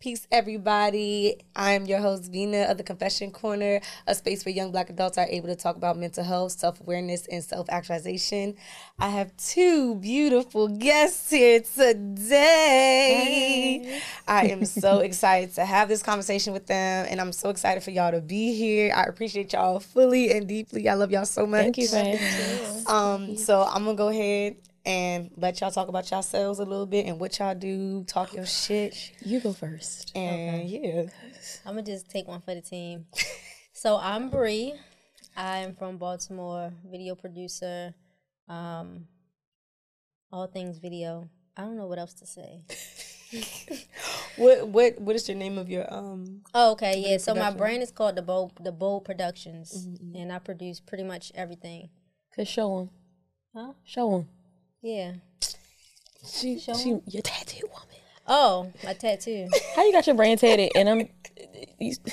Peace, 0.00 0.26
everybody. 0.30 1.36
I'm 1.56 1.86
your 1.86 1.98
host, 2.00 2.30
Vina 2.30 2.64
of 2.64 2.76
the 2.76 2.82
Confession 2.82 3.30
Corner, 3.30 3.80
a 4.06 4.14
space 4.14 4.44
where 4.44 4.54
young 4.54 4.70
black 4.70 4.90
adults 4.90 5.16
are 5.16 5.26
able 5.30 5.48
to 5.48 5.56
talk 5.56 5.76
about 5.76 5.96
mental 5.96 6.22
health, 6.22 6.52
self 6.52 6.78
awareness, 6.80 7.26
and 7.26 7.42
self 7.42 7.70
actualization. 7.70 8.54
I 8.98 9.08
have 9.08 9.34
two 9.38 9.94
beautiful 9.94 10.68
guests 10.68 11.30
here 11.30 11.60
today. 11.60 12.28
Hey. 13.82 14.00
I 14.28 14.48
am 14.48 14.66
so 14.66 14.98
excited 15.00 15.54
to 15.54 15.64
have 15.64 15.88
this 15.88 16.02
conversation 16.02 16.52
with 16.52 16.66
them, 16.66 17.06
and 17.08 17.18
I'm 17.18 17.32
so 17.32 17.48
excited 17.48 17.82
for 17.82 17.90
y'all 17.90 18.12
to 18.12 18.20
be 18.20 18.54
here. 18.54 18.92
I 18.94 19.04
appreciate 19.04 19.54
y'all 19.54 19.80
fully 19.80 20.32
and 20.32 20.46
deeply. 20.46 20.86
I 20.86 20.94
love 20.94 21.12
y'all 21.12 21.24
so 21.24 21.46
much. 21.46 21.62
Thank 21.62 21.78
you 21.78 21.88
having. 21.88 22.86
Um, 22.88 23.36
so 23.38 23.62
I'm 23.62 23.84
gonna 23.84 23.96
go 23.96 24.08
ahead 24.08 24.56
and 24.86 25.30
let 25.36 25.60
y'all 25.60 25.70
talk 25.70 25.88
about 25.88 26.10
yourselves 26.10 26.58
a 26.58 26.64
little 26.64 26.86
bit 26.86 27.06
and 27.06 27.18
what 27.18 27.38
y'all 27.38 27.54
do. 27.54 28.04
Talk 28.04 28.34
your 28.34 28.46
shit. 28.46 29.12
You 29.24 29.40
go 29.40 29.52
first. 29.52 30.12
And 30.14 30.62
okay. 30.62 30.80
yeah, 30.82 31.02
I'm 31.64 31.74
gonna 31.74 31.82
just 31.82 32.10
take 32.10 32.28
one 32.28 32.40
for 32.40 32.54
the 32.54 32.60
team. 32.60 33.06
so 33.72 33.96
I'm 33.96 34.30
Bre. 34.30 34.76
I'm 35.36 35.74
from 35.74 35.96
Baltimore, 35.96 36.72
video 36.88 37.14
producer, 37.14 37.92
um, 38.48 39.06
all 40.30 40.46
things 40.46 40.78
video. 40.78 41.28
I 41.56 41.62
don't 41.62 41.76
know 41.76 41.86
what 41.86 41.98
else 41.98 42.14
to 42.14 42.26
say. 42.26 42.62
what 44.36 44.68
what 44.68 45.00
what 45.00 45.16
is 45.16 45.26
the 45.26 45.34
name 45.34 45.58
of 45.58 45.68
your 45.68 45.92
um? 45.92 46.42
Oh, 46.54 46.72
okay, 46.72 47.02
yeah. 47.04 47.16
So 47.18 47.34
my 47.34 47.50
brand 47.50 47.82
is 47.82 47.90
called 47.90 48.16
the 48.16 48.22
Bold 48.22 48.52
the 48.60 48.72
Bold 48.72 49.04
Productions, 49.04 49.86
mm-hmm. 49.88 50.16
and 50.16 50.32
I 50.32 50.38
produce 50.38 50.78
pretty 50.78 51.04
much 51.04 51.32
everything. 51.34 51.88
Cause 52.36 52.48
show 52.48 52.78
them, 52.78 52.90
huh? 53.54 53.72
Show 53.84 54.10
them. 54.10 54.28
Yeah. 54.84 55.14
She, 56.26 56.58
Show 56.58 56.74
she, 56.74 56.98
your 57.06 57.22
tattoo 57.22 57.66
woman. 57.72 57.96
Oh, 58.26 58.70
my 58.84 58.92
tattoo. 58.92 59.48
How 59.74 59.82
you 59.82 59.92
got 59.92 60.06
your 60.06 60.14
brand 60.14 60.40
tatted? 60.40 60.72
And 60.76 60.88
I'm. 60.90 61.08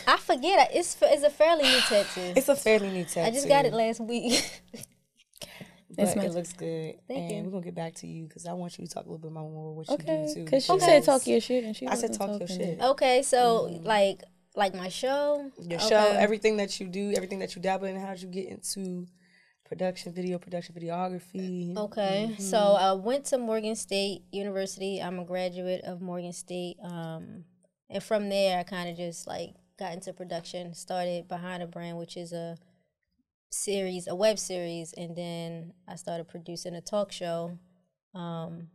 I 0.07 0.17
forget. 0.17 0.69
It's 0.73 0.95
it's 1.01 1.23
a 1.23 1.29
fairly 1.29 1.63
new 1.63 1.79
tattoo. 1.81 2.33
It's 2.35 2.47
a 2.47 2.55
fairly 2.55 2.89
new 2.89 3.03
tattoo. 3.03 3.27
I 3.27 3.31
just 3.31 3.49
got 3.49 3.65
it 3.65 3.73
last 3.73 3.99
week. 3.99 4.61
but 5.97 6.15
it 6.15 6.31
looks 6.31 6.53
good. 6.53 6.95
Thank 7.09 7.31
and 7.31 7.31
you. 7.31 7.43
we're 7.43 7.51
gonna 7.51 7.65
get 7.65 7.75
back 7.75 7.95
to 7.95 8.07
you 8.07 8.25
because 8.25 8.45
I 8.45 8.53
want 8.53 8.79
you 8.79 8.87
to 8.87 8.93
talk 8.93 9.05
a 9.05 9.09
little 9.09 9.17
bit 9.17 9.33
more 9.33 9.75
what 9.75 9.89
okay. 9.89 10.21
you 10.21 10.27
do 10.27 10.33
too. 10.33 10.45
Because 10.45 10.65
she 10.65 10.71
okay. 10.71 10.85
said 10.85 11.03
talk 11.03 11.27
your 11.27 11.41
shit 11.41 11.65
and 11.65 11.75
she. 11.75 11.87
I 11.87 11.95
said 11.95 12.13
talk 12.13 12.39
your 12.39 12.47
shit. 12.47 12.79
Okay, 12.81 13.21
so 13.21 13.69
mm-hmm. 13.69 13.85
like 13.85 14.21
like 14.55 14.73
my 14.73 14.87
show, 14.87 15.51
your 15.59 15.79
okay. 15.79 15.89
show, 15.89 16.15
everything 16.17 16.55
that 16.57 16.79
you 16.79 16.87
do, 16.87 17.11
everything 17.17 17.39
that 17.39 17.53
you 17.53 17.61
dabble 17.61 17.87
in, 17.87 17.99
how 17.99 18.11
did 18.11 18.21
you 18.21 18.29
get 18.29 18.47
into 18.47 19.07
production, 19.71 20.11
video 20.11 20.37
production, 20.37 20.75
videography. 20.75 21.77
Okay, 21.77 22.27
mm-hmm. 22.29 22.41
so 22.41 22.57
I 22.57 22.91
went 22.91 23.23
to 23.27 23.37
Morgan 23.37 23.77
State 23.77 24.23
University. 24.29 25.01
I'm 25.01 25.17
a 25.17 25.23
graduate 25.23 25.85
of 25.85 26.01
Morgan 26.01 26.33
State, 26.33 26.75
um, 26.83 27.45
and 27.89 28.03
from 28.03 28.27
there 28.27 28.59
I 28.59 28.63
kind 28.63 28.89
of 28.89 28.97
just 28.97 29.27
like 29.27 29.55
got 29.79 29.93
into 29.93 30.11
production. 30.11 30.73
Started 30.73 31.29
behind 31.29 31.63
a 31.63 31.67
brand, 31.67 31.97
which 31.97 32.17
is 32.17 32.33
a 32.33 32.57
series, 33.49 34.07
a 34.09 34.15
web 34.15 34.39
series, 34.39 34.91
and 34.97 35.15
then 35.15 35.71
I 35.87 35.95
started 35.95 36.27
producing 36.27 36.75
a 36.75 36.81
talk 36.81 37.13
show. 37.13 37.57
Um, 38.13 38.67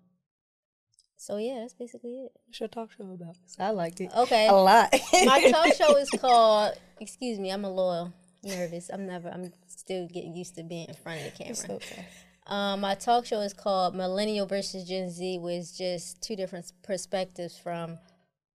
so 1.18 1.36
yeah, 1.36 1.58
that's 1.60 1.74
basically 1.74 2.14
it. 2.24 2.32
What's 2.46 2.58
your 2.58 2.70
talk 2.70 2.90
show 2.92 3.12
about? 3.12 3.36
I 3.58 3.68
liked 3.68 4.00
it. 4.00 4.10
Okay, 4.16 4.48
a 4.48 4.52
lot. 4.54 4.94
My 5.12 5.50
talk 5.50 5.74
show 5.74 5.94
is 5.98 6.08
called. 6.18 6.72
Excuse 6.98 7.38
me, 7.38 7.50
I'm 7.50 7.66
a 7.66 7.70
loyal 7.70 8.14
nervous. 8.46 8.90
I'm 8.92 9.06
never. 9.06 9.28
I'm 9.28 9.52
still 9.66 10.06
getting 10.08 10.34
used 10.34 10.56
to 10.56 10.62
being 10.62 10.88
in 10.88 10.94
front 10.94 11.20
of 11.20 11.32
the 11.32 11.44
camera. 11.44 11.76
okay. 11.76 12.06
Um, 12.46 12.80
my 12.80 12.94
talk 12.94 13.26
show 13.26 13.40
is 13.40 13.52
called 13.52 13.94
Millennial 13.94 14.46
versus 14.46 14.88
Gen 14.88 15.10
Z, 15.10 15.40
is 15.50 15.76
just 15.76 16.22
two 16.22 16.36
different 16.36 16.70
perspectives 16.84 17.58
from, 17.58 17.98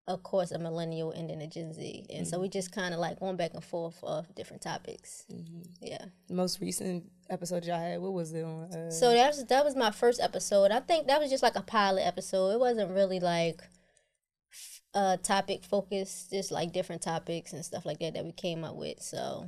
of 0.06 0.22
course, 0.22 0.52
a 0.52 0.60
millennial 0.60 1.10
and 1.10 1.28
then 1.28 1.40
a 1.40 1.48
Gen 1.48 1.72
Z, 1.74 2.06
and 2.08 2.20
mm-hmm. 2.20 2.30
so 2.30 2.38
we 2.40 2.48
just 2.48 2.70
kind 2.72 2.94
of 2.94 3.00
like 3.00 3.18
going 3.18 3.36
back 3.36 3.52
and 3.54 3.64
forth 3.64 3.98
of 4.04 4.32
different 4.36 4.62
topics. 4.62 5.24
Mm-hmm. 5.32 5.62
Yeah. 5.80 6.04
Most 6.28 6.60
recent 6.60 7.10
episode 7.30 7.64
y'all 7.64 7.80
had, 7.80 8.00
what 8.00 8.12
was 8.12 8.32
it 8.32 8.44
on? 8.44 8.72
Uh... 8.72 8.90
So 8.92 9.12
that 9.12 9.28
was 9.28 9.44
that 9.46 9.64
was 9.64 9.74
my 9.74 9.90
first 9.90 10.20
episode. 10.20 10.70
I 10.70 10.80
think 10.80 11.08
that 11.08 11.20
was 11.20 11.28
just 11.28 11.42
like 11.42 11.56
a 11.56 11.62
pilot 11.62 12.06
episode. 12.06 12.50
It 12.50 12.60
wasn't 12.60 12.92
really 12.92 13.18
like 13.18 13.60
a 14.94 15.18
topic 15.20 15.64
focused, 15.64 16.30
just 16.30 16.52
like 16.52 16.72
different 16.72 17.02
topics 17.02 17.52
and 17.52 17.64
stuff 17.64 17.84
like 17.84 17.98
that 17.98 18.14
that 18.14 18.24
we 18.24 18.32
came 18.32 18.62
up 18.62 18.76
with. 18.76 19.02
So 19.02 19.46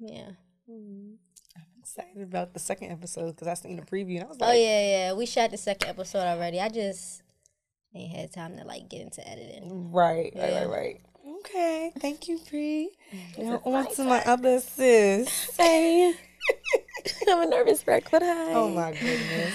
yeah. 0.00 0.30
Mm-hmm. 0.70 1.14
I'm 1.56 1.62
excited 1.78 2.22
about 2.22 2.54
the 2.54 2.60
second 2.60 2.92
episode 2.92 3.32
because 3.32 3.48
I 3.48 3.54
seen 3.54 3.76
the 3.76 3.82
preview 3.82 4.16
and 4.16 4.24
I 4.24 4.28
was 4.28 4.38
oh, 4.40 4.46
like, 4.46 4.54
"Oh 4.56 4.58
yeah, 4.58 4.88
yeah, 4.88 5.12
we 5.12 5.26
shot 5.26 5.50
the 5.50 5.56
second 5.56 5.88
episode 5.88 6.20
already. 6.20 6.60
I 6.60 6.68
just 6.68 7.22
ain't 7.94 8.16
had 8.16 8.32
time 8.32 8.56
to 8.56 8.64
like 8.64 8.88
get 8.88 9.02
into 9.02 9.26
editing." 9.28 9.92
Right, 9.92 10.32
yeah. 10.34 10.60
right, 10.60 10.68
right, 10.68 10.70
right. 10.70 11.00
Okay, 11.40 11.92
thank 11.98 12.28
you, 12.28 12.38
Bre. 12.38 12.94
Now 13.42 13.60
on 13.64 13.92
to 13.94 14.04
my 14.04 14.22
other 14.24 14.60
sis. 14.60 15.56
Hey, 15.56 16.14
I'm 17.28 17.42
a 17.42 17.46
nervous 17.46 17.86
wreck, 17.86 18.10
but 18.10 18.22
hi. 18.22 18.52
Oh 18.54 18.68
my 18.68 18.92
goodness. 18.92 19.54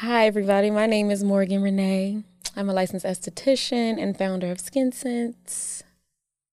Hi, 0.00 0.26
everybody. 0.26 0.70
My 0.70 0.86
name 0.86 1.10
is 1.10 1.24
Morgan 1.24 1.62
Renee. 1.62 2.22
I'm 2.54 2.68
a 2.68 2.72
licensed 2.72 3.06
esthetician 3.06 4.02
and 4.02 4.16
founder 4.16 4.50
of 4.50 4.58
Skyn 4.58 4.92
Sense. 4.92 5.82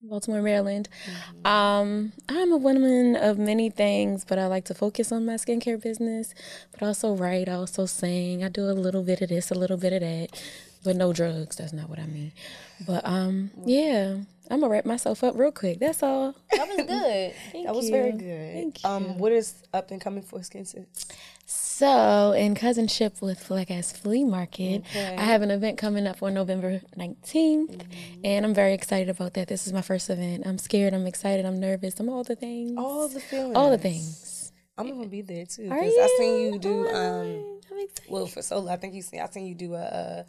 Baltimore, 0.04 0.42
Maryland. 0.42 0.90
Mm-hmm. 1.06 1.48
Um, 1.48 2.12
I'm 2.28 2.52
a 2.52 2.58
woman 2.58 3.16
of 3.16 3.38
many 3.38 3.70
things, 3.70 4.26
but 4.26 4.38
I 4.38 4.48
like 4.48 4.66
to 4.66 4.74
focus 4.74 5.12
on 5.12 5.26
my 5.26 5.36
skincare 5.36 5.82
business, 5.82 6.34
but 6.72 6.84
also 6.84 7.16
write, 7.16 7.48
I 7.48 7.54
also 7.54 7.86
sing. 7.86 8.44
I 8.44 8.50
do 8.50 8.64
a 8.70 8.74
little 8.74 9.04
bit 9.04 9.22
of 9.22 9.30
this, 9.30 9.50
a 9.50 9.56
little 9.56 9.78
bit 9.78 9.94
of 9.94 10.02
that, 10.02 10.30
but 10.84 10.96
no 10.98 11.14
drugs. 11.14 11.56
That's 11.56 11.74
not 11.74 11.90
what 11.90 12.00
I 12.00 12.06
mean. 12.06 12.34
But 12.86 13.06
um, 13.06 13.52
yeah, 13.66 14.18
I'm 14.52 14.60
gonna 14.60 14.70
wrap 14.70 14.86
myself 14.86 15.24
up 15.24 15.36
real 15.38 15.52
quick. 15.52 15.80
That's 15.80 16.04
all. 16.04 16.36
That 16.52 16.68
was 16.68 16.78
good. 16.78 17.34
that 17.66 17.74
was 17.76 17.90
very 17.90 18.12
good. 18.12 18.54
Thank 18.54 18.84
you. 18.84 18.90
Um, 18.90 19.18
what 19.18 19.32
is 19.32 19.56
up 19.74 19.92
and 19.92 20.02
coming 20.02 20.24
for 20.24 20.40
Skyn 20.40 20.68
Sense? 20.68 21.08
So, 21.76 22.34
in 22.34 22.54
cousinship 22.54 23.20
with 23.20 23.52
Ass 23.72 23.94
Flea 23.94 24.24
Market, 24.24 24.84
okay. 24.92 25.16
I 25.18 25.24
have 25.24 25.42
an 25.42 25.50
event 25.50 25.80
coming 25.80 26.06
up 26.06 26.22
on 26.22 26.36
November 26.36 26.82
19th, 26.96 27.24
mm-hmm. 27.24 28.22
and 28.24 28.46
I'm 28.46 28.54
very 28.54 28.76
excited 28.76 29.10
about 29.10 29.34
that. 29.34 29.48
This 29.48 29.66
is 29.66 29.74
my 29.74 29.82
first 29.82 30.08
event. 30.12 30.46
I'm 30.46 30.60
scared, 30.60 30.94
I'm 30.94 31.08
excited, 31.08 31.48
I'm 31.48 31.60
nervous, 31.60 32.00
I'm 32.00 32.10
all 32.10 32.24
the 32.24 32.36
things. 32.36 32.78
All 32.78 33.08
the 33.08 33.20
feelings. 33.20 33.56
All 33.56 33.72
the 33.72 33.80
things. 33.80 34.52
I'm 34.78 34.88
gonna 34.88 35.08
be 35.08 35.24
there 35.24 35.48
too 35.48 35.64
because 35.64 35.94
I 36.00 36.16
seen 36.20 36.54
you 36.54 36.60
do. 36.60 36.88
Oh 36.92 37.22
um, 37.22 37.82
well, 38.08 38.28
for 38.28 38.44
solo, 38.44 38.72
I 38.72 38.76
think 38.76 38.94
you 38.94 39.02
see 39.02 39.20
I 39.20 39.26
seen 39.30 39.48
you 39.48 39.56
do 39.56 39.74
a. 39.74 39.82
a 39.82 40.26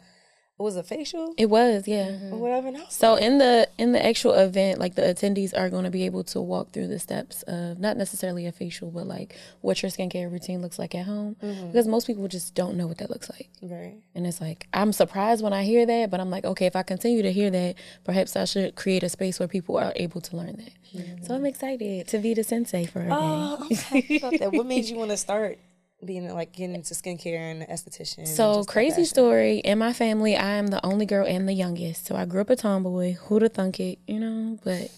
it 0.57 0.63
was 0.63 0.77
a 0.77 0.83
facial. 0.83 1.33
It 1.37 1.47
was, 1.47 1.85
yeah. 1.85 2.07
Mm-hmm. 2.07 2.33
Or 2.33 2.37
whatever. 2.37 2.71
So 2.87 3.15
in 3.15 3.39
the 3.39 3.67
in 3.77 3.91
the 3.91 4.03
actual 4.03 4.33
event, 4.33 4.79
like 4.79 4.95
the 4.95 5.01
attendees 5.01 5.57
are 5.57 5.69
going 5.69 5.83
to 5.83 5.89
be 5.89 6.05
able 6.05 6.23
to 6.25 6.39
walk 6.39 6.71
through 6.71 6.87
the 6.87 6.97
steps 6.97 7.43
of 7.43 7.77
not 7.77 7.97
necessarily 7.97 8.45
a 8.45 8.53
facial, 8.53 8.89
but 8.89 9.05
like 9.05 9.35
what 9.59 9.83
your 9.83 9.91
skincare 9.91 10.31
routine 10.31 10.61
looks 10.61 10.79
like 10.79 10.95
at 10.95 11.05
home, 11.05 11.35
mm-hmm. 11.43 11.67
because 11.67 11.89
most 11.89 12.07
people 12.07 12.29
just 12.29 12.55
don't 12.55 12.77
know 12.77 12.87
what 12.87 12.99
that 12.99 13.09
looks 13.09 13.29
like. 13.29 13.49
Right. 13.61 13.95
And 14.15 14.25
it's 14.25 14.39
like 14.39 14.67
I'm 14.73 14.93
surprised 14.93 15.43
when 15.43 15.51
I 15.51 15.63
hear 15.63 15.85
that, 15.85 16.09
but 16.09 16.21
I'm 16.21 16.29
like, 16.29 16.45
okay, 16.45 16.67
if 16.67 16.77
I 16.77 16.83
continue 16.83 17.21
to 17.21 17.33
hear 17.33 17.49
that, 17.51 17.75
perhaps 18.05 18.37
I 18.37 18.45
should 18.45 18.75
create 18.75 19.03
a 19.03 19.09
space 19.09 19.39
where 19.39 19.49
people 19.49 19.75
are 19.75 19.91
able 19.97 20.21
to 20.21 20.37
learn 20.37 20.55
that. 20.55 20.71
Mm-hmm. 20.95 21.25
So 21.25 21.35
I'm 21.35 21.45
excited 21.45 22.07
to 22.07 22.17
be 22.17 22.33
the 22.33 22.45
sensei 22.45 22.85
for 22.85 23.01
a 23.01 23.09
oh, 23.11 23.67
day. 23.91 24.19
that. 24.19 24.53
What 24.53 24.67
made 24.67 24.85
you 24.85 24.95
want 24.99 25.11
to 25.11 25.17
start? 25.17 25.59
Being 26.03 26.31
like 26.33 26.51
getting 26.51 26.75
into 26.75 26.93
skincare 26.93 27.51
and 27.51 27.63
esthetician. 27.63 28.27
So 28.27 28.63
crazy 28.63 29.05
story. 29.05 29.59
In 29.59 29.79
my 29.79 29.93
family, 29.93 30.35
I 30.35 30.55
am 30.55 30.67
the 30.67 30.85
only 30.85 31.05
girl 31.05 31.25
and 31.25 31.47
the 31.47 31.53
youngest. 31.53 32.05
So 32.05 32.15
I 32.15 32.25
grew 32.25 32.41
up 32.41 32.49
a 32.49 32.55
tomboy. 32.55 33.13
Who'd 33.13 33.41
have 33.43 33.53
thunk 33.53 33.79
it, 33.79 33.99
you 34.07 34.19
know? 34.19 34.57
But 34.63 34.91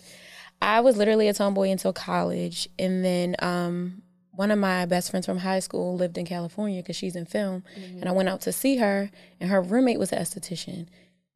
I 0.62 0.82
was 0.82 0.98
literally 0.98 1.28
a 1.28 1.34
tomboy 1.34 1.70
until 1.70 1.94
college, 1.94 2.68
and 2.80 3.06
then 3.06 3.36
um, 3.40 4.02
one 4.32 4.50
of 4.52 4.58
my 4.58 4.86
best 4.86 5.12
friends 5.12 5.26
from 5.26 5.38
high 5.40 5.60
school 5.60 5.96
lived 5.96 6.18
in 6.18 6.26
California 6.26 6.82
because 6.82 6.96
she's 6.96 7.16
in 7.16 7.26
film, 7.26 7.64
mm-hmm. 7.78 8.00
and 8.00 8.10
I 8.10 8.12
went 8.12 8.30
out 8.30 8.42
to 8.42 8.52
see 8.52 8.78
her, 8.78 9.12
and 9.40 9.50
her 9.50 9.62
roommate 9.62 10.00
was 10.00 10.12
an 10.12 10.20
esthetician. 10.22 10.88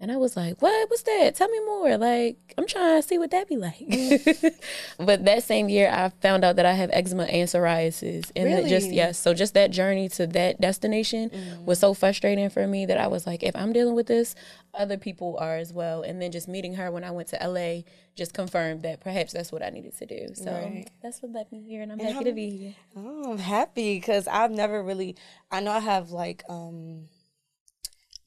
And 0.01 0.11
I 0.11 0.17
was 0.17 0.35
like, 0.35 0.59
what? 0.63 0.89
What's 0.89 1.03
that? 1.03 1.35
Tell 1.35 1.47
me 1.47 1.59
more. 1.59 1.95
Like, 1.95 2.55
I'm 2.57 2.65
trying 2.65 2.99
to 2.99 3.07
see 3.07 3.19
what 3.19 3.29
that 3.29 3.47
be 3.47 3.55
like. 3.55 3.77
but 4.97 5.25
that 5.25 5.43
same 5.43 5.69
year, 5.69 5.91
I 5.91 6.09
found 6.21 6.43
out 6.43 6.55
that 6.55 6.65
I 6.65 6.73
have 6.73 6.89
eczema 6.91 7.25
and 7.25 7.47
psoriasis. 7.47 8.31
And 8.35 8.45
really? 8.45 8.67
just, 8.67 8.89
yes. 8.89 9.19
So 9.19 9.35
just 9.35 9.53
that 9.53 9.69
journey 9.69 10.09
to 10.09 10.25
that 10.25 10.59
destination 10.59 11.29
mm. 11.29 11.65
was 11.65 11.77
so 11.77 11.93
frustrating 11.93 12.49
for 12.49 12.65
me 12.65 12.87
that 12.87 12.97
I 12.97 13.05
was 13.05 13.27
like, 13.27 13.43
if 13.43 13.55
I'm 13.55 13.71
dealing 13.73 13.93
with 13.93 14.07
this, 14.07 14.33
other 14.73 14.97
people 14.97 15.37
are 15.39 15.57
as 15.57 15.71
well. 15.71 16.01
And 16.01 16.19
then 16.19 16.31
just 16.31 16.47
meeting 16.47 16.73
her 16.75 16.89
when 16.89 17.03
I 17.03 17.11
went 17.11 17.27
to 17.29 17.47
LA 17.47 17.81
just 18.15 18.33
confirmed 18.33 18.81
that 18.81 19.01
perhaps 19.01 19.33
that's 19.33 19.51
what 19.51 19.61
I 19.61 19.69
needed 19.69 19.95
to 19.99 20.07
do. 20.07 20.29
So 20.33 20.51
right. 20.51 20.89
that's 21.03 21.21
what 21.21 21.31
led 21.31 21.51
me 21.51 21.61
here. 21.61 21.83
And 21.83 21.91
I'm 21.91 21.99
and 21.99 22.07
happy 22.07 22.17
I'm, 22.17 22.25
to 22.25 22.33
be 22.33 22.49
here. 22.49 22.75
Oh, 22.95 23.33
I'm 23.33 23.37
happy 23.37 23.97
because 23.97 24.27
I've 24.27 24.51
never 24.51 24.81
really, 24.81 25.15
I 25.51 25.59
know 25.59 25.71
I 25.71 25.79
have 25.79 26.09
like, 26.09 26.41
um, 26.49 27.03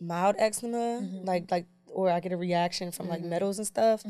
mild 0.07 0.37
eczema, 0.39 1.01
mm-hmm. 1.03 1.25
like 1.25 1.51
like 1.51 1.67
or 1.95 2.11
I 2.11 2.21
get 2.21 2.33
a 2.33 2.37
reaction 2.37 2.91
from 2.91 3.09
like 3.09 3.23
metals 3.23 3.59
and 3.59 3.67
stuff. 3.67 4.05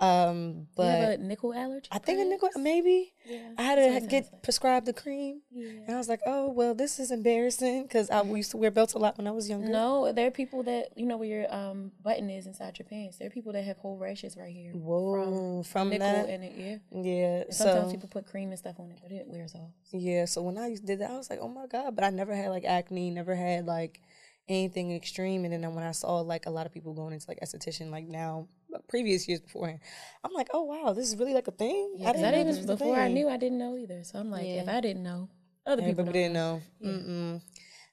Um, 0.00 0.66
You 0.78 0.84
have 0.84 1.08
but 1.08 1.18
a 1.20 1.22
nickel 1.22 1.54
allergy? 1.54 1.88
I 1.92 1.98
think 1.98 2.18
a 2.18 2.24
nickel 2.24 2.48
maybe. 2.56 3.12
Yeah. 3.26 3.50
I 3.58 3.62
had 3.62 4.02
to 4.02 4.08
get 4.08 4.42
prescribed 4.42 4.86
the 4.86 4.92
cream, 4.92 5.42
and 5.54 5.90
I 5.90 5.96
was 5.96 6.08
like, 6.08 6.20
"Oh 6.26 6.50
well, 6.50 6.74
this 6.74 6.98
is 6.98 7.10
embarrassing," 7.10 7.82
because 7.82 8.08
I 8.10 8.22
used 8.22 8.52
to 8.52 8.56
wear 8.56 8.70
belts 8.70 8.94
a 8.94 8.98
lot 8.98 9.18
when 9.18 9.26
I 9.26 9.32
was 9.32 9.48
younger. 9.48 9.68
No, 9.68 10.12
there 10.12 10.28
are 10.28 10.30
people 10.30 10.62
that 10.64 10.96
you 10.96 11.06
know 11.06 11.16
where 11.16 11.28
your 11.28 11.54
um 11.54 11.92
button 12.02 12.30
is 12.30 12.46
inside 12.46 12.78
your 12.78 12.86
pants. 12.86 13.18
There 13.18 13.26
are 13.26 13.30
people 13.30 13.52
that 13.52 13.64
have 13.64 13.78
whole 13.78 13.98
rashes 13.98 14.36
right 14.36 14.52
here. 14.52 14.72
Whoa, 14.72 15.62
from, 15.64 15.90
nickel 15.90 16.06
that, 16.06 16.28
in 16.28 16.42
it, 16.42 16.52
yeah. 16.56 17.02
yeah. 17.02 17.44
Sometimes 17.50 17.86
So 17.86 17.90
people 17.90 18.08
put 18.08 18.26
cream 18.26 18.50
and 18.50 18.58
stuff 18.58 18.78
on 18.78 18.90
it, 18.90 18.98
but 19.02 19.12
it 19.12 19.26
wears 19.26 19.54
off. 19.54 19.70
yeah, 19.92 20.24
so 20.24 20.42
when 20.42 20.56
I 20.56 20.76
did 20.82 21.00
that, 21.00 21.10
I 21.10 21.16
was 21.16 21.28
like, 21.28 21.40
"Oh 21.42 21.48
my 21.48 21.66
god!" 21.66 21.94
But 21.96 22.04
I 22.04 22.10
never 22.10 22.34
had 22.34 22.50
like 22.50 22.64
acne, 22.64 23.10
never 23.10 23.34
had 23.34 23.66
like 23.66 24.00
anything 24.48 24.94
extreme. 24.94 25.44
And 25.44 25.52
then 25.62 25.74
when 25.74 25.84
I 25.84 25.92
saw 25.92 26.20
like 26.20 26.46
a 26.46 26.50
lot 26.50 26.66
of 26.66 26.72
people 26.72 26.92
going 26.94 27.12
into 27.12 27.26
like 27.28 27.40
esthetician, 27.40 27.90
like 27.90 28.06
now, 28.06 28.48
previous 28.88 29.26
years 29.28 29.40
beforehand, 29.40 29.80
I'm 30.24 30.32
like, 30.32 30.48
"Oh 30.52 30.62
wow, 30.64 30.92
this 30.92 31.08
is 31.08 31.16
really 31.16 31.34
like 31.34 31.48
a 31.48 31.52
thing." 31.52 31.94
Yeah, 31.96 32.12
'cause 32.12 32.20
I 32.22 32.24
know 32.26 32.30
didn't 32.32 32.46
this 32.48 32.56
was 32.58 32.64
a 32.70 32.76
before 32.76 32.96
I 32.96 33.08
knew 33.08 33.28
I 33.28 33.36
didn't 33.36 33.58
know 33.58 33.76
either. 33.76 34.04
So 34.04 34.18
I'm 34.18 34.30
like, 34.30 34.44
if 34.46 34.68
I 34.68 34.80
didn't 34.80 35.02
know, 35.02 35.28
other 35.66 35.82
people 35.82 36.00
Everybody 36.02 36.18
didn't 36.20 36.34
don't 36.34 36.62
know. 36.82 36.88
Mm-mm. 36.88 37.42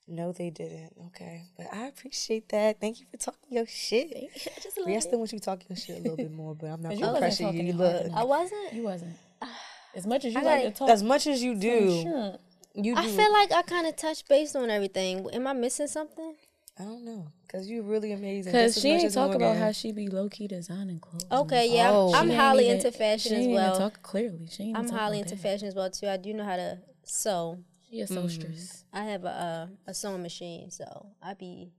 No, 0.06 0.34
they 0.34 0.50
didn't. 0.50 0.92
Okay, 1.08 1.44
but 1.56 1.68
I 1.72 1.88
appreciate 1.88 2.50
that. 2.50 2.82
Thank 2.82 3.00
you 3.00 3.06
for 3.10 3.16
talking 3.16 3.40
your 3.50 3.66
shit. 3.66 4.12
Just 4.62 4.78
a 4.78 4.82
Yeah, 4.82 4.84
I 4.84 4.88
little 4.88 5.02
still 5.02 5.20
want 5.20 5.32
you 5.32 5.40
to 5.40 5.46
talk 5.46 5.62
your 5.70 5.78
shit 5.78 5.98
a 5.98 6.02
little 6.02 6.18
bit 6.18 6.32
more, 6.32 6.54
but 6.56 6.68
I'm 6.68 6.82
not 6.82 6.94
you 6.96 7.00
gonna 7.00 7.20
pressure 7.20 7.44
you. 7.44 7.48
talking 7.50 7.68
You 7.68 7.74
look 7.74 8.12
I 8.14 8.24
wasn't. 8.26 8.74
You 8.74 8.84
wasn't. 8.84 9.16
As 9.96 10.06
much 10.08 10.26
as 10.26 10.34
you 10.34 10.40
I 10.40 10.44
like 10.44 10.58
to 10.64 10.66
gotta- 10.70 10.76
talk, 10.80 10.90
as 10.90 11.04
much 11.04 11.26
as 11.28 11.42
you 11.44 11.54
do. 11.56 12.02
sure. 12.02 12.38
You 12.74 12.96
do. 12.96 13.00
I 13.00 13.08
feel 13.08 13.32
like 13.32 13.52
I 13.54 13.62
kind 13.62 13.86
of 13.88 13.96
touched 13.96 14.28
base 14.28 14.56
on 14.56 14.70
everything. 14.72 15.26
Am 15.32 15.46
I 15.48 15.54
missing 15.54 15.86
something? 15.88 16.34
I 16.80 16.84
don't 16.86 17.06
know, 17.06 17.28
cause 17.52 17.68
you're 17.68 17.84
really 17.84 18.14
amazing. 18.14 18.52
Because 18.52 18.80
she 18.82 18.90
much 18.94 18.96
ain't 19.02 19.06
as 19.08 19.14
talk 19.14 19.30
about 19.30 19.42
Morgan. 19.42 19.62
how 19.62 19.72
she 19.72 19.92
be 19.92 20.08
low 20.08 20.28
key 20.28 20.48
designing 20.48 21.00
clothes. 21.00 21.24
Okay, 21.32 21.72
yeah, 21.72 21.84
I'm- 21.86 21.94
Oh. 21.96 22.14
I'm, 22.16 22.30
highly 22.32 22.66
even- 22.66 22.78
into 22.78 22.92
she 22.92 22.98
fashion 22.98 23.32
as 23.34 23.38
ain't 23.40 23.52
even 23.52 23.56
well. 23.56 23.78
Talk 23.78 24.02
clearly. 24.02 24.48
She 24.50 24.64
ain't 24.64 24.78
I'm 24.78 24.86
even 24.86 24.98
highly 24.98 25.20
into 25.20 25.36
that. 25.36 25.42
fashion 25.42 25.68
as 25.68 25.76
well 25.76 25.92
too. 25.92 26.08
I 26.08 26.18
do 26.18 26.34
know 26.34 26.44
how 26.44 26.56
to 26.56 26.80
sew. 27.04 27.60
She 27.90 28.00
a 28.00 28.08
seamstress. 28.08 28.86
I 28.92 29.04
have 29.04 29.24
a 29.24 29.28
uh, 29.28 29.68
a 29.86 29.94
sewing 29.94 30.24
machine, 30.24 30.72
so 30.72 31.12
I 31.22 31.36
be 31.36 31.72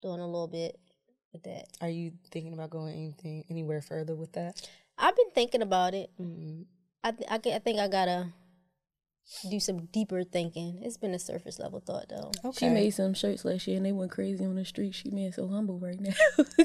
doing 0.00 0.20
a 0.20 0.26
little 0.26 0.48
bit 0.48 0.78
with 1.34 1.42
that. 1.42 1.66
Are 1.82 1.90
you 1.90 2.12
thinking 2.30 2.54
about 2.54 2.70
going 2.70 2.94
anything 2.94 3.44
anywhere 3.50 3.82
further 3.82 4.14
with 4.14 4.32
that? 4.32 4.66
I've 4.96 5.14
been 5.16 5.30
thinking 5.34 5.60
about 5.60 5.92
it. 5.92 6.08
Mm-hmm. 6.18 6.62
I 7.02 7.10
th- 7.10 7.28
I, 7.30 7.56
I 7.56 7.58
think 7.58 7.78
I 7.78 7.88
gotta 7.88 8.28
do 9.48 9.60
some 9.60 9.86
deeper 9.86 10.24
thinking. 10.24 10.80
It's 10.82 10.96
been 10.96 11.14
a 11.14 11.18
surface 11.18 11.58
level 11.58 11.80
thought 11.80 12.06
though. 12.08 12.32
Okay. 12.44 12.66
She 12.66 12.68
made 12.68 12.90
some 12.90 13.14
shirts 13.14 13.44
last 13.44 13.66
year 13.66 13.76
and 13.76 13.84
they 13.86 13.92
went 13.92 14.10
crazy 14.10 14.44
on 14.44 14.54
the 14.56 14.64
street. 14.64 14.94
She 14.94 15.10
made 15.10 15.34
so 15.34 15.48
humble 15.48 15.78
right 15.78 15.98
now. 16.00 16.12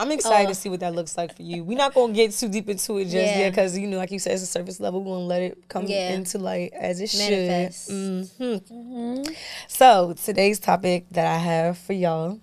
I'm 0.00 0.12
excited 0.12 0.48
to 0.48 0.54
see 0.54 0.68
what 0.68 0.78
that 0.80 0.94
looks 0.94 1.16
like 1.16 1.34
for 1.34 1.42
you. 1.42 1.64
We're 1.64 1.76
not 1.76 1.92
gonna 1.92 2.12
get 2.12 2.30
too 2.30 2.48
deep 2.48 2.68
into 2.68 2.98
it 2.98 3.04
just 3.06 3.14
Yeah. 3.32 3.38
yet, 3.40 3.50
because 3.50 3.76
you 3.76 3.88
know, 3.88 3.96
like 3.96 4.12
you 4.12 4.20
said, 4.20 4.34
it's 4.34 4.42
a 4.44 4.46
surface 4.46 4.78
level. 4.78 5.02
We're 5.02 5.14
gonna 5.16 5.26
let 5.26 5.42
it 5.42 5.68
come 5.68 5.86
Yeah. 5.86 6.12
into 6.12 6.38
light 6.38 6.72
as 6.78 7.00
it 7.00 7.12
Manifest. 7.16 7.88
should. 7.88 8.68
hmm 8.68 9.22
So 9.66 10.12
today's 10.12 10.60
topic 10.60 11.06
that 11.10 11.26
I 11.26 11.38
have 11.38 11.78
for 11.78 11.94
y'all 11.94 12.38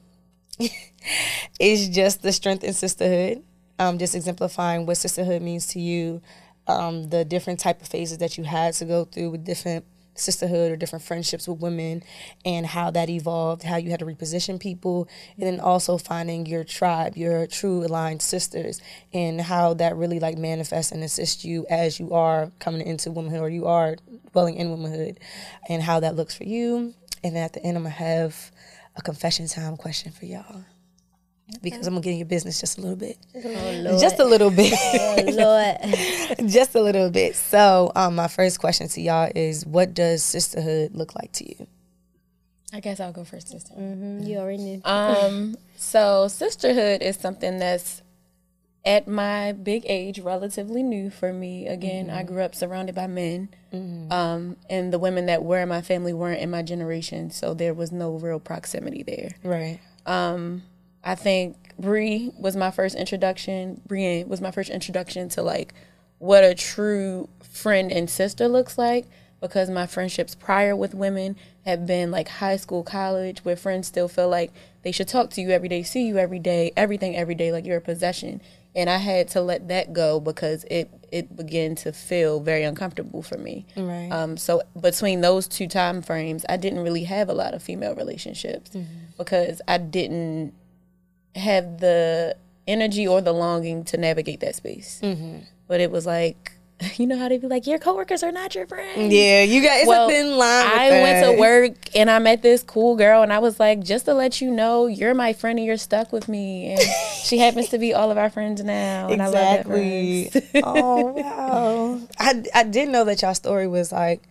is 1.60 1.88
just 1.90 2.22
the 2.22 2.32
strength 2.34 2.64
in 2.64 2.74
sisterhood. 2.74 3.44
Um, 3.78 3.98
just 4.00 4.16
exemplifying 4.16 4.86
what 4.86 4.96
sisterhood 4.98 5.42
means 5.42 5.68
to 5.68 5.80
you, 5.80 6.22
um, 6.68 7.10
the 7.10 7.26
different 7.26 7.60
type 7.60 7.82
of 7.82 7.88
phases 7.88 8.18
that 8.20 8.38
you 8.38 8.44
had 8.44 8.74
to 8.76 8.86
go 8.86 9.06
through 9.06 9.32
with 9.32 9.46
different 9.46 9.86
sisterhood 10.16 10.72
or 10.72 10.76
different 10.76 11.04
friendships 11.04 11.48
with 11.48 11.60
women 11.60 12.02
and 12.46 12.66
how 12.66 12.90
that 12.90 13.10
evolved, 13.10 13.64
how 13.64 13.76
you 13.76 13.90
had 13.90 14.00
to 14.00 14.06
reposition 14.06 14.60
people, 14.60 15.08
and 15.38 15.46
then 15.46 15.60
also 15.60 15.98
finding 15.98 16.46
your 16.46 16.64
tribe, 16.64 17.16
your 17.16 17.46
true 17.48 17.86
aligned 17.86 18.22
sisters, 18.22 18.82
and 19.14 19.42
how 19.42 19.74
that 19.74 19.96
really 19.96 20.20
like 20.20 20.38
manifests 20.38 20.92
and 20.92 21.04
assists 21.04 21.46
you 21.46 21.66
as 21.70 22.00
you 22.00 22.14
are 22.14 22.52
coming 22.60 22.86
into 22.86 23.12
womanhood 23.12 23.42
or 23.42 23.50
you 23.50 23.66
are 23.66 23.98
dwelling 24.32 24.56
in 24.56 24.70
womanhood, 24.70 25.20
and 25.70 25.84
how 25.84 26.00
that 26.00 26.16
looks 26.16 26.36
for 26.36 26.46
you. 26.46 26.94
And 27.24 27.36
then 27.36 27.44
at 27.44 27.54
the 27.54 27.64
end, 27.64 27.78
I'm 27.78 27.84
gonna 27.84 27.96
have 27.96 28.52
a 28.96 29.02
confession 29.02 29.48
time 29.48 29.78
question 29.78 30.12
for 30.12 30.26
y'all. 30.26 30.64
Because 31.62 31.86
I'm 31.88 31.94
gonna 31.94 32.02
get 32.04 32.12
in 32.12 32.18
your 32.18 32.26
business 32.28 32.60
just 32.60 32.78
a 32.78 32.82
little 32.82 32.96
bit. 32.98 33.18
Just 34.00 34.20
a 34.20 34.26
little 34.26 34.50
bit. 34.52 34.74
Oh 34.84 35.24
Lord, 35.32 36.50
just 36.50 36.76
a 36.76 36.82
little 36.82 37.10
bit. 37.10 37.36
So, 37.36 37.92
um, 37.96 38.16
my 38.16 38.28
first 38.28 38.60
question 38.60 38.88
to 38.88 39.02
y'all 39.02 39.32
is, 39.36 39.66
what 39.66 39.94
does 39.94 40.24
sisterhood 40.24 40.94
look 40.96 41.16
like 41.16 41.32
to 41.34 41.48
you? 41.50 41.68
I 42.74 42.80
guess 42.80 43.00
I'll 43.00 43.12
go 43.14 43.24
first 43.24 43.52
this 43.52 43.64
time. 43.64 43.78
Mhm, 43.78 44.28
you 44.28 44.38
already 44.38 44.58
knew. 44.58 44.82
Um, 44.84 45.56
so 45.78 46.28
sisterhood 46.28 47.02
is 47.02 47.16
something 47.18 47.58
that's 47.60 48.02
at 48.86 49.08
my 49.08 49.52
big 49.52 49.84
age 49.88 50.20
relatively 50.20 50.84
new 50.84 51.10
for 51.10 51.32
me. 51.34 51.68
Again, 51.68 52.10
I 52.10 52.24
grew 52.24 52.42
up 52.42 52.54
surrounded 52.56 52.96
by 52.96 53.08
men, 53.08 53.50
um, 54.12 54.58
and 54.70 54.92
the 54.94 55.00
women 55.00 55.26
that 55.28 55.44
were 55.44 55.60
in 55.60 55.70
my 55.70 55.82
family 55.82 56.14
weren't 56.14 56.42
in 56.42 56.50
my 56.52 56.62
generation, 56.64 57.30
so 57.32 57.54
there 57.54 57.74
was 57.74 57.92
no 57.92 58.12
real 58.16 58.40
proximity 58.40 59.04
there. 59.04 59.32
Right. 59.44 59.80
Um, 60.06 60.64
I 61.06 61.16
think 61.16 61.56
Bre 61.78 62.32
was 62.38 62.56
my 62.56 62.72
first 62.72 62.96
introduction. 62.96 63.82
Brienne 63.86 64.28
was 64.28 64.42
my 64.42 64.52
first 64.52 64.70
introduction 64.70 65.30
to 65.30 65.42
like 65.42 65.74
what 66.18 66.44
a 66.44 66.56
true 66.56 67.30
friend 67.44 67.92
and 67.92 68.10
sister 68.10 68.48
looks 68.48 68.78
like 68.78 69.06
because 69.40 69.70
my 69.70 69.86
friendships 69.86 70.34
prior 70.34 70.76
with 70.76 70.96
women 70.96 71.36
have 71.66 71.86
been 71.86 72.10
like 72.10 72.28
high 72.28 72.56
school, 72.56 72.84
college, 72.84 73.46
where 73.46 73.56
friends 73.56 73.88
still 73.88 74.08
feel 74.08 74.30
like 74.30 74.52
they 74.82 74.92
should 74.92 75.08
talk 75.08 75.30
to 75.32 75.42
you 75.42 75.52
every 75.52 75.70
day, 75.70 75.84
see 75.84 76.08
you 76.08 76.18
every 76.18 76.40
day, 76.40 76.72
everything 76.76 77.16
every 77.16 77.36
day, 77.36 77.52
like 77.52 77.66
you're 77.66 77.78
a 77.78 77.82
possession. 77.82 78.42
And 78.76 78.90
I 78.90 78.98
had 78.98 79.30
to 79.30 79.42
let 79.42 79.68
that 79.68 79.94
go 79.94 80.20
because 80.20 80.66
it 80.72 80.90
it 81.12 81.36
began 81.36 81.76
to 81.76 81.94
feel 81.94 82.40
very 82.40 82.64
uncomfortable 82.64 83.22
for 83.22 83.38
me. 83.38 83.66
Right. 83.78 84.10
Um, 84.10 84.36
so 84.38 84.64
between 84.80 85.22
those 85.22 85.48
two 85.48 85.68
time 85.68 86.02
frames, 86.02 86.46
I 86.50 86.58
didn't 86.58 86.80
really 86.80 87.04
have 87.04 87.30
a 87.30 87.34
lot 87.34 87.54
of 87.54 87.62
female 87.62 87.96
relationships 87.96 88.72
because 89.18 89.62
I 89.68 89.78
didn't 89.78 90.54
have 91.36 91.80
the 91.80 92.36
energy 92.68 93.08
or 93.08 93.22
the 93.22 93.34
longing 93.34 93.84
to 93.86 93.98
navigate 93.98 94.40
that 94.40 94.56
space. 94.56 95.00
Mm-hmm. 95.04 95.40
But 95.68 95.82
it 95.82 95.92
was 95.92 96.06
like, 96.06 96.52
you 96.98 97.08
know 97.08 97.18
how 97.18 97.30
they 97.30 97.38
be 97.38 97.48
like, 97.48 97.68
your 97.68 97.80
coworkers 97.80 98.22
are 98.24 98.32
not 98.32 98.54
your 98.56 98.68
friends. 98.68 99.14
yeah, 99.14 99.44
you 99.44 99.62
got 99.62 99.78
it's 99.80 99.88
Well, 99.88 100.08
a 100.08 100.12
thin 100.12 100.38
line. 100.38 100.68
I 100.68 100.90
went 100.90 101.26
to 101.26 101.40
work 101.40 101.74
and 101.96 102.10
I 102.12 102.20
met 102.20 102.42
this 102.42 102.64
cool 102.64 102.96
girl 102.98 103.24
and 103.24 103.32
I 103.32 103.40
was 103.40 103.60
like, 103.60 103.82
just 103.82 104.06
to 104.06 104.14
let 104.14 104.42
you 104.42 104.52
know, 104.52 104.88
you're 104.88 105.14
my 105.14 105.32
friend 105.34 105.58
and 105.58 105.66
you're 105.66 105.78
stuck 105.78 106.12
with 106.12 106.28
me. 106.28 106.74
And 106.74 106.82
she 107.24 107.38
happens 107.38 107.70
to 107.70 107.78
be 107.78 107.94
all 107.94 108.12
of 108.12 108.18
our 108.18 108.30
friends 108.30 108.64
now. 108.64 109.08
And 109.10 109.22
I 109.22 109.26
love 109.26 109.34
that 109.34 109.60
Exactly. 109.70 110.62
oh 110.64 111.06
wow. 111.16 112.02
I 112.20 112.44
I 112.54 112.64
didn't 112.64 112.92
know 112.92 113.06
that 113.06 113.22
y'all 113.22 113.34
story 113.36 113.68
was 113.68 113.92
like 113.92 114.22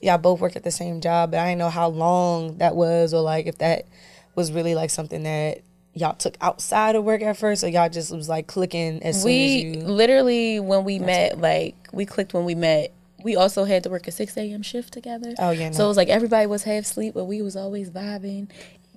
y'all 0.00 0.18
both 0.18 0.40
work 0.40 0.54
at 0.54 0.62
the 0.62 0.70
same 0.70 1.00
job, 1.00 1.32
but 1.32 1.40
I 1.40 1.46
didn't 1.48 1.58
know 1.58 1.70
how 1.70 1.88
long 1.88 2.58
that 2.58 2.76
was 2.76 3.12
or 3.12 3.20
like 3.22 3.46
if 3.46 3.58
that 3.58 3.86
was 4.36 4.52
really 4.52 4.76
like 4.76 4.90
something 4.90 5.24
that 5.24 5.62
y'all 5.98 6.14
took 6.14 6.36
outside 6.40 6.94
of 6.96 7.04
work 7.04 7.22
at 7.22 7.36
first 7.36 7.64
or 7.64 7.68
y'all 7.68 7.88
just 7.88 8.14
was 8.14 8.28
like 8.28 8.46
clicking 8.46 9.02
as 9.02 9.22
soon 9.22 9.30
as 9.32 9.62
you 9.62 9.72
literally 9.80 10.60
when 10.60 10.84
we 10.84 10.98
met 10.98 11.38
like 11.38 11.74
we 11.92 12.06
clicked 12.06 12.32
when 12.34 12.44
we 12.44 12.54
met. 12.54 12.92
We 13.24 13.34
also 13.34 13.64
had 13.64 13.82
to 13.82 13.90
work 13.90 14.06
a 14.06 14.12
6 14.12 14.36
a.m 14.36 14.62
shift 14.62 14.92
together. 14.92 15.34
Oh, 15.40 15.50
yeah, 15.50 15.72
so 15.72 15.84
it 15.84 15.88
was 15.88 15.96
like 15.96 16.08
everybody 16.08 16.46
was 16.46 16.62
half 16.62 16.84
asleep 16.84 17.14
but 17.14 17.24
we 17.24 17.42
was 17.42 17.56
always 17.56 17.90
vibing 17.90 18.48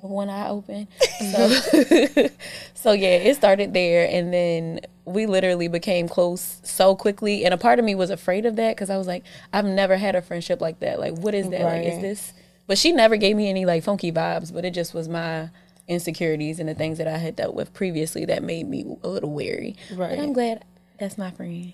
with 0.02 0.12
one 0.12 0.30
eye 0.30 0.48
open. 0.48 0.88
So 1.32 1.50
so 2.76 2.92
yeah 2.92 3.18
it 3.18 3.36
started 3.36 3.74
there 3.74 4.08
and 4.10 4.32
then 4.34 4.82
we 5.06 5.26
literally 5.26 5.68
became 5.68 6.08
close 6.08 6.62
so 6.64 6.96
quickly 6.96 7.44
and 7.44 7.54
a 7.54 7.58
part 7.58 7.80
of 7.80 7.86
me 7.86 7.96
was 7.96 8.12
afraid 8.12 8.46
of 8.46 8.56
that 8.56 8.76
because 8.76 8.92
i 8.92 8.98
was 8.98 9.08
like 9.08 9.24
i've 9.52 9.66
never 9.66 9.98
had 9.98 10.16
a 10.16 10.22
friendship 10.22 10.62
like 10.62 10.80
that. 10.80 11.00
Like 11.00 11.18
what 11.18 11.34
is 11.34 11.50
that? 11.50 11.62
Like 11.62 11.86
is 11.86 12.00
this? 12.00 12.34
But 12.68 12.78
she 12.78 12.92
never 12.92 13.18
gave 13.18 13.36
me 13.36 13.50
any 13.50 13.66
like 13.66 13.84
funky 13.84 14.12
vibes 14.12 14.54
but 14.54 14.64
it 14.66 14.72
just 14.72 14.94
was 14.94 15.10
my 15.10 15.50
insecurities 15.92 16.60
and 16.60 16.68
the 16.70 16.74
things 16.74 16.98
that 16.98 17.08
i 17.08 17.18
had 17.18 17.36
dealt 17.36 17.54
with 17.54 17.74
previously 17.74 18.26
that 18.26 18.42
made 18.44 18.68
me 18.68 18.86
a 19.04 19.08
little 19.08 19.32
wary 19.32 19.76
Right. 19.92 20.10
but 20.18 20.20
i'm 20.24 20.34
glad 20.34 20.64
that's 21.00 21.18
my 21.18 21.32
friend 21.32 21.74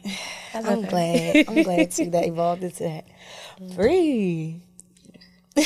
I 0.53 0.59
love 0.61 0.65
I'm 0.65 0.83
her. 0.83 0.89
glad. 0.89 1.45
I'm 1.49 1.63
glad 1.63 1.91
too 1.91 2.09
that 2.11 2.25
evolved 2.25 2.63
into 2.63 2.83
that. 2.83 3.05
Free. 3.75 4.61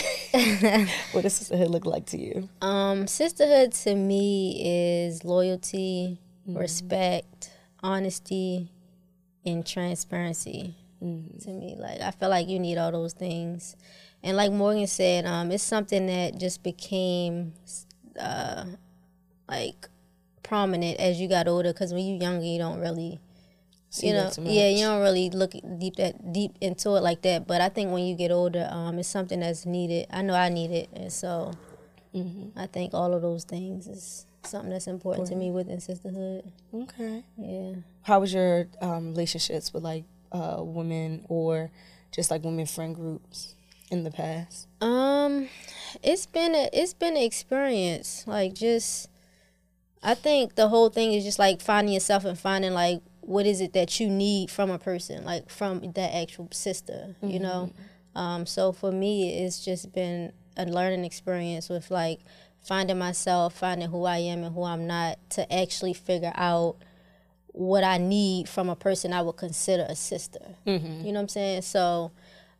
what 1.12 1.22
does 1.22 1.34
sisterhood 1.34 1.70
look 1.70 1.86
like 1.86 2.05
to 2.08 2.17
you? 2.17 2.50
Um, 2.62 3.05
sisterhood 3.08 3.74
to 3.74 3.93
me 3.96 4.62
is 5.05 5.24
loyalty, 5.24 6.17
respect, 6.48 7.51
honesty, 7.84 8.72
and 9.46 9.65
transparency. 9.65 10.75
To 11.00 11.50
me, 11.50 11.75
like 11.79 12.00
I 12.01 12.12
feel 12.12 12.29
like 12.29 12.48
you 12.48 12.60
need 12.60 12.77
all 12.77 12.91
those 12.91 13.13
things, 13.13 13.75
and 14.24 14.38
like 14.38 14.51
Morgan 14.51 14.86
said, 14.88 15.25
um, 15.25 15.51
it's 15.51 15.63
something 15.63 16.05
that 16.08 16.38
just 16.39 16.62
became, 16.63 17.53
uh, 18.20 18.65
like 19.48 19.88
prominent 20.44 21.00
as 21.00 21.20
you 21.20 21.27
got 21.27 21.48
older. 21.48 21.74
Because 21.74 21.94
when 21.94 22.06
you're 22.06 22.22
younger, 22.22 22.46
you 22.46 22.60
don't 22.60 22.80
really 22.80 23.20
See 23.94 24.08
you 24.08 24.13
know, 24.13 24.32
yeah, 24.39 24.70
you 24.70 24.86
don't 24.86 25.01
really 25.01 25.30
look 25.30 25.51
deep 25.77 25.98
that 25.98 26.32
deep 26.32 26.53
into 26.62 26.96
it 26.96 27.01
like 27.01 27.24
that. 27.24 27.46
But 27.46 27.60
I 27.60 27.68
think 27.68 27.91
when 27.91 28.06
you 28.06 28.15
get 28.15 28.32
older, 28.32 28.65
um, 28.72 28.98
it's 29.00 29.10
something 29.10 29.41
that's 29.41 29.65
needed. 29.65 30.08
I 30.10 30.22
know 30.22 30.34
I 30.34 30.48
need 30.48 30.72
it, 30.72 30.89
and 30.94 31.12
so 31.12 31.51
Mm-hmm. 32.15 32.60
I 32.60 32.68
think 32.68 32.94
all 32.94 33.13
of 33.13 33.22
those 33.22 33.44
things 33.44 33.88
is 33.88 34.25
something 34.44 34.70
that's 34.70 34.88
important 34.88 35.27
to 35.27 35.36
me 35.36 35.51
within 35.51 35.80
sisterhood. 35.80 36.51
Okay. 36.74 37.24
Yeah. 37.38 37.75
How 38.03 38.20
was 38.20 38.34
your 38.34 38.68
um, 38.82 39.10
relationships 39.10 39.74
with 39.74 39.84
like 39.84 40.03
uh, 40.32 40.58
women 40.60 41.25
or 41.30 41.72
just 42.12 42.30
like 42.32 42.44
women 42.44 42.65
friend 42.65 42.94
groups 42.96 43.56
in 43.92 44.04
the 44.04 44.12
past? 44.12 44.68
Um, 44.82 45.50
it's 46.02 46.26
been 46.26 46.56
a 46.56 46.70
it's 46.74 46.94
been 46.94 47.16
an 47.16 47.24
experience. 47.24 48.24
Like 48.26 48.54
just, 48.54 49.10
I 50.02 50.16
think 50.16 50.56
the 50.56 50.70
whole 50.70 50.90
thing 50.90 51.14
is 51.14 51.24
just 51.24 51.38
like 51.38 51.62
finding 51.62 51.94
yourself 51.94 52.26
and 52.26 52.40
finding 52.40 52.74
like 52.74 53.02
what 53.20 53.46
is 53.46 53.62
it 53.62 53.74
that 53.74 54.00
you 54.00 54.10
need 54.10 54.50
from 54.50 54.72
a 54.72 54.80
person, 54.80 55.24
like 55.26 55.50
from 55.50 55.92
that 55.92 56.16
actual 56.16 56.48
sister. 56.52 57.16
You 57.22 57.40
know. 57.40 57.72
Um, 58.16 58.46
so 58.46 58.72
for 58.72 58.92
me, 58.92 59.44
it's 59.46 59.64
just 59.64 59.94
been 59.94 60.34
a 60.58 60.66
learning 60.66 61.06
experience 61.06 61.70
with 61.70 61.92
like 61.92 62.20
finding 62.62 62.98
myself, 62.98 63.56
finding 63.56 63.90
who 63.90 64.06
I 64.06 64.18
am 64.18 64.44
and 64.44 64.54
who 64.54 64.64
I'm 64.64 64.86
not, 64.88 65.18
to 65.32 65.54
actually 65.54 65.94
figure 65.94 66.34
out 66.36 66.76
what 67.48 67.84
I 67.84 67.98
need 67.98 68.48
from 68.48 68.70
a 68.70 68.76
person 68.76 69.14
I 69.14 69.22
would 69.22 69.38
consider 69.38 69.86
a 69.88 69.96
sister. 69.96 70.56
You 71.06 71.12
know 71.12 71.20
what 71.20 71.20
I'm 71.22 71.28
saying? 71.30 71.62
So 71.64 72.12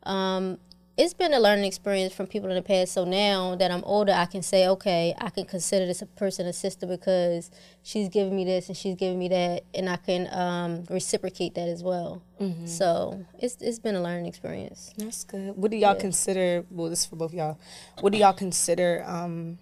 um, 0.04 0.58
it's 0.98 1.13
been 1.13 1.33
a 1.33 1.39
learning 1.39 1.65
experience 1.65 2.13
from 2.13 2.27
people 2.27 2.50
in 2.50 2.55
the 2.55 2.62
past. 2.62 2.93
So 2.93 3.05
now 3.05 3.55
that 3.55 3.71
I'm 3.71 3.83
older, 3.86 4.12
I 4.12 4.25
can 4.25 4.41
say, 4.41 4.67
okay, 4.67 5.15
I 5.17 5.29
can 5.29 5.45
consider 5.45 5.86
this 5.86 6.01
a 6.01 6.05
person 6.05 6.45
a 6.45 6.53
sister 6.53 6.86
because 6.86 7.50
she's 7.81 8.10
giving 8.10 8.36
me 8.36 8.43
this 8.43 8.67
and 8.67 8.77
she's 8.77 8.95
giving 8.95 9.17
me 9.17 9.29
that, 9.29 9.63
and 9.74 9.89
I 9.89 9.95
can 9.95 10.27
um, 10.31 10.83
reciprocate 10.89 11.55
that 11.55 11.67
as 11.67 11.83
well. 11.83 12.21
So 12.65 13.24
it's 13.38 13.57
it's 13.62 13.77
been 13.77 13.93
a 13.93 14.01
learning 14.01 14.25
experience. 14.25 14.93
That's 14.98 15.24
good. 15.24 15.55
What 15.55 15.69
do 15.69 15.77
y'all 15.77 15.93
consider? 15.93 16.65
Well, 16.71 16.89
this 16.89 17.01
is 17.01 17.05
for 17.05 17.15
both 17.15 17.36
y'all. 17.36 17.60
What 18.00 18.13
do 18.13 18.17
y'all 18.17 18.33
consider? 18.33 19.03
Um, 19.05 19.60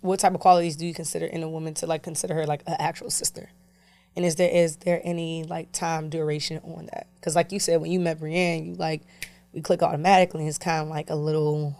what 0.00 0.20
type 0.20 0.34
of 0.34 0.40
qualities 0.40 0.76
do 0.76 0.86
you 0.86 0.92
consider 0.92 1.24
in 1.24 1.42
a 1.42 1.48
woman 1.48 1.72
to 1.74 1.86
like 1.86 2.02
consider 2.02 2.34
her 2.34 2.46
like 2.46 2.62
an 2.66 2.76
actual 2.78 3.10
sister? 3.10 3.50
And 4.16 4.24
is 4.24 4.34
there 4.34 4.50
is 4.50 4.76
there 4.78 5.00
any 5.04 5.44
like 5.44 5.70
time 5.70 6.10
duration 6.10 6.60
on 6.64 6.86
that? 6.92 7.06
Because 7.14 7.34
like 7.36 7.52
you 7.52 7.60
said, 7.60 7.80
when 7.80 7.90
you 7.90 8.00
met 8.00 8.18
Brienne, 8.18 8.66
you 8.66 8.74
like 8.74 9.02
we 9.54 9.60
click 9.60 9.82
automatically. 9.82 10.46
It's 10.46 10.58
kind 10.58 10.82
of 10.82 10.88
like 10.88 11.08
a 11.10 11.14
little. 11.14 11.76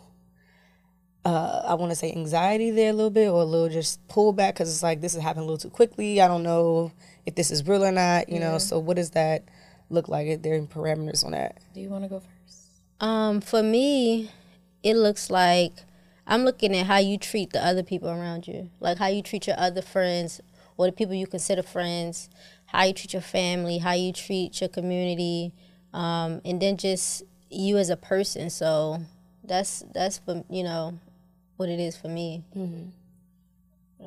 Uh, 1.25 1.63
I 1.67 1.75
want 1.75 1.91
to 1.91 1.97
say 1.97 2.13
anxiety 2.13 2.71
there 2.71 2.91
a 2.91 2.93
little 2.93 3.11
bit, 3.11 3.29
or 3.29 3.43
a 3.43 3.45
little 3.45 3.69
just 3.69 4.07
pullback 4.09 4.55
because 4.55 4.73
it's 4.73 4.83
like 4.83 5.01
this 5.01 5.15
is 5.15 5.23
happening 5.23 5.45
a 5.45 5.47
little 5.47 5.71
too 5.71 5.75
quickly. 5.75 6.21
I 6.21 6.29
don't 6.29 6.43
know 6.43 6.93
if 7.27 7.35
this 7.35 7.51
is 7.51 7.67
real 7.67 7.85
or 7.85 7.93
not, 7.93 8.29
you 8.29 8.39
know. 8.39 8.59
So 8.59 8.79
what 8.79 8.97
does 8.97 9.11
that 9.11 9.45
look 9.91 10.09
like? 10.09 10.29
Are 10.29 10.37
there 10.37 10.61
parameters 10.63 11.25
on 11.25 11.33
that? 11.33 11.59
Do 11.75 11.81
you 11.81 11.89
want 11.89 12.05
to 12.05 12.09
go 12.09 12.21
first? 12.21 12.61
Um, 13.01 13.41
for 13.41 13.63
me, 13.63 14.31
it 14.83 14.97
looks 14.97 15.31
like 15.31 15.73
I'm 16.27 16.45
looking 16.45 16.77
at 16.77 16.87
how 16.87 16.99
you 16.99 17.19
treat 17.19 17.53
the 17.53 17.65
other 17.65 17.83
people 17.83 18.09
around 18.09 18.47
you, 18.47 18.71
like 18.81 18.99
how 18.99 19.09
you 19.09 19.23
treat 19.23 19.47
your 19.47 19.59
other 19.59 19.83
friends 19.83 20.41
or 20.77 20.87
the 20.87 20.93
people 20.93 21.15
you 21.15 21.27
consider 21.27 21.63
friends, 21.63 22.29
how 22.67 22.85
you 22.85 22.93
treat 22.93 23.13
your 23.13 23.23
family, 23.23 23.79
how 23.79 23.93
you 23.93 24.13
treat 24.13 24.61
your 24.61 24.69
community, 24.69 25.53
um, 25.93 26.41
and 26.45 26.61
then 26.61 26.77
just 26.77 27.23
you 27.55 27.79
as 27.79 27.91
a 27.91 27.97
person. 27.97 28.51
So 28.51 29.01
that's 29.43 29.85
that's 29.93 30.19
for 30.19 30.45
you 30.49 30.63
know 30.63 30.99
what 31.57 31.69
it 31.69 31.81
is 31.81 31.97
for 31.97 32.09
me. 32.09 32.45
Mm-hmm. 32.57 32.89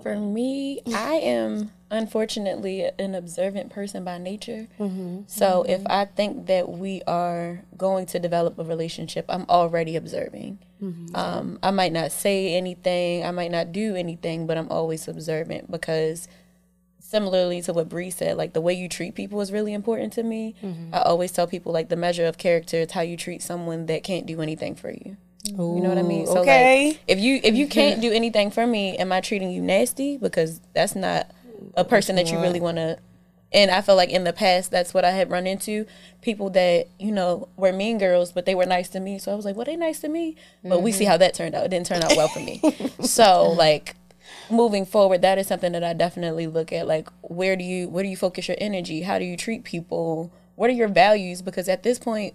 For 0.04 0.16
me, 0.16 0.82
I 0.94 1.16
am 1.16 1.72
unfortunately 1.90 2.90
an 3.00 3.16
observant 3.16 3.72
person 3.72 4.04
by 4.04 4.18
nature. 4.18 4.68
Mm-hmm. 4.80 5.22
So 5.28 5.66
if 5.68 5.82
I 5.88 6.06
think 6.06 6.46
that 6.48 6.70
we 6.70 7.02
are 7.08 7.64
going 7.76 8.06
to 8.08 8.20
develop 8.20 8.60
a 8.60 8.64
relationship, 8.64 9.26
I'm 9.28 9.46
already 9.50 9.96
observing. 9.96 10.60
Mm-hmm. 10.82 11.16
Um, 11.16 11.60
I 11.64 11.72
might 11.72 11.94
not 11.94 12.12
say 12.12 12.54
anything, 12.54 13.26
I 13.26 13.32
might 13.32 13.52
not 13.52 13.72
do 13.72 13.96
anything, 13.96 14.46
but 14.46 14.58
I'm 14.58 14.70
always 14.70 15.08
observant 15.08 15.72
because 15.72 16.28
similarly 17.08 17.62
to 17.62 17.74
what 17.74 17.88
Bre 17.88 18.10
said, 18.10 18.36
like 18.36 18.54
the 18.54 18.62
way 18.62 18.74
you 18.74 18.90
treat 18.90 19.16
people 19.16 19.40
is 19.40 19.52
really 19.52 19.74
important 19.74 20.12
to 20.14 20.24
me. 20.24 20.56
Mm-hmm. 20.62 20.94
I 20.94 21.02
always 21.04 21.32
tell 21.32 21.48
people 21.48 21.72
like 21.72 21.88
the 21.88 21.96
measure 21.96 22.26
of 22.26 22.38
character 22.38 22.78
is 22.78 22.92
how 22.92 23.02
you 23.02 23.16
treat 23.16 23.42
someone 23.42 23.86
that 23.86 24.04
can't 24.04 24.26
do 24.26 24.42
anything 24.42 24.76
for 24.76 24.92
you. 24.92 25.16
You 25.46 25.56
know 25.56 25.88
what 25.88 25.98
I 25.98 26.04
mean? 26.04 26.28
So 26.28 26.40
okay. 26.40 26.90
like, 26.90 27.00
if 27.08 27.20
you 27.20 27.40
if 27.42 27.56
you 27.56 27.66
mm-hmm. 27.66 27.72
can't 27.72 28.02
do 28.02 28.12
anything 28.12 28.52
for 28.52 28.68
me, 28.68 28.98
am 28.98 29.14
I 29.14 29.22
treating 29.22 29.50
you 29.50 29.62
nasty? 29.62 30.18
Because 30.18 30.60
that's 30.74 30.94
not 30.94 31.32
a 31.76 31.86
person 31.86 32.18
that 32.18 32.30
you 32.30 32.40
really 32.40 32.60
want 32.60 32.78
to. 32.78 33.00
And 33.54 33.72
I 33.72 33.80
feel 33.80 33.96
like 33.96 34.10
in 34.10 34.26
the 34.26 34.34
past, 34.34 34.72
that's 34.72 34.94
what 34.94 35.06
I 35.06 35.12
had 35.12 35.32
run 35.32 35.48
into. 35.48 35.86
People 36.22 36.50
that 36.50 36.88
you 37.00 37.14
know 37.14 37.48
were 37.56 37.72
mean 37.72 37.98
girls, 37.98 38.34
but 38.34 38.46
they 38.46 38.56
were 38.56 38.66
nice 38.66 38.90
to 38.90 39.00
me. 39.00 39.20
So 39.20 39.32
I 39.32 39.36
was 39.36 39.46
like, 39.46 39.56
"Well, 39.56 39.64
they 39.64 39.78
nice 39.78 40.02
to 40.02 40.10
me." 40.10 40.36
But 40.66 40.82
we 40.82 40.92
see 40.92 41.06
mm-hmm. 41.06 41.12
how 41.12 41.18
that 41.18 41.34
turned 41.34 41.56
out. 41.56 41.64
It 41.64 41.70
didn't 41.70 41.86
turn 41.86 42.04
out 42.04 42.18
well 42.18 42.28
for 42.28 42.42
me. 42.42 42.62
so 43.00 43.50
like 43.52 43.96
moving 44.50 44.86
forward, 44.86 45.22
that 45.22 45.38
is 45.38 45.48
something 45.48 45.72
that 45.74 45.84
I 45.84 45.94
definitely 45.94 46.48
look 46.48 46.72
at. 46.72 46.88
Like, 46.88 47.10
where 47.22 47.56
do 47.56 47.64
you 47.64 47.90
where 47.90 48.04
do 48.04 48.10
you 48.10 48.18
focus 48.18 48.48
your 48.48 48.58
energy? 48.60 49.02
How 49.02 49.20
do 49.20 49.26
you 49.26 49.38
treat 49.38 49.64
people? 49.64 50.32
What 50.56 50.70
are 50.70 50.74
your 50.74 50.88
values? 50.88 51.42
Because 51.42 51.70
at 51.70 51.84
this 51.84 52.00
point, 52.00 52.34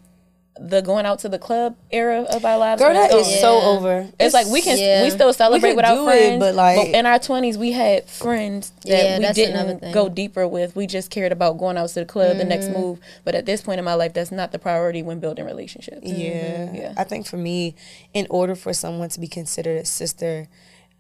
the 0.61 0.83
going 0.83 1.07
out 1.07 1.19
to 1.21 1.29
the 1.29 1.39
club 1.39 1.77
era 1.91 2.23
of 2.23 2.45
our 2.45 2.59
lives, 2.59 2.81
Girl, 2.81 2.91
is 2.91 2.97
that 2.97 3.17
is 3.17 3.41
so 3.41 3.61
over. 3.63 4.09
It's 4.21 4.35
like 4.35 4.47
we 4.49 4.61
can 4.61 4.79
Yeah. 4.79 5.03
we 5.03 5.11
still 5.11 5.33
celebrate 5.33 5.71
can 5.71 5.77
with 5.77 5.85
our 5.87 5.95
do 5.95 6.03
it, 6.03 6.05
friends, 6.05 6.41
but, 6.41 6.55
like- 6.55 6.89
in 6.89 7.07
our 7.07 7.19
twenties 7.19 7.57
we 7.57 7.73
had 7.73 8.05
friends 8.05 8.71
that 8.85 9.21
Yeah, 9.21 9.29
we 9.29 9.33
didn't 9.33 9.93
go 9.93 10.09
deeper 10.11 10.47
with. 10.47 10.77
We 10.77 10.87
just 10.87 11.11
cared 11.11 11.33
about 11.33 11.57
going 11.57 11.79
out 11.79 11.89
to 11.91 12.01
the 12.01 12.05
club, 12.05 12.37
the 12.37 12.45
next 12.45 12.67
mm-hmm. 12.67 12.81
move. 12.81 13.01
But 13.25 13.35
at 13.35 13.47
this 13.47 13.63
point 13.63 13.79
in 13.79 13.85
my 13.85 13.95
life, 13.95 14.13
that's 14.13 14.31
not 14.31 14.53
the 14.53 14.59
priority 14.59 15.03
when 15.03 15.21
building 15.21 15.47
relationships. 15.47 16.07
Yeah. 16.07 16.33
Mm-hmm. 16.33 16.75
Yeah. 16.75 16.95
I 16.99 17.05
think 17.05 17.27
for 17.27 17.39
me, 17.39 17.75
in 18.13 18.27
order 18.29 18.55
for 18.55 18.75
someone 18.75 19.09
to 19.09 19.21
be 19.21 19.29
considered 19.29 19.79
a 19.79 19.85
sister, 19.87 20.49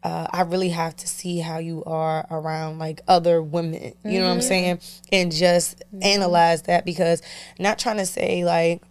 uh, 0.02 0.26
I 0.30 0.42
really 0.42 0.70
have 0.70 0.96
to 0.96 1.06
see 1.06 1.38
how 1.38 1.58
you 1.58 1.84
are 1.84 2.26
around 2.30 2.78
like 2.78 3.00
other 3.06 3.40
women. 3.40 3.94
You 4.04 4.18
know 4.18 4.26
what 4.26 4.32
I'm 4.32 4.40
saying? 4.42 4.80
And 5.12 5.30
just 5.32 5.82
analyze 6.00 6.62
that 6.62 6.84
because 6.84 7.22
not 7.58 7.78
trying 7.78 7.98
to 7.98 8.06
say 8.06 8.44
like 8.44 8.82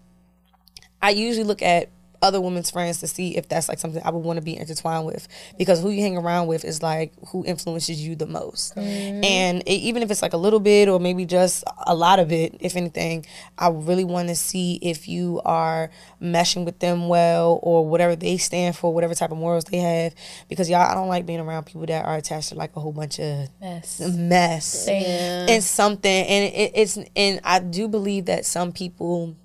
I 1.01 1.09
usually 1.09 1.43
look 1.45 1.61
at 1.61 1.89
other 2.21 2.39
women's 2.39 2.69
friends 2.69 2.99
to 2.99 3.07
see 3.07 3.37
if 3.37 3.47
that's 3.49 3.67
like 3.69 3.79
something 3.79 4.01
I 4.03 4.11
would 4.11 4.23
want 4.23 4.37
to 4.37 4.41
be 4.41 4.57
intertwined 4.57 5.05
with 5.05 5.27
because 5.57 5.81
who 5.81 5.89
you 5.89 6.01
hang 6.01 6.17
around 6.17 6.47
with 6.47 6.63
is 6.63 6.81
like 6.83 7.13
who 7.27 7.45
influences 7.45 8.05
you 8.05 8.15
the 8.15 8.27
most. 8.27 8.75
Mm-hmm. 8.75 9.23
And 9.23 9.61
it, 9.61 9.71
even 9.71 10.03
if 10.03 10.11
it's 10.11 10.21
like 10.21 10.33
a 10.33 10.37
little 10.37 10.59
bit 10.59 10.87
or 10.89 10.99
maybe 10.99 11.25
just 11.25 11.63
a 11.85 11.95
lot 11.95 12.19
of 12.19 12.31
it, 12.31 12.55
if 12.59 12.75
anything, 12.75 13.25
I 13.57 13.69
really 13.69 14.03
want 14.03 14.29
to 14.29 14.35
see 14.35 14.79
if 14.81 15.07
you 15.07 15.41
are 15.45 15.89
meshing 16.21 16.65
with 16.65 16.79
them 16.79 17.07
well 17.07 17.59
or 17.63 17.87
whatever 17.87 18.15
they 18.15 18.37
stand 18.37 18.75
for, 18.75 18.93
whatever 18.93 19.15
type 19.15 19.31
of 19.31 19.37
morals 19.37 19.65
they 19.65 19.77
have. 19.77 20.13
Because 20.49 20.69
y'all, 20.69 20.81
I 20.81 20.93
don't 20.93 21.07
like 21.07 21.25
being 21.25 21.39
around 21.39 21.65
people 21.65 21.85
that 21.85 22.05
are 22.05 22.17
attached 22.17 22.49
to 22.49 22.55
like 22.55 22.75
a 22.75 22.79
whole 22.79 22.91
bunch 22.91 23.19
of 23.19 23.49
Mess. 23.59 23.99
mess 23.99 24.65
Same. 24.65 25.49
and 25.49 25.63
something 25.63 26.25
and 26.25 26.53
it, 26.53 26.71
it's 26.75 26.97
and 27.15 27.39
i 27.43 27.59
do 27.59 27.87
believe 27.87 28.25
that 28.25 28.45
some 28.45 28.71
people 28.71 29.35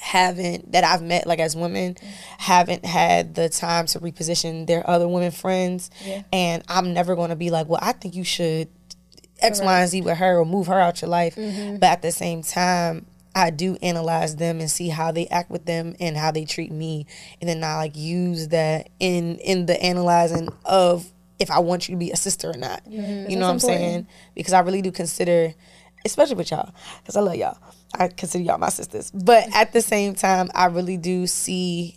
haven't 0.00 0.72
that 0.72 0.84
i've 0.84 1.02
met 1.02 1.26
like 1.26 1.38
as 1.38 1.56
women 1.56 1.94
mm-hmm. 1.94 2.08
haven't 2.38 2.84
had 2.84 3.34
the 3.34 3.48
time 3.48 3.86
to 3.86 4.00
reposition 4.00 4.66
their 4.66 4.88
other 4.88 5.08
women 5.08 5.30
friends 5.30 5.90
Yeah. 6.04 6.22
and 6.32 6.62
i'm 6.68 6.92
never 6.92 7.14
going 7.16 7.30
to 7.30 7.36
be 7.36 7.50
like 7.50 7.68
well 7.68 7.80
i 7.82 7.92
think 7.92 8.14
you 8.14 8.24
should 8.24 8.68
x 9.40 9.60
y 9.60 9.80
and 9.80 9.90
z 9.90 10.00
with 10.00 10.18
her 10.18 10.38
or 10.38 10.44
move 10.44 10.66
her 10.66 10.80
out 10.80 11.02
your 11.02 11.10
life 11.10 11.36
mm-hmm. 11.36 11.76
but 11.76 11.86
at 11.86 12.02
the 12.02 12.12
same 12.12 12.42
time 12.42 13.06
I 13.36 13.50
do 13.50 13.76
analyze 13.82 14.36
them 14.36 14.60
and 14.60 14.70
see 14.70 14.88
how 14.88 15.12
they 15.12 15.26
act 15.26 15.50
with 15.50 15.66
them 15.66 15.94
and 16.00 16.16
how 16.16 16.30
they 16.30 16.46
treat 16.46 16.72
me, 16.72 17.04
and 17.38 17.50
then 17.50 17.62
I 17.62 17.76
like 17.76 17.94
use 17.94 18.48
that 18.48 18.88
in 18.98 19.36
in 19.36 19.66
the 19.66 19.78
analyzing 19.82 20.48
of 20.64 21.12
if 21.38 21.50
I 21.50 21.58
want 21.58 21.86
you 21.86 21.94
to 21.94 21.98
be 21.98 22.10
a 22.10 22.16
sister 22.16 22.50
or 22.50 22.56
not. 22.56 22.84
Mm-hmm. 22.86 23.30
You 23.30 23.36
know 23.36 23.46
what 23.46 23.52
I'm 23.52 23.58
saying? 23.58 24.06
Because 24.34 24.54
I 24.54 24.60
really 24.60 24.80
do 24.80 24.90
consider, 24.90 25.52
especially 26.04 26.36
with 26.36 26.50
y'all, 26.50 26.72
because 27.02 27.14
I 27.14 27.20
love 27.20 27.36
y'all. 27.36 27.58
I 27.94 28.08
consider 28.08 28.44
y'all 28.44 28.58
my 28.58 28.68
sisters, 28.68 29.10
but 29.10 29.54
at 29.54 29.72
the 29.72 29.80
same 29.80 30.14
time, 30.14 30.50
I 30.54 30.66
really 30.66 30.96
do 30.96 31.26
see 31.26 31.96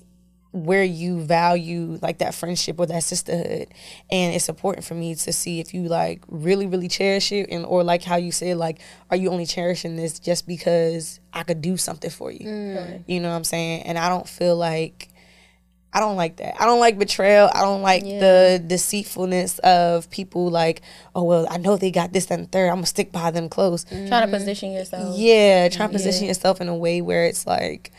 where 0.51 0.83
you 0.83 1.21
value 1.21 1.99
like 2.01 2.17
that 2.19 2.33
friendship 2.33 2.79
or 2.79 2.87
that 2.87 3.03
sisterhood. 3.03 3.67
And 4.11 4.33
it's 4.33 4.49
important 4.49 4.85
for 4.85 4.95
me 4.95 5.13
to 5.13 5.33
see 5.33 5.59
if 5.59 5.73
you 5.73 5.83
like 5.83 6.23
really 6.27 6.65
really 6.65 6.87
cherish 6.87 7.31
it 7.31 7.49
and 7.51 7.65
or 7.65 7.83
like 7.83 8.03
how 8.03 8.15
you 8.15 8.31
said 8.31 8.57
like 8.57 8.79
are 9.11 9.17
you 9.17 9.29
only 9.29 9.45
cherishing 9.45 9.95
this 9.95 10.19
just 10.19 10.47
because 10.47 11.19
i 11.33 11.43
could 11.43 11.61
do 11.61 11.77
something 11.77 12.09
for 12.09 12.31
you? 12.31 12.47
Mm. 12.47 13.03
You 13.05 13.19
know 13.19 13.29
what 13.29 13.35
i'm 13.35 13.43
saying? 13.43 13.83
And 13.83 13.97
i 13.97 14.09
don't 14.09 14.27
feel 14.27 14.55
like 14.55 15.08
I 15.91 15.99
don't 15.99 16.15
like 16.15 16.37
that. 16.37 16.61
I 16.61 16.65
don't 16.65 16.79
like 16.79 16.99
betrayal. 16.99 17.49
I 17.53 17.61
don't 17.61 17.81
like 17.81 18.03
the 18.03 18.63
deceitfulness 18.65 19.57
of 19.59 20.09
people 20.11 20.49
like, 20.49 20.81
oh 21.15 21.23
well, 21.23 21.47
I 21.49 21.57
know 21.57 21.77
they 21.77 21.89
got 21.89 22.13
this 22.13 22.27
that, 22.27 22.39
and 22.39 22.51
third. 22.51 22.69
I'm 22.69 22.75
gonna 22.75 22.85
stick 22.85 23.11
by 23.11 23.31
them 23.31 23.49
close. 23.49 23.85
Trying 23.85 24.07
to 24.07 24.15
mm-hmm. 24.15 24.31
position 24.31 24.71
yourself. 24.71 25.17
Yeah, 25.17 25.67
trying 25.69 25.89
to 25.89 25.93
position 25.93 26.27
yourself 26.27 26.61
in 26.61 26.67
a 26.67 26.75
way 26.75 27.01
where 27.01 27.25
it's 27.25 27.47
like, 27.47 27.91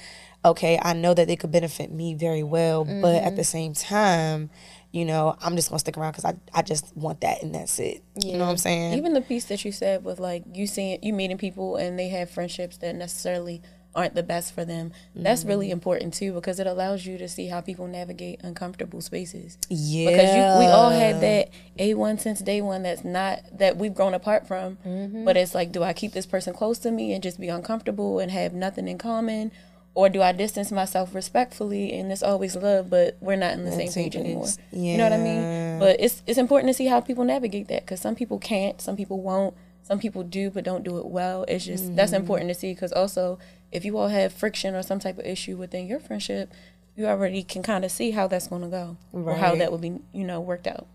okay, 0.44 0.78
I 0.80 0.92
know 0.92 1.14
that 1.14 1.26
they 1.26 1.34
could 1.36 1.50
benefit 1.50 1.90
me 1.90 2.14
very 2.14 2.44
well, 2.44 2.84
but 2.84 3.16
at 3.16 3.24
mm-hmm. 3.24 3.36
the 3.36 3.44
same 3.44 3.74
time, 3.74 4.50
you 4.92 5.04
know, 5.04 5.36
I'm 5.40 5.56
just 5.56 5.68
gonna 5.68 5.80
stick 5.80 5.96
around 5.96 6.12
because 6.12 6.24
I, 6.24 6.34
I 6.54 6.62
just 6.62 6.96
want 6.96 7.20
that 7.22 7.42
and 7.42 7.54
that's 7.54 7.78
it. 7.80 8.02
You 8.22 8.34
know 8.34 8.44
what 8.44 8.50
I'm 8.50 8.56
saying? 8.56 8.94
Even 8.94 9.14
the 9.14 9.20
piece 9.20 9.46
that 9.46 9.64
you 9.64 9.72
said 9.72 10.04
with 10.04 10.20
like 10.20 10.44
you 10.52 10.66
seeing 10.66 11.02
you 11.02 11.12
meeting 11.12 11.38
people 11.38 11.76
and 11.76 11.98
they 11.98 12.08
have 12.08 12.30
friendships 12.30 12.76
that 12.78 12.94
necessarily 12.94 13.62
aren't 13.94 14.14
the 14.14 14.22
best 14.22 14.54
for 14.54 14.64
them. 14.64 14.92
That's 15.16 15.44
really 15.44 15.70
important 15.70 16.14
too 16.14 16.32
because 16.32 16.60
it 16.60 16.66
allows 16.66 17.06
you 17.06 17.18
to 17.18 17.28
see 17.28 17.48
how 17.48 17.60
people 17.60 17.86
navigate 17.88 18.40
uncomfortable 18.42 19.00
spaces. 19.00 19.58
Yeah. 19.68 20.10
Because 20.10 20.30
you, 20.34 20.58
we 20.64 20.70
all 20.70 20.90
had 20.90 21.20
that 21.22 21.48
A1 21.78 22.20
since 22.20 22.40
day 22.40 22.60
one 22.62 22.82
that's 22.84 23.04
not, 23.04 23.40
that 23.52 23.76
we've 23.76 23.94
grown 23.94 24.14
apart 24.14 24.46
from. 24.46 24.78
But 25.24 25.36
it's 25.36 25.54
like, 25.54 25.72
do 25.72 25.82
I 25.82 25.92
keep 25.92 26.12
this 26.12 26.26
person 26.26 26.54
close 26.54 26.78
to 26.80 26.90
me 26.92 27.12
and 27.12 27.22
just 27.22 27.40
be 27.40 27.48
uncomfortable 27.48 28.20
and 28.20 28.30
have 28.30 28.52
nothing 28.54 28.86
in 28.86 28.96
common? 28.98 29.50
Or 29.92 30.08
do 30.08 30.22
I 30.22 30.30
distance 30.30 30.70
myself 30.70 31.12
respectfully 31.16 31.92
and 31.92 32.12
it's 32.12 32.22
always 32.22 32.54
love, 32.54 32.90
but 32.90 33.16
we're 33.20 33.34
not 33.34 33.54
in 33.54 33.64
the 33.64 33.72
same 33.72 33.88
same 33.88 34.04
page 34.04 34.14
anymore? 34.16 34.44
page. 34.44 34.56
You 34.72 34.96
know 34.98 35.02
what 35.04 35.12
I 35.12 35.18
mean? 35.18 35.78
But 35.80 35.96
it's 35.98 36.22
it's 36.28 36.38
important 36.38 36.70
to 36.70 36.74
see 36.74 36.86
how 36.86 37.00
people 37.00 37.24
navigate 37.24 37.66
that 37.68 37.82
because 37.86 38.00
some 38.00 38.14
people 38.14 38.38
can't, 38.38 38.80
some 38.80 38.96
people 38.96 39.20
won't, 39.20 39.54
some 39.82 39.98
people 39.98 40.22
do 40.22 40.48
but 40.48 40.62
don't 40.62 40.84
do 40.84 40.98
it 40.98 41.06
well. 41.06 41.44
It's 41.48 41.64
just 41.66 41.96
that's 41.96 42.12
Mm-hmm. 42.12 42.20
important 42.20 42.50
to 42.50 42.54
see 42.54 42.72
because 42.72 42.92
also 42.92 43.40
if 43.72 43.84
you 43.84 43.96
all 43.98 44.08
have 44.08 44.32
friction 44.32 44.74
or 44.74 44.82
some 44.82 44.98
type 44.98 45.18
of 45.18 45.24
issue 45.24 45.56
within 45.56 45.86
your 45.86 46.00
friendship, 46.00 46.52
you 46.96 47.06
already 47.06 47.42
can 47.42 47.62
kind 47.62 47.84
of 47.84 47.90
see 47.90 48.10
how 48.10 48.26
that's 48.26 48.48
going 48.48 48.62
to 48.62 48.68
go 48.68 48.96
or 49.12 49.34
how 49.34 49.54
that 49.54 49.72
would 49.72 49.80
be 49.80 49.98
you 50.12 50.24
know 50.24 50.40
worked 50.40 50.66
out. 50.66 50.86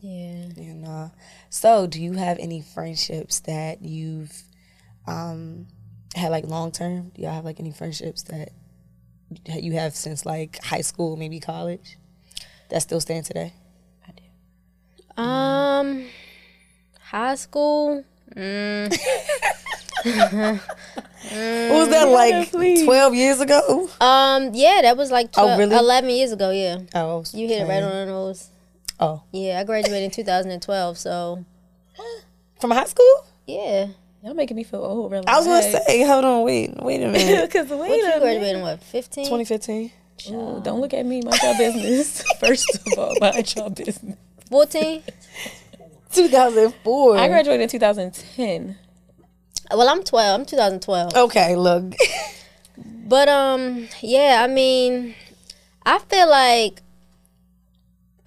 Yeah. 0.00 0.48
And 0.56 0.86
uh, 0.86 1.08
so, 1.50 1.86
do 1.86 2.00
you 2.00 2.12
have 2.12 2.38
any 2.38 2.62
friendships 2.62 3.40
that 3.40 3.82
you've 3.82 4.42
um, 5.06 5.66
had 6.14 6.30
like 6.30 6.44
long 6.46 6.72
term? 6.72 7.10
Do 7.14 7.22
y'all 7.22 7.32
have 7.32 7.44
like 7.44 7.58
any 7.58 7.72
friendships 7.72 8.22
that 8.24 8.50
you 9.46 9.72
have 9.72 9.94
since 9.94 10.26
like 10.26 10.62
high 10.62 10.82
school, 10.82 11.16
maybe 11.16 11.40
college, 11.40 11.98
that 12.70 12.82
still 12.82 13.00
stand 13.00 13.24
today? 13.24 13.54
I 14.06 14.12
do. 14.12 15.22
Um, 15.22 16.06
high 17.00 17.36
school. 17.36 18.04
Mm, 18.36 18.90
What 20.04 21.78
was 21.78 21.88
that 21.88 22.08
like 22.08 22.84
twelve 22.84 23.14
years 23.14 23.40
ago? 23.40 23.88
um, 24.00 24.50
yeah, 24.54 24.80
that 24.82 24.96
was 24.96 25.10
like 25.10 25.32
12, 25.32 25.50
Oh, 25.50 25.58
really? 25.58 25.74
11 25.76 26.10
years 26.10 26.32
ago. 26.32 26.50
Yeah, 26.50 26.78
Oh, 26.94 27.24
you 27.32 27.48
hit 27.48 27.62
it 27.62 27.68
right 27.68 27.82
on 27.82 27.90
the 27.90 28.06
nose. 28.06 28.50
Oh, 29.00 29.22
Yeah, 29.32 29.58
I 29.60 29.64
graduated 29.64 30.04
in 30.04 30.10
2012. 30.10 30.98
So 30.98 31.44
from 32.60 32.70
high 32.70 32.84
school? 32.84 33.26
yeah, 33.46 33.88
Y'all 34.22 34.34
making 34.34 34.56
me 34.56 34.64
feel 34.64 34.80
old. 34.84 35.12
Really. 35.12 35.26
I 35.26 35.36
was 35.38 35.46
gonna 35.46 35.62
say, 35.62 36.02
hold 36.04 36.24
on, 36.24 36.42
wait, 36.44 36.74
wait 36.82 37.02
a 37.02 37.08
minute. 37.08 37.46
because 37.52 37.68
wait 37.68 37.78
what 37.78 37.90
a 37.90 37.96
you 37.96 38.02
minute. 38.04 38.20
graduated 38.20 38.56
in 38.56 38.62
what 38.62 38.82
15? 38.82 39.24
2015. 39.24 39.90
Ooh, 40.30 40.60
don't 40.62 40.80
look 40.80 40.94
at 40.94 41.04
me. 41.04 41.20
Mind 41.22 41.38
your 41.42 41.56
business. 41.58 42.22
First 42.40 42.78
of 42.86 42.98
all, 42.98 43.14
mind 43.20 43.54
your 43.56 43.68
business. 43.70 44.16
14? 44.50 45.02
2004. 46.12 47.18
I 47.18 47.28
graduated 47.28 47.62
in 47.62 47.68
2010. 47.68 48.78
Well, 49.70 49.88
I'm 49.88 50.02
12. 50.02 50.40
I'm 50.40 50.46
2012. 50.46 51.14
Okay, 51.16 51.56
look. 51.56 51.94
But 53.06 53.28
um, 53.28 53.86
yeah, 54.00 54.40
I 54.42 54.46
mean, 54.52 55.14
I 55.84 55.98
feel 55.98 56.28
like 56.28 56.80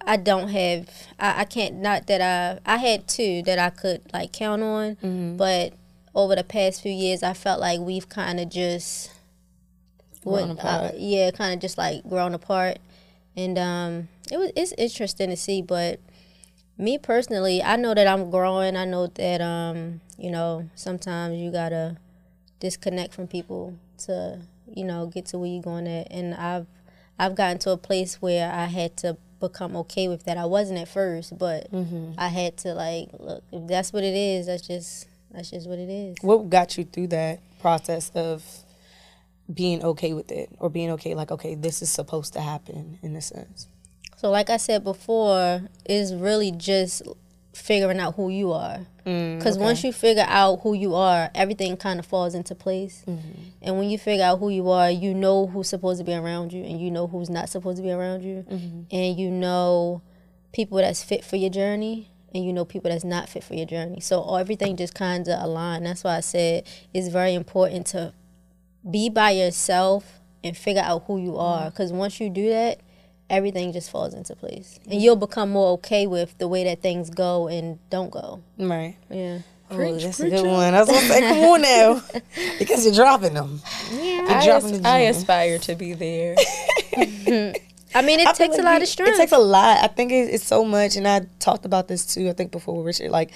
I 0.06 0.16
don't 0.16 0.48
have. 0.48 0.88
I, 1.18 1.40
I 1.40 1.44
can't. 1.44 1.74
Not 1.76 2.06
that 2.06 2.22
I. 2.22 2.60
I 2.64 2.76
had 2.78 3.08
two 3.08 3.42
that 3.42 3.58
I 3.58 3.70
could 3.70 4.02
like 4.12 4.32
count 4.32 4.62
on, 4.62 4.96
but 5.36 5.72
over 6.14 6.36
the 6.36 6.44
past 6.44 6.80
few 6.80 6.92
years, 6.92 7.22
I 7.24 7.32
felt 7.34 7.60
like 7.60 7.80
we've 7.80 8.08
kind 8.08 8.38
of 8.40 8.48
just. 8.48 9.10
Went- 10.24 10.60
uh, 10.60 10.92
yeah, 10.96 11.30
kind 11.32 11.52
of 11.54 11.60
just 11.60 11.76
like 11.76 12.08
grown 12.08 12.32
apart, 12.32 12.78
and 13.36 13.58
um, 13.58 14.08
it 14.30 14.38
was 14.38 14.52
it's 14.56 14.72
interesting 14.78 15.28
to 15.30 15.36
see. 15.36 15.60
But 15.60 15.98
me 16.78 16.96
personally, 16.98 17.62
I 17.62 17.76
know 17.76 17.92
that 17.94 18.06
I'm 18.06 18.30
growing. 18.30 18.76
I 18.76 18.84
know 18.84 19.08
that 19.08 19.40
um, 19.40 20.00
you 20.16 20.30
know, 20.30 20.68
sometimes 20.74 21.36
you 21.38 21.50
gotta 21.50 21.96
disconnect 22.60 23.14
from 23.14 23.26
people 23.26 23.74
to 23.98 24.40
you 24.74 24.84
know 24.84 25.06
get 25.06 25.26
to 25.26 25.38
where 25.38 25.48
you're 25.48 25.62
going 25.62 25.86
at 25.86 26.06
and 26.10 26.34
i've 26.34 26.66
i've 27.18 27.34
gotten 27.34 27.58
to 27.58 27.70
a 27.70 27.76
place 27.76 28.20
where 28.20 28.52
i 28.52 28.66
had 28.66 28.96
to 28.96 29.16
become 29.40 29.76
okay 29.76 30.08
with 30.08 30.24
that 30.24 30.36
i 30.36 30.44
wasn't 30.44 30.78
at 30.78 30.88
first 30.88 31.38
but 31.38 31.68
i 32.18 32.28
had 32.28 32.56
to 32.56 32.74
like 32.74 33.08
look 33.18 33.42
if 33.52 33.66
that's 33.66 33.92
what 33.92 34.04
it 34.04 34.14
is 34.14 34.46
that's 34.46 34.66
just 34.66 35.06
that's 35.32 35.50
just 35.50 35.68
what 35.68 35.78
it 35.78 35.88
is 35.88 36.16
What 36.20 36.50
got 36.50 36.76
you 36.76 36.84
through 36.84 37.08
that 37.08 37.40
process 37.60 38.10
of 38.14 38.44
being 39.52 39.82
okay 39.82 40.12
with 40.12 40.30
it, 40.30 40.50
or 40.58 40.68
being 40.68 40.90
okay, 40.90 41.14
like, 41.14 41.30
okay, 41.30 41.54
this 41.54 41.80
is 41.80 41.88
supposed 41.90 42.34
to 42.34 42.40
happen 42.40 42.98
in 43.02 43.16
a 43.16 43.22
sense? 43.22 43.66
So 44.18 44.30
like 44.30 44.50
i 44.50 44.56
said 44.56 44.84
before 44.84 45.62
it's 45.86 46.12
really 46.12 46.50
just 46.52 47.02
figuring 47.58 47.98
out 47.98 48.14
who 48.14 48.30
you 48.30 48.52
are. 48.52 48.80
Mm, 49.04 49.38
because 49.38 49.58
once 49.58 49.82
you 49.82 49.92
figure 49.92 50.26
out 50.26 50.60
who 50.60 50.74
you 50.74 50.94
are 50.94 51.30
everything 51.34 51.76
kind 51.76 51.98
of 51.98 52.06
falls 52.06 52.34
into 52.34 52.54
place. 52.54 53.04
Mm-hmm. 53.06 53.42
And 53.62 53.78
when 53.78 53.88
you 53.88 53.98
figure 53.98 54.24
out 54.24 54.38
who 54.38 54.50
you 54.50 54.68
are 54.70 54.90
you 54.90 55.14
know 55.14 55.46
who's 55.46 55.68
supposed 55.68 55.98
to 55.98 56.04
be 56.04 56.14
around 56.14 56.52
you 56.52 56.62
and 56.64 56.80
you 56.80 56.90
know 56.90 57.06
who's 57.06 57.30
not 57.30 57.48
supposed 57.48 57.78
to 57.78 57.82
be 57.82 57.90
around 57.90 58.22
you. 58.22 58.44
Mm-hmm. 58.48 58.82
And 58.90 59.18
you 59.18 59.30
know 59.30 60.02
people 60.52 60.78
that's 60.78 61.02
fit 61.02 61.24
for 61.24 61.36
your 61.36 61.50
journey 61.50 62.10
and 62.34 62.44
you 62.44 62.52
know 62.52 62.64
people 62.64 62.90
that's 62.90 63.04
not 63.04 63.28
fit 63.28 63.42
for 63.44 63.54
your 63.54 63.66
journey. 63.66 64.00
So 64.00 64.36
everything 64.36 64.76
just 64.76 64.94
kind 64.94 65.26
of 65.26 65.42
align. 65.42 65.84
That's 65.84 66.04
why 66.04 66.16
i 66.16 66.20
said 66.20 66.66
it's 66.92 67.08
very 67.08 67.34
important 67.34 67.86
to 67.88 68.12
be 68.88 69.08
by 69.08 69.30
yourself 69.30 70.20
and 70.44 70.56
figure 70.56 70.82
out 70.82 71.04
who 71.06 71.18
you 71.18 71.36
are. 71.36 71.60
Mm-hmm. 71.60 71.68
Because 71.70 71.92
once 71.92 72.20
you 72.20 72.28
do 72.30 72.50
that 72.50 72.80
everything 73.30 73.72
just 73.72 73.90
falls 73.90 74.14
into 74.14 74.34
place 74.34 74.80
and 74.90 75.00
you'll 75.02 75.16
become 75.16 75.50
more 75.50 75.72
okay 75.72 76.06
with 76.06 76.36
the 76.38 76.48
way 76.48 76.64
that 76.64 76.80
things 76.82 77.10
go 77.10 77.48
and 77.48 77.78
don't 77.90 78.10
go 78.10 78.42
Right. 78.58 78.96
yeah 79.10 79.38
oh, 79.70 79.98
that's 79.98 80.18
a 80.20 80.30
good 80.30 80.46
one. 80.46 80.72
I 80.74 80.80
was 80.80 80.88
gonna 80.88 81.00
say, 81.00 81.20
come 81.20 81.38
on 81.44 81.60
now, 81.62 82.02
because 82.58 82.86
you're 82.86 82.94
dropping 82.94 83.34
them. 83.34 83.60
You're 83.92 84.30
I, 84.30 84.44
dropping 84.46 84.72
as- 84.72 84.80
the 84.80 84.88
I 84.88 84.98
aspire 85.00 85.58
to 85.58 85.74
be 85.74 85.92
there. 85.92 86.36
i 87.94 88.02
mean 88.02 88.20
it 88.20 88.26
I 88.28 88.32
feel 88.32 88.46
takes 88.48 88.58
a 88.58 88.62
lot 88.62 88.76
you- 88.76 88.82
of 88.82 88.88
strength 88.88 89.14
It 89.16 89.18
takes 89.18 89.32
a 89.32 89.38
lot. 89.38 89.78
I 89.82 89.88
think 89.88 90.12
it, 90.12 90.32
it's 90.34 90.44
so 90.44 90.64
much, 90.64 90.96
and 90.96 91.06
I 91.06 91.26
talked 91.38 91.64
about 91.66 91.88
this 91.88 92.06
too. 92.06 92.28
I 92.28 92.32
think 92.32 92.50
before 92.52 92.76
with 92.76 92.86
Richard. 92.86 93.10
Like, 93.10 93.30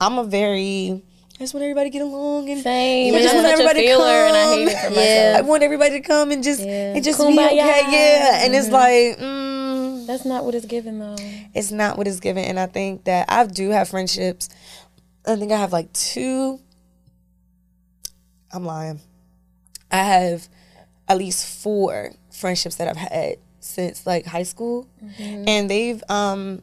I'm 0.00 0.18
a 0.18 0.24
very. 0.24 1.02
I 1.40 1.44
just 1.44 1.54
want 1.54 1.64
everybody 1.64 1.88
to 1.88 1.92
get 1.94 2.02
along 2.02 2.50
and 2.50 2.60
Same. 2.62 3.14
I 3.14 3.22
just 3.22 3.34
want 3.34 3.46
everybody 3.46 3.80
to 3.80 3.86
feeler, 3.86 4.04
and 4.04 4.36
I 4.36 4.54
hate 4.54 4.68
it 4.68 4.76
come. 4.78 4.92
for 4.92 5.00
Yeah. 5.00 5.36
I 5.38 5.40
want 5.40 5.62
everybody 5.62 5.92
to 5.92 6.06
come 6.06 6.32
and 6.32 6.44
just 6.44 6.60
Yeah. 6.60 6.92
and 6.94 7.02
just 7.02 7.18
be 7.18 7.24
Kumbaya. 7.24 7.46
okay. 7.46 7.82
Yeah, 7.90 8.44
and 8.44 8.54
it's 8.54 8.68
like. 8.68 9.18
Mm, 9.18 10.06
That's 10.06 10.26
not 10.26 10.44
what 10.44 10.54
it's 10.54 10.66
given 10.66 10.98
though. 10.98 11.16
it's 11.54 11.70
not 11.70 11.96
what 11.96 12.06
it's 12.06 12.20
given. 12.20 12.44
And 12.44 12.60
I 12.60 12.66
think 12.66 13.04
that 13.04 13.24
I 13.30 13.46
do 13.46 13.70
have 13.70 13.88
friendships. 13.88 14.50
I 15.26 15.36
think 15.36 15.50
I 15.50 15.56
have 15.56 15.72
like 15.72 15.90
two. 15.94 16.60
I'm 18.52 18.66
lying. 18.66 19.00
I 19.90 19.96
have 20.02 20.46
at 21.08 21.16
least 21.16 21.62
four 21.62 22.10
friendships 22.30 22.76
that 22.76 22.86
I've 22.88 22.96
had 22.98 23.36
since 23.60 24.06
like 24.06 24.26
high 24.26 24.42
school, 24.42 24.86
and 25.18 25.70
they've 25.70 26.02
um 26.10 26.60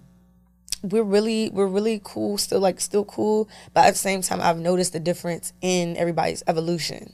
we're 0.84 1.04
really 1.04 1.50
we're 1.52 1.68
really 1.68 2.00
cool 2.04 2.38
still 2.38 2.60
like 2.60 2.80
still 2.80 3.04
cool 3.06 3.50
but 3.74 3.86
at 3.86 3.92
the 3.92 3.98
same 3.98 4.22
time 4.22 4.40
i've 4.42 4.58
noticed 4.60 4.94
the 4.94 5.00
difference 5.00 5.52
in 5.62 5.98
everybody's 5.98 6.44
evolution 6.48 7.12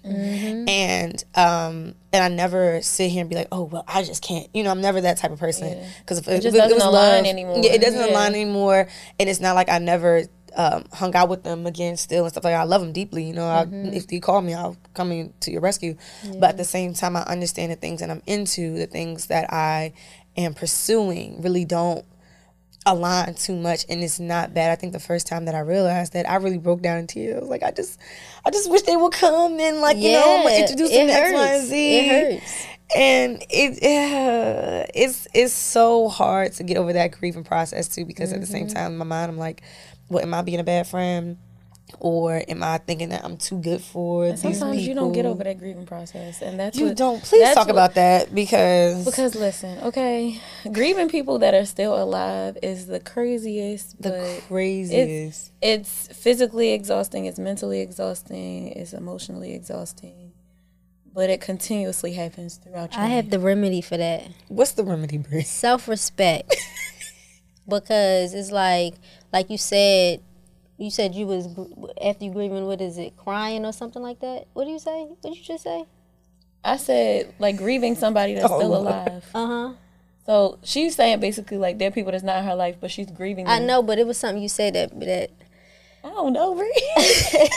and 0.68 1.24
um 1.36 1.96
and 2.12 2.24
i 2.24 2.28
never 2.28 2.82
sit 2.82 3.10
here 3.10 3.22
and 3.22 3.30
be 3.30 3.36
like 3.36 3.48
oh 3.52 3.64
well 3.64 3.84
i 3.88 4.04
just 4.04 4.22
can't 4.24 4.48
you 4.54 4.64
know 4.64 4.72
i'm 4.72 4.82
never 4.82 5.02
that 5.02 5.18
type 5.18 5.32
of 5.32 5.40
person 5.40 5.78
because 6.00 6.20
if, 6.20 6.26
just 6.26 6.48
if 6.48 6.54
doesn't 6.54 6.76
was 6.76 6.84
align 6.84 7.24
love- 7.24 7.26
anymore. 7.26 7.60
yeah 7.64 7.72
it 7.74 7.82
doesn't 7.82 8.00
Yeah. 8.00 8.12
align 8.14 8.34
anymore 8.36 8.88
and 9.20 9.30
it's 9.30 9.40
not 9.40 9.56
like 9.56 9.70
i 9.70 9.80
never 9.80 10.24
um, 10.56 10.86
hung 10.94 11.16
out 11.16 11.30
with 11.30 11.42
them 11.44 11.66
again 11.66 11.98
still 11.98 12.26
and 12.26 12.32
stuff 12.32 12.44
like 12.44 12.54
that. 12.54 12.60
I 12.62 12.64
love 12.66 12.82
them 12.82 12.94
deeply, 12.94 13.24
you 13.24 13.34
know. 13.34 13.48
I, 13.48 13.68
if 13.72 14.12
you 14.12 14.22
call 14.22 14.40
me, 14.40 14.54
I'll 14.54 14.78
come 14.94 15.12
in 15.12 15.34
to 15.40 15.52
your 15.52 15.62
rescue. 15.62 15.98
But 16.40 16.44
at 16.50 16.58
the 16.58 16.64
same 16.64 16.94
time, 16.94 17.16
I 17.16 17.24
understand 17.24 17.72
the 17.72 17.76
things 17.76 18.02
that 18.02 18.12
I'm 18.12 18.22
into, 18.28 18.78
the 18.78 18.86
things 18.86 19.26
that 19.34 19.52
I 19.52 19.94
am 20.38 20.54
pursuing, 20.54 21.42
really 21.42 21.66
don't 21.66 22.06
align 22.86 23.34
too 23.36 23.56
much 23.56 23.86
and 23.90 24.04
it's 24.04 24.20
not 24.20 24.54
bad. 24.54 24.72
I 24.72 24.76
think 24.76 24.94
the 24.94 25.00
first 25.00 25.26
time 25.28 25.46
that 25.46 25.56
I 25.56 25.60
realized 25.60 26.14
that 26.14 26.30
I 26.30 26.36
really 26.36 26.58
broke 26.58 26.82
down 26.82 26.98
in 27.00 27.08
tears. 27.08 27.44
Like, 27.48 27.64
I 27.64 27.72
just 27.72 28.00
I 28.46 28.50
just 28.52 28.70
wish 28.70 28.82
they 28.84 28.98
would 28.98 29.14
come 29.14 29.60
and 29.60 29.80
like, 29.82 29.98
you 29.98 30.12
know, 30.14 30.38
I'm 30.38 30.44
gonna 30.44 30.56
introduce 30.56 30.90
them 30.92 31.08
to 31.08 31.14
X, 31.14 31.34
Y, 31.34 31.48
and. 31.54 31.68
Z. 31.68 31.98
It 31.98 32.34
hurts. 32.42 32.68
And 32.96 33.44
it 33.50 33.80
yeah, 33.82 34.86
it's 34.94 35.28
it's 35.34 35.54
so 35.54 36.10
hard 36.10 36.54
to 36.54 36.64
get 36.64 36.78
over 36.78 36.94
that 36.94 37.12
grieving 37.12 37.44
process 37.44 37.88
too 37.88 38.06
because 38.06 38.32
at 38.34 38.42
the 38.42 38.46
same 38.48 38.68
Mm-hmm. 38.68 38.76
time 38.76 38.92
in 38.92 38.98
my 38.98 39.06
mind 39.06 39.32
I'm 39.32 39.38
like, 39.38 39.62
what 40.10 40.22
am 40.24 40.34
I 40.34 40.42
being 40.42 40.60
a 40.60 40.64
bad 40.64 40.86
friend? 40.88 41.38
Or 42.00 42.44
am 42.48 42.64
I 42.64 42.78
thinking 42.80 43.10
that 43.10 43.24
I'm 43.24 43.38
too 43.38 43.58
good 43.60 43.82
for 43.82 44.30
these 44.32 44.42
Sometimes 44.42 44.86
you 44.88 44.94
don't 44.94 45.12
get 45.14 45.26
over 45.26 45.44
that 45.44 45.58
grieving 45.60 45.86
process, 45.86 46.42
and 46.42 46.60
that's 46.60 46.78
You 46.78 46.88
what, 46.88 46.98
don't. 46.98 47.24
Please 47.24 47.48
talk 47.54 47.68
what- 47.68 47.72
about 47.72 47.94
that 47.96 48.34
because 48.34 49.06
Because 49.06 49.36
listen, 49.36 49.80
okay, 49.84 50.40
grieving 50.72 51.10
people 51.10 51.40
that 51.40 51.54
are 51.54 51.66
still 51.66 52.02
alive 52.02 52.58
is 52.62 52.88
the 52.88 53.00
craziest. 53.00 54.02
the 54.02 54.10
but 54.10 54.48
craziest. 54.48 55.52
it's 55.62 56.08
physically 56.08 56.72
exhausting, 56.74 57.26
it's 57.26 57.40
mentally 57.40 57.80
exhausting, 57.82 58.68
it's 58.70 58.94
emotionally 58.94 59.54
exhausting, 59.54 60.32
but 61.14 61.30
it 61.30 61.42
continuously 61.42 62.14
happens 62.14 62.58
throughout 62.58 62.92
your 62.94 63.02
life. 63.02 63.12
i 63.12 63.16
have 63.16 63.30
the 63.30 63.40
remedy 63.40 63.82
for 63.82 63.98
that 63.98 64.24
What's 64.48 64.72
the 64.74 64.84
remedy, 64.84 65.18
Bre? 65.20 65.42
self-respect 65.42 66.56
because 67.68 68.34
it's 68.34 68.52
like 68.52 68.96
like 69.32 69.50
you 69.50 69.58
said 69.58 70.22
you 70.84 70.92
said 70.92 71.16
you 71.16 71.26
was 71.26 71.48
after 72.02 72.26
you 72.26 72.32
grieving 72.32 72.66
what 72.66 72.82
is 72.82 72.98
it 72.98 73.16
crying 73.18 73.66
or 73.66 73.72
something 73.74 74.02
like 74.02 74.20
that 74.20 74.46
what 74.54 74.66
do 74.66 74.72
you 74.72 74.80
say 74.80 75.04
what 75.06 75.22
did 75.22 75.36
you 75.38 75.44
just 75.44 75.64
say 75.64 75.86
I 76.64 76.78
said 76.78 77.34
like 77.40 77.58
grieving 77.58 77.96
somebody 77.96 78.36
that's 78.36 78.50
Oh, 78.52 78.58
still 78.60 78.76
alive. 78.78 79.26
Uh 79.36 79.48
huh. 79.48 79.74
So 80.26 80.60
she's 80.64 80.96
saying 80.96 81.20
basically 81.20 81.58
like 81.58 81.78
there 81.78 81.90
are 81.90 81.92
people 81.92 82.12
that's 82.14 82.24
not 82.24 82.38
in 82.38 82.46
her 82.46 82.56
life, 82.56 82.78
but 82.80 82.90
she's 82.90 83.12
grieving. 83.12 83.48
I 83.48 83.60
know, 83.60 83.84
but 83.84 84.00
it 84.00 84.08
was 84.08 84.18
something 84.18 84.42
you 84.42 84.48
said 84.48 84.74
that 84.76 84.98
that. 85.02 85.30
I 86.06 86.10
don't 86.10 86.32
know, 86.34 86.56
Bre. 86.56 86.64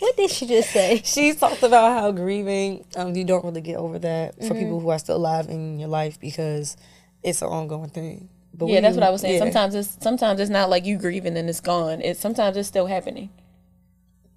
What 0.00 0.16
did 0.16 0.30
she 0.30 0.46
just 0.46 0.70
say? 0.70 1.00
She 1.04 1.32
talked 1.34 1.62
about 1.62 1.92
how 1.98 2.10
grieving, 2.12 2.84
um, 2.96 3.14
you 3.14 3.24
don't 3.24 3.44
really 3.44 3.60
get 3.62 3.76
over 3.76 3.98
that 3.98 4.34
for 4.36 4.40
Mm-hmm. 4.42 4.58
people 4.58 4.80
who 4.80 4.88
are 4.90 4.98
still 4.98 5.16
alive 5.16 5.48
in 5.48 5.78
your 5.78 5.88
life 5.88 6.18
because 6.20 6.76
it's 7.22 7.42
an 7.42 7.48
ongoing 7.48 7.90
thing. 7.90 8.28
But 8.52 8.66
yeah, 8.68 8.80
that's 8.80 8.94
what 8.96 9.04
I 9.04 9.10
was 9.10 9.20
saying. 9.20 9.34
yeah, 9.34 9.40
Sometimes 9.40 9.74
it's 9.74 9.96
sometimes 10.02 10.40
it's 10.40 10.50
not 10.50 10.68
like 10.70 10.84
you 10.84 10.98
grieving 10.98 11.36
and 11.36 11.48
it's 11.48 11.60
gone. 11.60 12.00
It's 12.02 12.20
sometimes 12.20 12.56
it's 12.56 12.68
still 12.68 12.86
happening. 12.86 13.30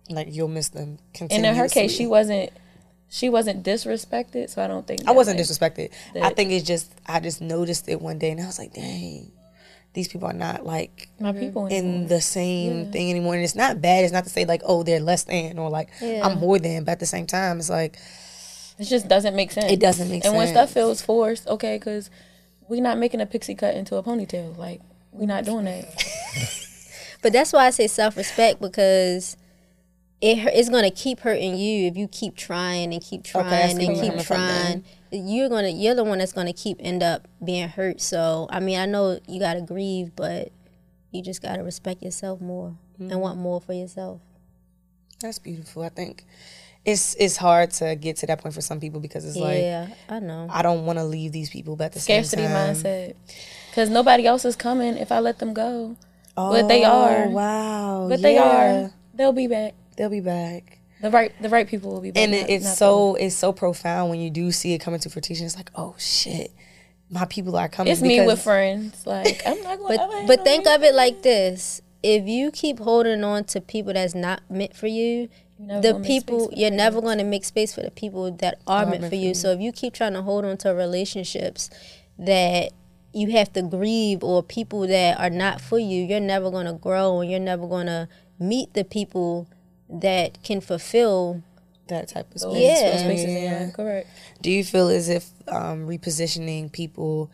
like 0.10 0.28
you'll 0.32 0.47
miss 0.47 0.69
them. 0.69 0.99
And 1.19 1.45
in 1.45 1.56
her 1.56 1.67
case, 1.67 1.91
she 1.95 2.06
wasn't 2.08 2.52
she 3.10 3.30
wasn't 3.30 3.63
disrespected, 3.63 4.49
so 4.49 4.63
I 4.63 4.67
don't 4.67 4.88
think 4.88 5.02
I 5.08 5.12
wasn't 5.12 5.38
like, 5.38 5.45
disrespected. 5.47 5.91
I 6.21 6.30
think 6.32 6.52
it's 6.52 6.65
just 6.65 6.91
I 7.06 7.19
just 7.19 7.41
noticed 7.41 7.88
it 7.89 8.02
one 8.02 8.17
day 8.19 8.32
and 8.32 8.41
I 8.41 8.45
was 8.45 8.58
like, 8.60 8.73
dang, 8.73 9.32
these 9.93 10.08
people 10.08 10.28
are 10.28 10.34
not 10.34 10.65
like 10.65 11.10
my 11.19 11.32
people 11.32 11.67
in 11.67 11.73
anymore. 11.73 12.08
the 12.10 12.21
same 12.21 12.91
thing 12.91 13.10
anymore. 13.10 13.36
And 13.36 13.43
it's 13.43 13.56
not 13.56 13.82
bad. 13.82 14.04
It's 14.04 14.13
not 14.13 14.23
to 14.23 14.30
say 14.30 14.45
like, 14.45 14.62
oh, 14.65 14.84
they're 14.84 14.99
less 14.99 15.23
than 15.26 15.60
or 15.60 15.69
like 15.69 15.89
Yeah. 16.02 16.26
I'm 16.26 16.39
more 16.39 16.60
than. 16.60 16.84
But 16.86 16.93
at 16.93 16.99
the 16.99 17.06
same 17.06 17.28
time, 17.28 17.60
it's 17.60 17.69
like 17.69 17.97
It 18.80 18.86
just 18.86 19.08
doesn't 19.08 19.36
make 19.36 19.52
sense. 19.52 19.71
It 19.71 19.80
doesn't 19.80 20.10
make 20.10 20.23
sense. 20.23 20.32
and 20.32 20.38
when 20.38 20.47
stuff 20.47 20.71
feels 20.71 21.02
forced, 21.02 21.47
okay, 21.47 21.78
because 21.78 22.10
we're 22.74 22.82
not 22.82 22.98
making 22.98 23.22
a 23.22 23.26
pixie 23.28 23.54
cut 23.54 23.76
into 23.76 23.96
a 23.98 24.04
ponytail. 24.04 24.58
Like 24.58 24.82
we're 25.12 25.28
not 25.28 25.46
doing 25.46 25.66
that. 25.66 25.86
But 27.22 27.32
that's 27.32 27.54
why 27.54 27.68
I 27.68 27.70
say 27.70 27.88
self 27.88 28.18
respect 28.18 28.60
because 28.60 29.38
it 30.20 30.40
it's 30.54 30.68
gonna 30.70 30.92
keep 30.92 31.22
hurting 31.22 31.56
you 31.56 31.88
if 31.88 31.96
you 31.96 32.10
keep 32.10 32.36
trying 32.36 32.94
and 32.94 33.02
keep 33.02 33.24
trying 33.24 33.78
see 33.78 33.88
where 33.88 34.02
and 34.04 34.18
keep 34.18 34.26
trying. 34.28 34.84
You're 35.12 35.48
gonna 35.48 35.70
you're 35.70 35.96
the 35.96 36.04
one 36.04 36.18
that's 36.18 36.34
gonna 36.34 36.52
keep 36.52 36.78
end 36.82 37.02
up 37.02 37.28
being 37.42 37.70
hurt. 37.70 38.02
So 38.02 38.48
I 38.50 38.60
mean 38.60 38.78
I 38.78 38.86
know 38.88 39.20
you 39.28 39.40
gotta 39.40 39.62
grieve, 39.62 40.16
but 40.18 40.52
you 41.12 41.22
just 41.22 41.42
gotta 41.42 41.64
respect 41.64 42.02
yourself 42.04 42.42
more 42.42 42.76
Mm-hmm. 43.00 43.12
and 43.12 43.22
want 43.22 43.38
more 43.40 43.60
for 43.62 43.74
yourself. 43.74 44.20
that's 45.22 45.40
beautiful. 45.40 45.82
I 45.84 45.90
think 45.90 46.26
it's 46.86 47.15
it's 47.15 47.38
hard 47.38 47.72
to 47.72 47.96
get 47.96 48.17
to 48.17 48.28
that 48.28 48.41
point 48.41 48.54
for 48.54 48.62
some 48.62 48.80
people 48.80 49.00
because 49.00 49.24
it's 49.26 49.38
like 49.38 49.62
yeah, 49.62 49.88
I 50.10 50.19
know. 50.19 50.48
I 50.50 50.62
don't 50.62 50.86
want 50.86 51.00
to 51.00 51.06
leave 51.06 51.32
these 51.32 51.50
people, 51.50 51.76
but 51.76 51.93
the 51.93 52.00
Scarcity 52.00 52.43
mindset. 52.43 53.15
Because 53.69 53.89
nobody 53.89 54.28
else 54.28 54.46
is 54.46 54.56
coming 54.56 54.98
if 54.98 55.12
I 55.12 55.19
let 55.19 55.39
them 55.39 55.54
go. 55.54 55.96
but 56.36 56.67
they 56.67 56.84
Oh, 56.86 56.89
are. 56.91 57.30
Wow, 57.30 58.08
But 58.10 58.22
they 58.22 58.38
are. 58.38 58.91
They'll 59.13 59.32
be 59.32 59.48
back. 59.48 59.74
They'll 59.96 60.10
be 60.10 60.19
back. 60.19 60.80
The 61.02 61.10
right 61.12 61.32
the 61.41 61.50
right 61.50 61.67
people 61.67 61.91
will 61.91 62.02
be 62.02 62.12
back. 62.12 62.24
and 62.24 62.32
not- 62.32 62.50
it's 62.50 62.65
not 62.65 62.78
so 62.78 63.15
it's 63.15 63.36
so 63.36 63.52
profound 63.54 64.10
when 64.10 64.19
you 64.19 64.30
do 64.30 64.52
see 64.52 64.74
it 64.74 64.80
coming 64.80 65.00
to 65.02 65.10
fruition. 65.10 65.46
It's 65.46 65.56
like, 65.58 65.69
oh 65.76 65.96
shit, 65.98 66.52
my 67.10 67.26
people 67.26 67.56
are 67.58 67.67
coming. 67.69 67.91
it's 67.93 68.02
me 68.02 68.26
with 68.26 68.41
friends. 68.41 69.06
Like 69.06 69.41
I'm 69.46 69.62
not 69.63 69.80
going. 69.80 69.98
But 70.28 70.28
but 70.28 70.43
think 70.43 70.65
of 70.67 70.82
it 70.84 70.96
like 70.96 71.22
this: 71.22 71.82
if 72.02 72.28
you 72.28 72.52
keep 72.52 72.80
holding 72.80 73.24
on 73.24 73.43
to 73.46 73.60
people 73.62 73.93
that's 73.93 74.15
not 74.15 74.41
meant 74.50 74.76
for 74.76 74.88
you, 74.88 75.30
the 75.67 75.93
gonna 75.93 75.99
make 75.99 76.06
space 76.06 76.23
people 76.23 76.49
you're 76.56 76.71
never 76.71 77.02
going 77.02 77.17
to 77.17 77.23
make 77.23 77.45
space 77.45 77.73
for 77.73 77.82
the 77.82 77.91
people 77.91 78.32
that 78.32 78.60
are 78.67 78.86
meant 78.86 79.06
for 79.06 79.15
you. 79.15 79.34
So 79.34 79.52
if 79.52 79.60
you 79.60 79.71
keep 79.71 79.93
trying 79.93 80.13
to 80.13 80.21
hold 80.21 80.45
on 80.45 80.58
to 80.58 80.69
relationships 80.69 81.69
that 82.17 82.71
you 83.13 83.32
have 83.32 83.54
to 83.54 83.62
grieve 83.62 84.23
or 84.23 84.41
people 84.41 84.88
that 84.88 85.19
are 85.19 85.30
not 85.30 85.62
for 85.62 85.80
you, 85.80 86.04
you're 86.04 86.19
never 86.19 86.49
going 86.49 86.65
to 86.65 86.73
grow 86.73 87.21
and 87.21 87.30
you're 87.30 87.39
never 87.39 87.67
going 87.67 87.86
to 87.86 88.08
meet 88.39 88.73
the 88.73 88.84
people 88.84 89.47
that 89.89 90.41
can 90.43 90.62
fulfill. 90.62 91.43
that 91.88 92.08
type 92.08 92.34
of 92.34 92.41
space. 92.41 92.56
Yeah. 92.56 92.91
Those 92.91 92.99
spaces 93.02 93.26
in 93.26 93.43
your 93.43 93.71
correct. 93.71 94.08
Do 94.41 94.49
you 94.49 94.63
feel 94.63 94.88
as 94.88 95.10
if 95.10 95.30
um, 95.47 95.88
repositioning 95.88 96.71
people 96.71 97.30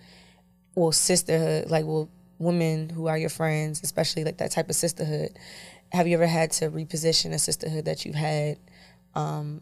or 0.75 0.91
sisterhood, 0.93 1.69
like 1.69 1.85
well, 1.85 2.09
women 2.39 2.89
who 2.89 3.07
are 3.07 3.17
your 3.17 3.29
friends, 3.29 3.81
especially 3.83 4.23
like 4.23 4.37
that 4.37 4.51
type 4.51 4.69
of 4.69 4.75
sisterhood, 4.75 5.37
have 5.91 6.07
you 6.07 6.15
ever 6.15 6.27
had 6.27 6.51
to 6.51 6.69
reposition 6.69 7.33
a 7.33 7.39
sisterhood 7.39 7.85
that 7.85 8.05
you've 8.05 8.15
had 8.15 8.57
um, 9.15 9.61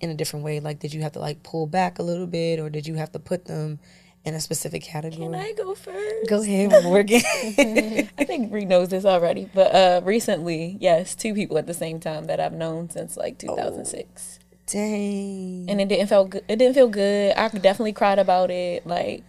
in 0.00 0.10
a 0.10 0.14
different 0.14 0.44
way? 0.44 0.60
Like, 0.60 0.78
did 0.78 0.92
you 0.92 1.02
have 1.02 1.12
to 1.12 1.20
like 1.20 1.42
pull 1.42 1.66
back 1.66 1.98
a 1.98 2.02
little 2.02 2.26
bit, 2.26 2.58
or 2.58 2.70
did 2.70 2.86
you 2.86 2.94
have 2.96 3.12
to 3.12 3.18
put 3.18 3.44
them 3.44 3.78
in 4.24 4.34
a 4.34 4.40
specific 4.40 4.82
category? 4.82 5.24
Can 5.24 5.34
I 5.34 5.52
go 5.52 5.74
first? 5.74 6.28
Go 6.28 6.42
ahead, 6.42 6.84
Morgan. 6.84 7.22
I 7.34 8.24
think 8.24 8.50
Bre 8.50 8.60
knows 8.60 8.88
this 8.88 9.04
already, 9.04 9.48
but 9.54 9.74
uh, 9.74 10.00
recently, 10.04 10.76
yes, 10.80 11.14
two 11.14 11.34
people 11.34 11.58
at 11.58 11.66
the 11.66 11.74
same 11.74 12.00
time 12.00 12.26
that 12.26 12.40
I've 12.40 12.52
known 12.52 12.90
since 12.90 13.16
like 13.16 13.38
2006, 13.38 14.38
Dang. 14.66 15.66
and 15.68 15.80
it 15.80 15.88
didn't 15.88 16.08
feel 16.08 16.24
good. 16.26 16.44
It 16.48 16.56
didn't 16.56 16.74
feel 16.74 16.88
good. 16.88 17.34
I 17.36 17.48
definitely 17.48 17.92
cried 17.92 18.18
about 18.18 18.50
it. 18.50 18.86
Like 18.86 19.24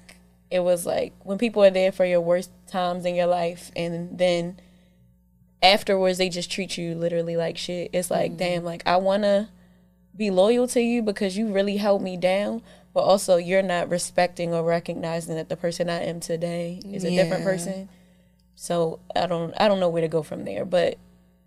it 0.52 0.60
was 0.60 0.86
like 0.86 1.13
when 1.24 1.38
people 1.38 1.63
are 1.63 1.72
there 1.72 1.91
for 1.91 2.06
your 2.06 2.22
worst 2.22 2.52
times 2.67 3.06
in 3.06 3.15
your 3.15 3.28
life, 3.28 3.72
and 3.76 4.17
then 4.17 4.60
afterwards 5.63 6.17
they 6.17 6.30
just 6.30 6.52
treat 6.52 6.78
you 6.78 6.93
literally 6.93 7.36
like 7.36 7.58
shit. 7.58 7.89
It's 7.93 8.12
like, 8.12 8.32
mm-hmm. 8.32 8.38
damn, 8.38 8.63
like 8.63 8.84
I 8.86 8.97
wanna 8.97 9.49
be 10.15 10.30
loyal 10.30 10.67
to 10.67 10.82
you 10.82 11.02
because 11.02 11.38
you 11.38 11.52
really 11.52 11.78
held 11.78 12.04
me 12.04 12.17
down. 12.17 12.62
But 12.93 13.02
also, 13.02 13.38
you're 13.38 13.63
not 13.63 13.89
respecting 13.89 14.54
or 14.54 14.63
recognizing 14.63 15.34
that 15.36 15.49
the 15.49 15.58
person 15.58 15.89
I 15.89 16.04
am 16.04 16.19
today 16.19 16.80
is 16.86 17.04
a 17.04 17.10
different 17.10 17.43
person. 17.43 17.89
So 18.56 18.99
I 19.15 19.26
don't 19.26 19.54
I 19.60 19.67
don't 19.67 19.80
know 19.80 19.89
where 19.89 20.04
to 20.04 20.08
go 20.08 20.21
from 20.21 20.45
there, 20.45 20.63
but 20.63 20.99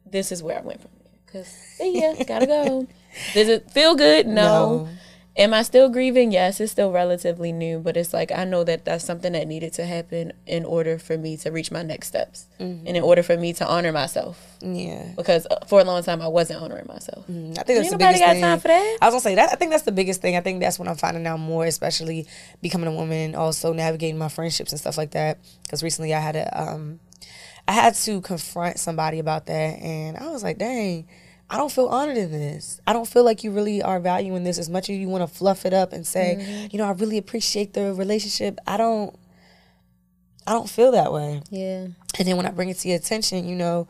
this 0.05 0.33
is 0.33 0.42
where 0.42 0.59
I 0.59 0.62
went 0.62 0.81
from 0.81 0.90
there. 1.05 1.12
Cause 1.33 1.57
ya, 1.79 2.14
gotta 2.26 2.46
go. 2.46 2.88
Does 3.35 3.48
it 3.48 3.70
feel 3.70 3.94
good? 3.94 4.26
No. 4.26 4.35
No. 4.35 4.88
Am 5.38 5.53
I 5.53 5.61
still 5.62 5.90
grieving? 5.90 6.33
Yes, 6.33 6.61
it's 6.61 6.72
still 6.72 6.90
relatively 6.90 7.53
new, 7.53 7.79
but 7.79 7.94
it's 7.99 8.14
like 8.14 8.33
I 8.33 8.44
know 8.44 8.64
that 8.64 8.87
that's 8.87 9.05
something 9.05 9.33
that 9.35 9.46
needed 9.46 9.75
to 9.75 9.85
happen 9.85 10.33
in 10.46 10.64
order 10.64 10.99
for 10.99 11.18
me 11.18 11.37
to 11.38 11.51
reach 11.51 11.70
my 11.70 11.83
next 11.83 12.09
steps, 12.09 12.46
and 12.59 12.88
in 12.88 13.03
order 13.03 13.22
for 13.22 13.37
me 13.37 13.53
to 13.53 13.66
honor 13.66 13.92
myself. 13.92 14.57
Yeah. 14.62 15.11
Because 15.14 15.46
uh, 15.51 15.62
for 15.66 15.81
a 15.81 15.85
long 15.85 16.03
time 16.03 16.22
I 16.22 16.29
wasn't 16.29 16.62
honoring 16.62 16.87
myself. 16.88 17.27
I 17.29 17.33
think 17.33 17.55
that's 17.55 17.68
Ain't 17.68 17.90
the 17.90 17.99
biggest 17.99 18.20
got 18.20 18.33
thing. 18.33 18.40
time 18.40 18.61
for 18.61 18.68
that. 18.68 18.99
I 19.03 19.07
was 19.07 19.12
gonna 19.12 19.20
say 19.20 19.35
that. 19.35 19.53
I 19.53 19.57
think 19.57 19.72
that's 19.72 19.83
the 19.83 19.92
biggest 19.92 20.22
thing. 20.22 20.37
I 20.37 20.40
think 20.40 20.61
that's 20.61 20.79
what 20.79 20.88
I'm 20.88 20.96
finding 20.96 21.27
out 21.27 21.38
more, 21.38 21.66
especially 21.66 22.27
becoming 22.62 22.88
a 22.88 22.92
woman, 22.92 23.35
also 23.35 23.75
navigating 23.75 24.16
my 24.16 24.29
friendships 24.29 24.72
and 24.72 24.81
stuff 24.81 24.96
like 24.96 25.11
that. 25.11 25.38
Because 25.64 25.83
recently 25.83 26.14
I 26.14 26.20
had 26.20 26.37
a, 26.37 26.61
um, 26.62 26.99
I 27.68 27.72
had 27.72 27.94
to 27.94 28.22
confront 28.22 28.79
somebody 28.79 29.18
about 29.18 29.44
that, 29.46 29.81
and 29.81 30.16
I 30.16 30.29
was 30.31 30.42
like, 30.42 30.57
dang. 30.57 31.07
I 31.48 31.56
don't 31.59 31.70
feel 31.70 31.87
honored 31.87 32.16
in 32.16 32.32
this. 32.32 32.80
I 32.87 32.92
don't 32.92 33.06
feel 33.06 33.24
like 33.24 33.44
you 33.44 33.52
really 33.52 33.80
are 33.80 34.00
valuing 34.00 34.42
this 34.42 34.59
as 34.59 34.68
much 34.68 34.90
as 34.90 34.96
you 34.96 35.09
want 35.09 35.28
to 35.28 35.32
fluff 35.32 35.64
it 35.64 35.72
up 35.72 35.92
and 35.92 36.04
say, 36.06 36.37
Mm-hmm. 36.40 36.66
you 36.72 36.78
know, 36.78 36.85
I 36.87 36.92
really 36.92 37.18
appreciate 37.18 37.72
the 37.72 37.94
relationship. 37.94 38.59
I 38.66 38.76
don't 38.76 39.16
I 40.46 40.52
don't 40.52 40.68
feel 40.70 40.92
that 40.92 41.12
way. 41.12 41.42
Yeah. 41.50 41.87
And 42.18 42.28
then 42.28 42.37
when 42.37 42.46
I 42.46 42.50
bring 42.50 42.68
it 42.68 42.78
to 42.78 42.88
your 42.88 42.96
attention, 42.96 43.46
you 43.48 43.56
know, 43.56 43.88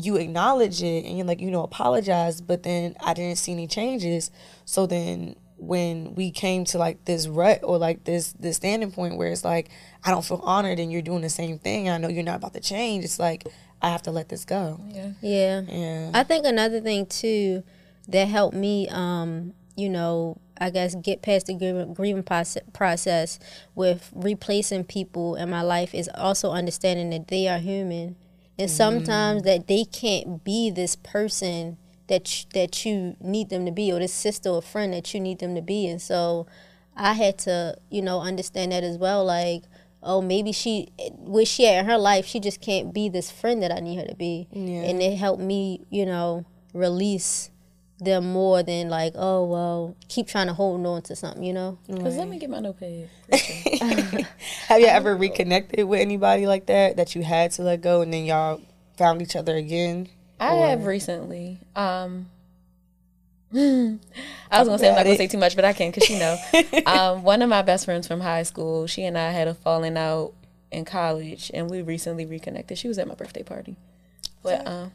you 0.00 0.16
acknowledge 0.16 0.82
it 0.82 1.04
and 1.04 1.16
you're 1.16 1.26
like, 1.26 1.40
you 1.40 1.50
know, 1.50 1.62
apologize, 1.62 2.40
but 2.40 2.62
then 2.62 2.94
I 3.00 3.14
didn't 3.14 3.38
see 3.38 3.52
any 3.52 3.66
changes. 3.66 4.30
So 4.64 4.86
then 4.86 5.36
when 5.56 6.14
we 6.14 6.30
came 6.30 6.64
to 6.64 6.78
like 6.78 7.04
this 7.04 7.26
rut 7.28 7.60
or 7.62 7.78
like 7.78 8.04
this 8.04 8.32
this 8.32 8.56
standing 8.56 8.90
point 8.90 9.16
where 9.16 9.28
it's 9.28 9.44
like 9.44 9.70
I 10.04 10.10
don't 10.10 10.24
feel 10.24 10.40
honored 10.42 10.78
and 10.78 10.92
you're 10.92 11.02
doing 11.02 11.22
the 11.22 11.28
same 11.30 11.58
thing, 11.58 11.88
I 11.88 11.98
know 11.98 12.08
you're 12.08 12.22
not 12.22 12.36
about 12.36 12.54
to 12.54 12.60
change. 12.60 13.04
It's 13.04 13.18
like 13.18 13.46
I 13.80 13.90
have 13.90 14.02
to 14.02 14.10
let 14.10 14.28
this 14.28 14.44
go. 14.44 14.80
Yeah. 14.88 15.10
Yeah. 15.20 15.60
Yeah. 15.68 16.10
I 16.14 16.24
think 16.24 16.46
another 16.46 16.80
thing 16.80 17.06
too 17.06 17.62
that 18.08 18.28
helped 18.28 18.56
me, 18.56 18.88
um, 18.88 19.54
you 19.76 19.88
know, 19.88 20.38
I 20.58 20.70
guess 20.70 20.94
get 20.94 21.22
past 21.22 21.46
the 21.46 21.54
grieving, 21.54 21.94
grieving 21.94 22.22
process, 22.22 22.62
process 22.72 23.38
with 23.74 24.10
replacing 24.14 24.84
people 24.84 25.34
in 25.34 25.50
my 25.50 25.62
life 25.62 25.94
is 25.94 26.08
also 26.14 26.50
understanding 26.50 27.10
that 27.10 27.28
they 27.28 27.48
are 27.48 27.58
human, 27.58 28.16
and 28.58 28.70
sometimes 28.70 29.42
that 29.42 29.66
they 29.66 29.84
can't 29.84 30.44
be 30.44 30.70
this 30.70 30.94
person 30.96 31.76
that 32.08 32.42
you, 32.42 32.50
that 32.54 32.84
you 32.84 33.16
need 33.20 33.50
them 33.50 33.64
to 33.66 33.72
be, 33.72 33.92
or 33.92 33.98
this 33.98 34.12
sister 34.12 34.48
or 34.50 34.62
friend 34.62 34.92
that 34.92 35.14
you 35.14 35.20
need 35.20 35.38
them 35.38 35.54
to 35.54 35.62
be, 35.62 35.86
and 35.86 36.00
so 36.00 36.46
I 36.96 37.14
had 37.14 37.38
to, 37.40 37.76
you 37.90 38.02
know, 38.02 38.20
understand 38.20 38.72
that 38.72 38.84
as 38.84 38.98
well, 38.98 39.24
like. 39.24 39.64
Oh, 40.06 40.20
maybe 40.20 40.52
she, 40.52 40.90
where 41.16 41.46
she 41.46 41.66
at 41.66 41.78
in 41.78 41.86
her 41.86 41.96
life, 41.96 42.26
she 42.26 42.38
just 42.38 42.60
can't 42.60 42.92
be 42.92 43.08
this 43.08 43.30
friend 43.30 43.62
that 43.62 43.72
I 43.72 43.80
need 43.80 43.96
her 43.96 44.04
to 44.04 44.14
be, 44.14 44.46
and 44.52 45.00
it 45.00 45.16
helped 45.16 45.40
me, 45.40 45.80
you 45.88 46.04
know, 46.04 46.44
release 46.74 47.48
them 48.00 48.32
more 48.32 48.62
than 48.62 48.88
like, 48.90 49.14
oh 49.16 49.44
well, 49.44 49.96
keep 50.08 50.26
trying 50.26 50.48
to 50.48 50.52
hold 50.52 50.84
on 50.84 51.02
to 51.02 51.16
something, 51.16 51.42
you 51.42 51.52
know. 51.52 51.78
Cause 51.88 52.16
let 52.16 52.28
me 52.28 52.38
get 52.38 52.50
my 52.50 52.58
notepad. 52.60 53.08
Have 54.68 54.80
you 54.80 54.86
ever 54.88 55.16
reconnected 55.16 55.86
with 55.86 56.00
anybody 56.00 56.46
like 56.46 56.66
that 56.66 56.96
that 56.96 57.14
you 57.14 57.22
had 57.22 57.52
to 57.52 57.62
let 57.62 57.80
go 57.80 58.02
and 58.02 58.12
then 58.12 58.24
y'all 58.24 58.60
found 58.98 59.22
each 59.22 59.36
other 59.36 59.56
again? 59.56 60.08
I 60.50 60.68
have 60.68 60.86
recently. 60.86 61.58
Um, 61.74 62.26
I 63.54 63.98
was 64.58 64.68
gonna 64.68 64.78
say 64.78 64.88
I'm 64.88 64.96
not 64.96 65.04
gonna 65.04 65.16
say 65.16 65.28
too 65.28 65.38
much, 65.38 65.54
but 65.54 65.64
I 65.64 65.72
can 65.72 65.90
because 65.90 66.10
you 66.10 66.18
know. 66.18 66.36
um, 66.86 67.22
one 67.22 67.42
of 67.42 67.48
my 67.48 67.62
best 67.62 67.84
friends 67.84 68.06
from 68.06 68.20
high 68.20 68.42
school, 68.42 68.86
she 68.86 69.04
and 69.04 69.16
I 69.16 69.30
had 69.30 69.48
a 69.48 69.54
falling 69.54 69.96
out 69.96 70.32
in 70.72 70.84
college, 70.84 71.50
and 71.54 71.70
we 71.70 71.82
recently 71.82 72.26
reconnected. 72.26 72.78
She 72.78 72.88
was 72.88 72.98
at 72.98 73.06
my 73.06 73.14
birthday 73.14 73.42
party, 73.42 73.76
but 74.42 74.66
um, 74.66 74.92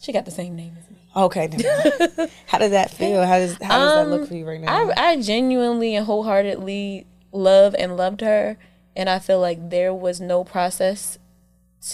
She 0.00 0.12
got 0.12 0.24
the 0.24 0.30
same 0.32 0.56
name 0.56 0.76
as 0.78 0.90
me. 0.90 0.96
Okay. 1.14 1.48
how 2.46 2.58
does 2.58 2.70
that 2.70 2.90
feel? 2.90 3.24
How 3.24 3.38
does 3.38 3.56
how 3.62 3.78
does 3.78 3.94
that 3.94 4.08
look 4.08 4.28
for 4.28 4.34
you 4.34 4.46
right 4.46 4.60
now? 4.60 4.82
Um, 4.82 4.92
I, 4.96 5.12
I 5.12 5.20
genuinely 5.20 5.94
and 5.94 6.06
wholeheartedly 6.06 7.06
love 7.32 7.74
and 7.78 7.96
loved 7.96 8.20
her. 8.20 8.56
And 8.96 9.08
I 9.08 9.18
feel 9.18 9.40
like 9.40 9.70
there 9.70 9.94
was 9.94 10.20
no 10.20 10.44
process 10.44 11.18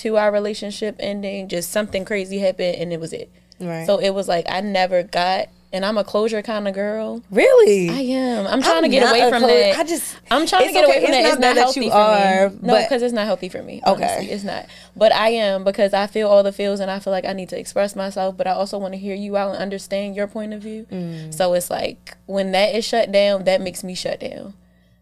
to 0.01 0.17
our 0.17 0.31
relationship 0.33 0.97
ending. 0.99 1.49
Just 1.49 1.71
something 1.71 2.05
crazy 2.05 2.39
happened 2.39 2.77
and 2.77 2.93
it 2.93 3.01
was 3.01 3.13
it. 3.13 3.31
right. 3.61 3.87
So 3.87 3.99
it 3.99 4.11
was 4.11 4.29
like 4.29 4.47
I 4.49 4.61
never 4.61 5.03
got, 5.03 5.49
and 5.73 5.85
I'm 5.85 5.97
a 5.99 6.05
closure 6.05 6.43
kind 6.43 6.67
of 6.69 6.75
girl. 6.75 7.23
really, 7.31 7.89
I 7.91 8.01
am. 8.01 8.47
I'm 8.47 8.63
trying 8.63 8.79
I'm 8.79 8.83
to 8.85 8.89
get 8.89 9.09
away 9.09 9.29
from 9.31 9.41
clo- 9.43 9.49
that. 9.49 9.79
I 9.79 9.85
just 9.85 10.17
I'm 10.31 10.47
trying 10.47 10.67
to 10.69 10.73
get 10.73 10.85
away 10.85 11.01
from 11.05 11.13
It's 11.13 11.17
that. 11.17 11.23
not 11.23 11.33
It's 11.33 11.41
not 11.41 11.55
that 11.55 11.57
healthy 11.57 11.81
you 11.85 11.91
for 11.91 11.97
are, 11.97 12.51
me. 12.51 12.59
No, 12.63 12.83
because 12.83 13.03
it's 13.03 13.13
not 13.13 13.27
healthy 13.27 13.49
for 13.49 13.63
me. 13.63 13.81
Okay. 13.87 14.05
Honestly. 14.05 14.31
It's 14.31 14.45
not. 14.45 14.67
But 14.97 15.13
I 15.13 15.29
am 15.31 15.65
because 15.65 15.93
I 15.95 16.07
feel 16.07 16.29
all 16.29 16.43
the 16.43 16.53
feels 16.53 16.81
and 16.81 16.91
I 16.91 16.99
feel 16.99 17.13
like 17.13 17.25
I 17.27 17.33
need 17.33 17.49
to 17.51 17.59
express 17.59 17.95
myself, 17.95 18.37
but 18.37 18.47
I 18.47 18.53
also 18.53 18.79
want 18.79 18.95
to 18.95 18.99
hear 18.99 19.15
you 19.15 19.37
out 19.37 19.51
and 19.55 19.59
understand 19.63 20.17
your 20.17 20.27
point 20.27 20.53
of 20.55 20.63
view. 20.63 20.87
Mm. 20.91 21.33
So 21.35 21.53
it's 21.55 21.71
like 21.71 22.17
when 22.27 22.53
that 22.53 22.75
is 22.75 22.85
shut 22.85 23.13
down, 23.13 23.45
that 23.45 23.61
makes 23.61 23.85
me 23.85 23.95
shut 23.95 24.21
down. 24.21 24.55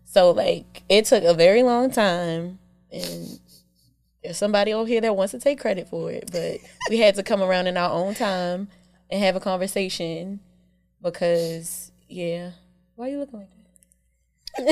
So 0.04 0.30
like 0.30 0.82
it 0.88 1.06
took 1.06 1.24
a 1.24 1.34
very 1.34 1.62
long 1.62 1.90
time 1.90 2.58
and 2.92 3.38
there's 4.24 4.38
somebody 4.38 4.72
over 4.72 4.88
here 4.88 5.02
that 5.02 5.14
wants 5.14 5.32
to 5.32 5.38
take 5.38 5.60
credit 5.60 5.86
for 5.88 6.10
it, 6.10 6.30
but 6.32 6.56
we 6.88 6.98
had 6.98 7.14
to 7.16 7.22
come 7.22 7.42
around 7.42 7.66
in 7.66 7.76
our 7.76 7.90
own 7.92 8.14
time 8.14 8.68
and 9.10 9.22
have 9.22 9.36
a 9.36 9.40
conversation 9.40 10.40
because 11.02 11.92
yeah. 12.08 12.52
Why 12.96 13.06
are 13.06 13.10
you 13.10 13.18
looking 13.18 13.40
like 13.40 13.48
that? 13.48 13.54
Yo, 14.56 14.64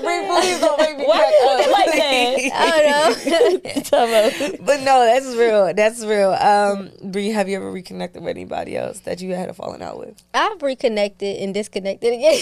Bre, 0.00 0.26
please 0.26 0.58
don't 0.60 0.78
make 0.80 0.98
me 0.98 1.04
Why 1.06 1.16
crack 1.18 1.32
you 1.32 1.48
up. 1.48 1.58
looking 1.58 1.72
like 1.72 1.92
that? 1.92 2.50
I 2.54 3.80
don't 3.90 4.10
know. 4.10 4.30
But 4.64 4.80
no, 4.80 5.04
that's 5.06 5.26
real. 5.36 5.72
That's 5.74 6.04
real. 6.04 6.32
Um, 6.32 6.90
Bre, 7.12 7.30
have 7.30 7.48
you 7.48 7.56
ever 7.56 7.70
reconnected 7.70 8.20
with 8.22 8.30
anybody 8.30 8.76
else 8.76 8.98
that 9.00 9.22
you 9.22 9.34
had 9.34 9.48
a 9.48 9.54
falling 9.54 9.80
out 9.80 9.98
with? 9.98 10.22
I've 10.34 10.60
reconnected 10.60 11.36
and 11.38 11.54
disconnected 11.54 12.12
again. 12.12 12.40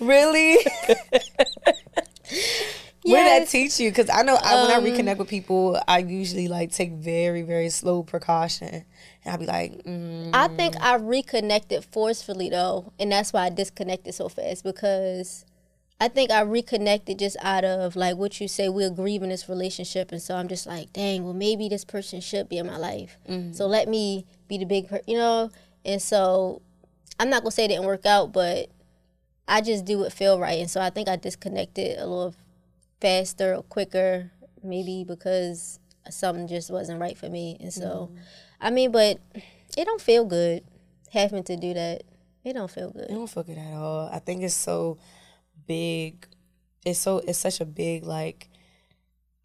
Really? 0.00 0.58
What 3.10 3.22
did 3.24 3.42
that 3.42 3.48
teach 3.48 3.80
you? 3.80 3.90
Because 3.90 4.10
I 4.10 4.22
know 4.22 4.36
I, 4.42 4.54
when 4.62 4.70
I 4.70 4.74
Um, 4.76 4.84
reconnect 4.84 5.18
with 5.18 5.28
people, 5.28 5.80
I 5.88 5.98
usually 5.98 6.48
like 6.48 6.70
take 6.72 6.92
very, 6.92 7.42
very 7.42 7.70
slow 7.70 8.02
precaution, 8.02 8.68
and 8.68 8.84
I'll 9.26 9.38
be 9.38 9.46
like, 9.46 9.82
mm, 9.84 10.30
I 10.32 10.48
think 10.48 10.74
I 10.80 10.94
reconnected 10.96 11.84
forcefully 11.84 12.50
though, 12.50 12.92
and 12.98 13.10
that's 13.12 13.32
why 13.32 13.46
I 13.46 13.48
disconnected 13.50 14.14
so 14.14 14.28
fast 14.28 14.64
because 14.64 15.44
I 16.00 16.08
think 16.08 16.30
I 16.30 16.42
reconnected 16.42 17.18
just 17.18 17.36
out 17.40 17.64
of 17.64 17.96
like 17.96 18.16
what 18.16 18.40
you 18.40 18.46
say 18.46 18.68
we're 18.68 18.90
grieving 18.90 19.30
this 19.30 19.48
relationship, 19.48 20.12
and 20.12 20.22
so 20.22 20.36
I'm 20.36 20.46
just 20.48 20.66
like, 20.66 20.92
dang, 20.92 21.24
well 21.24 21.34
maybe 21.34 21.68
this 21.68 21.84
person 21.84 22.20
should 22.20 22.48
be 22.48 22.58
in 22.58 22.66
my 22.66 22.76
life, 22.76 23.18
so 23.52 23.66
let 23.66 23.88
me 23.88 24.26
be 24.48 24.58
the 24.58 24.64
big, 24.64 24.88
per- 24.88 25.00
you 25.06 25.16
know, 25.16 25.50
and 25.84 26.00
so 26.00 26.62
I'm 27.18 27.30
not 27.30 27.42
gonna 27.42 27.50
say 27.50 27.64
it 27.64 27.68
didn't 27.68 27.86
work 27.86 28.06
out, 28.06 28.32
but 28.32 28.68
I 29.48 29.60
just 29.60 29.84
do 29.86 29.98
what 29.98 30.12
feel 30.12 30.38
right, 30.38 30.60
and 30.60 30.70
so 30.70 30.80
I 30.80 30.90
think 30.90 31.08
I 31.08 31.16
disconnected 31.16 31.98
a 31.98 32.06
little 32.06 32.34
faster 33.00 33.54
or 33.54 33.62
quicker, 33.62 34.30
maybe 34.62 35.04
because 35.04 35.78
something 36.10 36.48
just 36.48 36.70
wasn't 36.70 37.00
right 37.00 37.16
for 37.16 37.28
me, 37.28 37.56
and 37.60 37.72
so 37.72 38.10
mm-hmm. 38.10 38.16
I 38.60 38.70
mean, 38.70 38.90
but 38.90 39.18
it 39.76 39.84
don't 39.84 40.00
feel 40.00 40.24
good 40.24 40.64
having 41.12 41.44
to 41.44 41.56
do 41.56 41.74
that. 41.74 42.02
It 42.44 42.54
don't 42.54 42.70
feel 42.70 42.90
good. 42.90 43.10
it 43.10 43.14
don't 43.14 43.28
feel 43.28 43.42
good 43.42 43.58
at 43.58 43.74
all. 43.74 44.08
I 44.12 44.18
think 44.18 44.42
it's 44.42 44.54
so 44.54 44.98
big. 45.66 46.26
It's 46.84 46.98
so 46.98 47.18
it's 47.18 47.38
such 47.38 47.60
a 47.60 47.64
big 47.64 48.04
like 48.04 48.48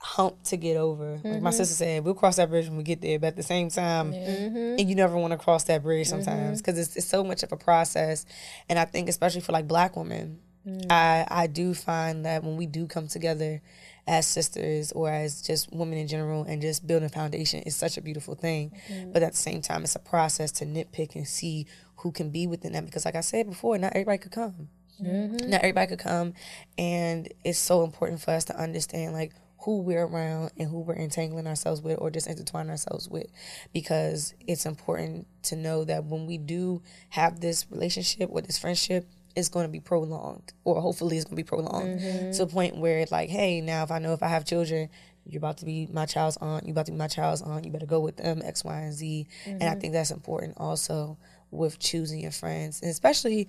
hump 0.04 0.44
to 0.44 0.58
get 0.58 0.78
over. 0.78 1.14
Like 1.16 1.24
my 1.24 1.32
mm-hmm. 1.32 1.50
sister 1.52 1.76
said, 1.76 2.04
we'll 2.04 2.14
cross 2.14 2.36
that 2.36 2.50
bridge 2.50 2.68
when 2.68 2.78
we 2.78 2.84
get 2.84 3.02
there. 3.02 3.20
But 3.20 3.28
at 3.28 3.36
the 3.38 3.44
same 3.44 3.70
time, 3.70 4.12
mm-hmm. 4.12 4.80
and 4.80 4.90
you 4.90 4.96
never 4.96 5.18
want 5.18 5.32
to 5.32 5.38
cross 5.38 5.64
that 5.66 5.82
bridge 5.82 6.08
sometimes 6.08 6.62
because 6.62 6.78
it's, 6.78 6.96
it's 6.98 7.08
so 7.08 7.24
much 7.24 7.42
of 7.42 7.52
a 7.52 7.58
process. 7.58 8.26
And 8.68 8.78
I 8.78 8.86
think 8.86 9.08
especially 9.10 9.42
for 9.42 9.54
like 9.54 9.68
black 9.68 9.96
women, 9.96 10.40
Mm. 10.68 10.92
I 10.92 11.28
I 11.30 11.48
do 11.48 11.74
find 11.74 12.26
that 12.26 12.44
when 12.44 12.58
we 12.58 12.66
do 12.66 12.88
come 12.88 13.08
together 13.08 13.62
as 14.08 14.28
sisters 14.28 14.92
or 14.92 15.10
as 15.10 15.42
just 15.42 15.72
women 15.72 15.98
in 15.98 16.08
general 16.08 16.44
and 16.44 16.62
just 16.62 16.86
building 16.86 17.06
a 17.06 17.10
foundation 17.10 17.62
is 17.62 17.76
such 17.76 17.98
a 17.98 18.02
beautiful 18.02 18.36
thing. 18.36 18.72
Mm-hmm. 18.90 19.12
But 19.12 19.24
at 19.24 19.32
the 19.32 19.38
same 19.38 19.62
time, 19.62 19.84
it's 19.84 19.96
a 19.96 20.00
process 20.00 20.52
to 20.54 20.66
nitpick 20.66 21.16
and 21.16 21.28
see 21.28 21.68
who 21.98 22.12
can 22.12 22.30
be 22.30 22.48
within 22.48 22.74
that. 22.74 22.86
Because 22.86 23.06
like 23.06 23.16
I 23.16 23.22
said 23.22 23.48
before, 23.50 23.78
not 23.78 23.94
everybody 23.94 24.18
could 24.18 24.32
come. 24.32 24.70
Mm-hmm. 25.02 25.50
Not 25.50 25.62
everybody 25.62 25.88
could 25.88 26.00
come, 26.00 26.34
and 26.78 27.28
it's 27.44 27.58
so 27.58 27.84
important 27.84 28.22
for 28.22 28.32
us 28.32 28.46
to 28.46 28.58
understand 28.58 29.14
like 29.14 29.34
who 29.64 29.82
we're 29.82 30.06
around 30.06 30.52
and 30.58 30.70
who 30.70 30.82
we're 30.82 30.96
entangling 30.96 31.48
ourselves 31.48 31.82
with 31.82 31.98
or 32.00 32.12
just 32.12 32.28
intertwining 32.28 32.70
ourselves 32.70 33.10
with, 33.10 33.28
because 33.74 34.34
it's 34.46 34.66
important 34.66 35.26
to 35.42 35.56
know 35.56 35.84
that 35.84 36.06
when 36.06 36.28
we 36.28 36.38
do 36.38 36.82
have 37.10 37.40
this 37.40 37.66
relationship 37.72 38.30
or 38.32 38.42
this 38.42 38.60
friendship, 38.60 39.10
it's 39.36 39.50
going 39.50 39.66
to 39.66 39.72
be 39.72 39.80
prolonged, 39.80 40.54
or 40.64 40.82
hopefully 40.82 41.18
it's 41.18 41.26
going 41.26 41.38
to 41.38 41.44
be 41.44 41.48
prolonged 41.48 42.00
mm-hmm. 42.00 42.32
to 42.32 42.44
a 42.44 42.48
point 42.48 42.78
where 42.78 43.00
it's 43.00 43.12
like, 43.12 43.30
hey, 43.30 43.62
now 43.62 43.84
if 43.84 43.92
I 43.92 44.00
know 44.00 44.14
if 44.14 44.24
I 44.24 44.28
have 44.28 44.46
children. 44.46 44.90
You're 45.26 45.40
about 45.40 45.60
to 45.60 45.66
be 45.66 45.88
my 45.90 46.06
child's 46.06 46.36
aunt. 46.42 46.66
You're 46.66 46.74
about 46.74 46.88
to 46.88 46.92
be 46.92 46.98
my 46.98 47.08
child's 47.08 47.42
aunt. 47.42 47.64
You 47.64 47.72
better 47.72 47.86
go 47.86 48.02
with 48.02 48.18
them, 48.18 48.42
X, 48.44 48.66
Y, 48.66 48.78
and 48.78 48.92
Z. 48.92 49.26
And 49.46 49.64
I 49.64 49.68
mm-hmm. 49.68 49.80
think 49.80 49.94
that's 49.94 50.12
important 50.12 50.56
also 50.58 51.18
with 51.50 51.80
choosing 51.80 52.20
your 52.20 52.32
friends, 52.32 52.82
and 52.82 52.92
especially 52.92 53.48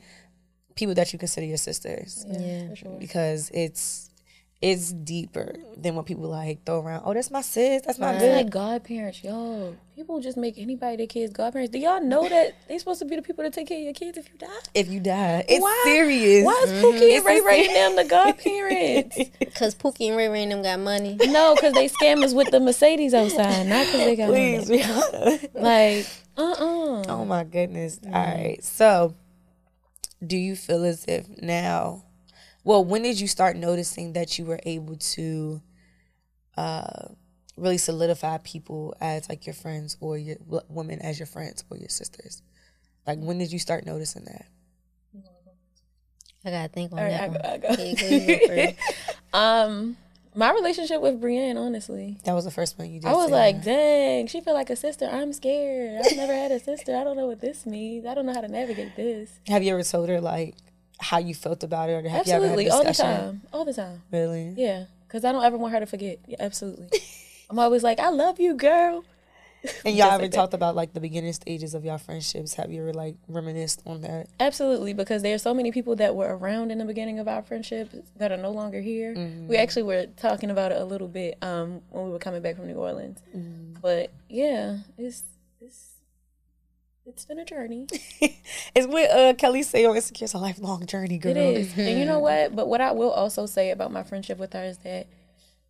people 0.76 0.94
that 0.94 1.12
you 1.12 1.18
consider 1.18 1.46
your 1.46 1.56
sisters 1.56 2.24
Yeah. 2.28 2.74
because 2.98 3.50
it's 3.52 4.10
it's 4.62 4.92
deeper 4.92 5.54
than 5.76 5.94
what 5.94 6.06
people 6.06 6.28
like 6.28 6.64
throw 6.64 6.80
around. 6.80 7.02
Oh, 7.04 7.12
that's 7.12 7.30
my 7.30 7.42
sis. 7.42 7.82
That's 7.82 7.98
my 7.98 8.12
It's 8.14 8.22
good. 8.22 8.32
like 8.34 8.50
godparents, 8.50 9.22
yo. 9.22 9.76
People 9.94 10.20
just 10.20 10.38
make 10.38 10.56
anybody 10.58 10.96
their 10.96 11.06
kids 11.06 11.32
godparents. 11.34 11.70
Do 11.70 11.78
y'all 11.78 12.02
know 12.02 12.26
that 12.28 12.54
they 12.68 12.78
supposed 12.78 13.00
to 13.00 13.04
be 13.04 13.14
the 13.16 13.20
people 13.22 13.44
that 13.44 13.52
take 13.52 13.68
care 13.68 13.76
of 13.78 13.84
your 13.84 13.92
kids 13.92 14.16
if 14.16 14.26
you 14.32 14.38
die? 14.38 14.46
if 14.74 14.88
you 14.88 15.00
die, 15.00 15.44
it's 15.48 15.62
Why? 15.62 15.82
serious. 15.84 16.44
Why 16.46 16.64
is 16.66 16.72
Pookie 16.82 17.16
and 17.16 17.24
Ray 17.26 17.36
It's 17.36 17.46
Ray 17.46 17.66
them 17.66 17.96
the 17.96 18.04
godparents? 18.08 19.18
Cause 19.54 19.74
Pookie 19.74 20.08
and 20.08 20.16
Ray 20.16 20.28
Ray 20.28 20.44
and 20.44 20.52
them 20.52 20.62
got 20.62 20.80
money. 20.80 21.16
no, 21.26 21.54
because 21.56 21.74
they 21.74 21.88
scammers 21.88 22.34
with 22.34 22.50
the 22.50 22.60
Mercedes 22.60 23.12
outside, 23.12 23.66
not 23.66 23.86
because 23.86 24.00
they 24.04 24.16
got 24.16 24.28
Please, 24.30 24.68
money. 24.70 24.82
Rihanna. 24.82 25.48
Like, 25.60 26.06
uh 26.38 26.42
uh 26.52 27.04
Oh 27.08 27.24
my 27.26 27.44
goodness. 27.44 28.00
All 28.06 28.12
right. 28.12 28.58
So, 28.64 29.14
do 30.26 30.36
you 30.38 30.56
feel 30.56 30.84
as 30.84 31.04
if 31.06 31.28
now, 31.42 32.04
well, 32.64 32.84
when 32.84 33.02
did 33.02 33.20
you 33.20 33.28
start 33.28 33.56
noticing 33.56 34.14
that 34.14 34.38
you 34.38 34.44
were 34.46 34.60
able 34.64 34.96
to 34.96 35.60
uh, 36.56 37.08
really 37.56 37.78
solidify 37.78 38.38
people 38.38 38.96
as 39.00 39.28
like 39.28 39.46
your 39.46 39.54
friends 39.54 39.96
or 40.00 40.18
your 40.18 40.36
women 40.68 41.00
as 41.00 41.18
your 41.18 41.26
friends 41.26 41.64
or 41.70 41.76
your 41.76 41.88
sisters? 41.90 42.42
Like, 43.06 43.18
when 43.18 43.38
did 43.38 43.52
you 43.52 43.58
start 43.58 43.84
noticing 43.84 44.24
that? 44.24 44.46
I 46.46 46.50
gotta 46.50 46.68
think 46.68 46.92
on 46.92 46.98
All 46.98 47.04
right, 47.04 47.12
that 47.12 47.22
I 47.22 47.26
go, 47.28 47.32
one. 47.32 47.46
I 47.46 47.58
go. 47.58 47.82
Yeah, 47.82 47.94
go 47.94 48.06
you 48.08 48.38
go 48.38 48.46
first. 48.48 48.74
Um, 49.34 49.96
my 50.36 50.52
relationship 50.52 51.00
with 51.00 51.20
Brienne, 51.20 51.56
honestly. 51.56 52.18
That 52.24 52.34
was 52.34 52.44
the 52.44 52.52
first 52.52 52.78
one 52.78 52.88
you 52.88 53.00
did. 53.00 53.08
I 53.08 53.14
was 53.14 53.26
say, 53.26 53.32
like, 53.32 53.56
huh? 53.56 53.62
dang, 53.64 54.26
she 54.28 54.40
feel 54.40 54.54
like 54.54 54.70
a 54.70 54.76
sister. 54.76 55.08
I'm 55.10 55.32
scared. 55.32 56.00
I've 56.04 56.16
never 56.16 56.32
had 56.32 56.52
a 56.52 56.60
sister. 56.60 56.96
I 56.96 57.02
don't 57.02 57.16
know 57.16 57.26
what 57.26 57.40
this 57.40 57.66
means. 57.66 58.06
I 58.06 58.14
don't 58.14 58.26
know 58.26 58.32
how 58.32 58.42
to 58.42 58.48
navigate 58.48 58.94
this. 58.94 59.40
have 59.48 59.64
you 59.64 59.72
ever 59.72 59.82
told 59.82 60.08
her 60.08 60.20
like 60.20 60.54
how 61.04 61.18
you 61.18 61.34
felt 61.34 61.62
about 61.62 61.90
it, 61.90 61.92
or 61.92 62.08
have 62.08 62.20
Absolutely, 62.20 62.64
you 62.64 62.70
ever 62.70 62.78
all 62.78 62.84
had 62.84 62.94
a 62.94 62.96
the 62.96 63.02
time, 63.02 63.42
all 63.52 63.64
the 63.64 63.74
time. 63.74 64.02
Really? 64.10 64.54
Yeah, 64.56 64.84
because 65.06 65.24
I 65.24 65.32
don't 65.32 65.44
ever 65.44 65.56
want 65.56 65.72
her 65.74 65.80
to 65.80 65.86
forget. 65.86 66.18
Yeah, 66.26 66.38
absolutely. 66.40 66.88
I'm 67.50 67.58
always 67.58 67.82
like, 67.82 68.00
I 68.00 68.08
love 68.08 68.40
you, 68.40 68.54
girl. 68.54 69.04
And 69.84 69.96
y'all 69.96 70.12
ever 70.12 70.24
like 70.24 70.32
talked 70.32 70.54
about 70.54 70.74
like 70.74 70.92
the 70.92 71.00
beginning 71.00 71.32
stages 71.32 71.74
of 71.74 71.84
y'all 71.84 71.98
friendships? 71.98 72.54
Have 72.54 72.72
you 72.72 72.82
ever 72.82 72.92
like 72.92 73.16
reminisced 73.28 73.82
on 73.86 74.00
that? 74.00 74.28
Absolutely, 74.40 74.92
because 74.92 75.22
there 75.22 75.34
are 75.34 75.38
so 75.38 75.54
many 75.54 75.72
people 75.72 75.96
that 75.96 76.14
were 76.14 76.36
around 76.36 76.70
in 76.70 76.78
the 76.78 76.84
beginning 76.84 77.18
of 77.18 77.28
our 77.28 77.42
friendship 77.42 77.90
that 78.16 78.32
are 78.32 78.36
no 78.36 78.50
longer 78.50 78.80
here. 78.80 79.14
Mm-hmm. 79.14 79.48
We 79.48 79.56
actually 79.56 79.84
were 79.84 80.06
talking 80.16 80.50
about 80.50 80.72
it 80.72 80.80
a 80.80 80.84
little 80.84 81.08
bit 81.08 81.38
um, 81.42 81.80
when 81.90 82.06
we 82.06 82.10
were 82.10 82.18
coming 82.18 82.42
back 82.42 82.56
from 82.56 82.66
New 82.66 82.74
Orleans. 82.74 83.20
Mm-hmm. 83.36 83.80
But 83.80 84.10
yeah, 84.28 84.78
it's 84.96 85.22
it's 87.06 87.24
been 87.24 87.38
a 87.38 87.44
journey. 87.44 87.86
It's 88.74 88.86
what 88.88 89.08
uh, 89.10 89.34
Kelli 89.34 89.64
say 89.64 89.84
on 89.84 89.94
Insecure. 89.94 90.24
It's 90.24 90.34
a 90.34 90.38
lifelong 90.38 90.86
journey, 90.86 91.16
girl. 91.18 91.32
It 91.32 91.36
is. 91.36 91.78
and 91.78 91.98
you 91.98 92.04
know 92.04 92.18
what? 92.28 92.56
But 92.56 92.66
what 92.68 92.80
I 92.80 92.90
will 92.92 93.10
also 93.10 93.46
say 93.46 93.70
about 93.70 93.92
my 93.92 94.02
friendship 94.02 94.38
with 94.38 94.52
her 94.52 94.64
is 94.64 94.78
that 94.78 95.06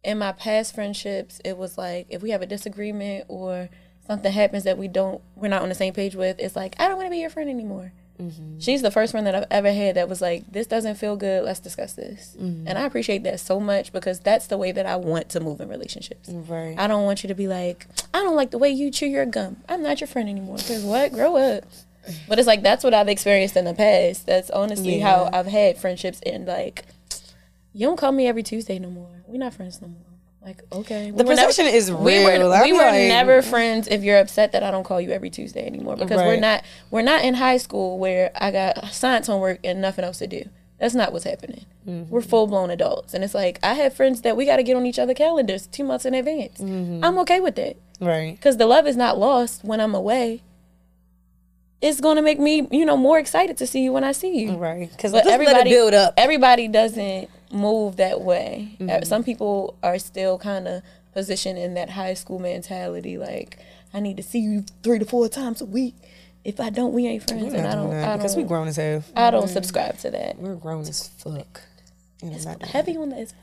in 0.03 0.19
my 0.19 0.33
past 0.33 0.75
friendships, 0.75 1.41
it 1.45 1.59
was 1.59 1.77
like 1.77 2.07
if 2.09 2.23
we 2.23 2.31
have 2.31 2.41
a 2.43 2.47
disagreement 2.47 3.27
or 3.29 3.69
something 4.07 4.33
happens 4.33 4.65
that 4.65 4.79
we 4.79 4.89
don't, 4.89 5.21
we're 5.37 5.49
not 5.49 5.63
on 5.63 5.69
the 5.69 5.75
same 5.75 5.93
page 5.93 6.15
with, 6.15 6.39
it's 6.39 6.57
like, 6.57 6.75
I 6.79 6.89
don't 6.89 6.97
want 6.97 7.07
to 7.07 7.11
be 7.11 7.19
your 7.19 7.31
friend 7.31 7.49
anymore. 7.51 7.93
Mm-hmm. 8.21 8.59
She's 8.61 8.83
the 8.83 8.91
first 8.91 9.13
friend 9.13 9.27
that 9.27 9.35
I've 9.35 9.47
ever 9.51 9.73
had 9.73 9.97
that 9.97 10.09
was 10.09 10.21
like, 10.21 10.51
this 10.51 10.67
doesn't 10.67 10.97
feel 10.97 11.17
good. 11.17 11.45
Let's 11.45 11.61
discuss 11.61 11.95
this. 11.95 12.37
Mm-hmm. 12.41 12.69
And 12.69 12.79
I 12.79 12.83
appreciate 12.83 13.25
that 13.25 13.41
so 13.41 13.59
much 13.59 13.93
because 13.93 14.21
that's 14.21 14.47
the 14.47 14.57
way 14.57 14.73
that 14.73 14.87
I 14.87 14.97
want 14.97 15.29
to 15.31 15.41
move 15.41 15.61
in 15.61 15.69
relationships. 15.69 16.29
Right. 16.29 16.77
I 16.79 16.87
don't 16.87 17.05
want 17.05 17.25
you 17.25 17.29
to 17.29 17.35
be 17.35 17.49
like, 17.49 17.87
I 18.13 18.23
don't 18.23 18.37
like 18.37 18.51
the 18.51 18.59
way 18.59 18.71
you 18.71 18.91
chew 18.91 19.07
your 19.07 19.27
gum. 19.27 19.57
I'm 19.69 19.83
not 19.83 20.01
your 20.01 20.09
friend 20.09 20.29
anymore. 20.29 20.57
Because 20.57 20.85
what? 20.85 21.13
Grow 21.13 21.37
up. 21.37 21.65
But 22.29 22.39
it's 22.39 22.47
like 22.47 22.63
that's 22.63 22.85
what 22.85 22.93
I've 22.93 23.09
experienced 23.09 23.57
in 23.57 23.65
the 23.65 23.73
past. 23.73 24.27
That's 24.27 24.51
honestly 24.51 24.99
how 24.99 25.31
I've 25.33 25.47
had 25.47 25.79
friendships 25.79 26.21
and 26.27 26.47
like, 26.47 26.85
you 27.73 27.87
don't 27.87 27.97
call 27.97 28.13
me 28.13 28.27
every 28.27 28.43
Tuesday 28.43 28.79
no 28.79 28.91
more. 28.91 29.25
We're 29.27 29.39
not 29.39 29.55
friends 29.55 29.81
no 29.81 29.89
more. 29.89 30.14
Like, 30.45 30.63
okay. 30.73 31.11
The 31.11 31.25
We 31.25 31.29
were 31.29 31.35
never- 31.37 31.47
perception 31.49 31.67
is 31.75 31.91
we 31.91 32.19
real. 32.19 32.49
were, 32.49 32.55
I'd 32.55 32.65
we 32.65 32.73
were 32.73 32.79
like- 32.81 33.09
never 33.09 33.41
friends 33.41 33.89
if 33.89 34.03
you're 34.03 34.19
upset 34.19 34.53
that 34.53 34.63
I 34.63 34.71
don't 34.71 34.85
call 34.85 35.01
you 35.01 35.11
every 35.11 35.31
Tuesday 35.31 35.67
anymore 35.67 35.97
because 35.97 36.19
we're 36.21 36.37
not 36.39 36.63
we're 36.91 37.03
not 37.03 37.25
in 37.25 37.35
high 37.35 37.57
school 37.57 37.99
where 37.99 38.31
I 38.35 38.51
got 38.51 38.93
science 38.93 39.27
homework 39.27 39.61
and 39.65 39.81
nothing 39.81 40.05
else 40.05 40.19
to 40.19 40.27
do. 40.27 40.45
That's 40.79 40.95
not 40.95 41.13
what's 41.13 41.25
happening. 41.25 41.65
Mm-hmm. 41.89 42.11
We're 42.11 42.21
full 42.21 42.47
blown 42.47 42.69
adults, 42.71 43.15
and 43.15 43.25
it's 43.25 43.33
like 43.35 43.59
I 43.63 43.75
have 43.75 43.95
friends 43.95 44.21
that 44.23 44.37
we 44.37 44.45
got 44.45 44.57
to 44.57 44.63
get 44.63 44.77
on 44.77 44.85
each 44.85 44.99
other 44.99 45.15
calendars 45.15 45.67
two 45.67 45.85
months 45.85 46.05
in 46.05 46.13
advance. 46.15 46.59
Mm-hmm. 46.61 47.03
I'm 47.03 47.17
okay 47.21 47.41
with 47.41 47.55
that 47.57 47.77
Right. 48.01 48.33
because 48.37 48.59
the 48.59 48.67
love 48.67 48.87
is 48.87 48.97
not 48.97 49.17
lost 49.19 49.65
when 49.65 49.81
I'm 49.81 49.95
away. 49.95 50.43
It's 51.81 52.01
gonna 52.01 52.23
make 52.23 52.39
me, 52.41 52.67
you 52.71 52.85
know, 52.85 52.97
more 52.97 53.19
excited 53.19 53.57
to 53.59 53.67
see 53.67 53.83
you 53.83 53.93
when 53.93 54.05
I 54.05 54.13
see 54.13 54.39
you. 54.39 54.57
Right. 54.57 54.91
Because 54.91 55.13
But 55.13 55.19
just 55.25 55.27
let 55.27 55.35
everybody 55.41 55.71
build 55.71 55.93
up. 55.95 56.15
Everybody 56.17 56.67
doesn't 56.69 57.29
move 57.53 57.97
that 57.97 58.21
way. 58.21 58.77
Uh, 58.81 58.85
Mm-hmm. 58.85 59.05
Some 59.05 59.25
people 59.25 59.77
are 59.83 59.99
still 59.99 60.39
kind 60.39 60.67
of 60.69 60.83
positioned 61.13 61.59
in 61.59 61.75
that 61.75 61.91
high 61.91 62.15
school 62.15 62.39
mentality, 62.39 63.17
like 63.19 63.59
I 63.93 64.01
need 64.01 64.17
to 64.17 64.23
see 64.23 64.41
you 64.41 64.65
three 64.83 64.99
to 64.99 65.05
four 65.05 65.29
times 65.29 65.61
a 65.61 65.65
week. 65.65 65.95
If 66.45 66.61
I 66.61 66.69
don't, 66.71 66.93
we 66.93 67.07
ain't 67.07 67.27
friends, 67.27 67.53
We're 67.53 67.59
and 67.59 67.67
I 67.67 67.75
don't. 67.75 67.95
I 67.95 68.17
because 68.17 68.37
we 68.37 68.43
don't. 68.43 68.49
grown 68.49 68.69
as 68.69 68.77
hell. 68.77 69.03
I 69.17 69.31
don't 69.31 69.49
subscribe 69.49 69.99
to 69.99 70.11
that. 70.11 70.37
We're 70.39 70.57
grown 70.57 70.83
as 70.83 71.09
fuck. 71.09 71.63
And 72.21 72.35
I'm 72.35 72.43
not 72.45 72.59
doing 72.59 72.71
Heavy 72.71 72.97
on 72.97 73.09
the 73.11 73.17
as 73.19 73.35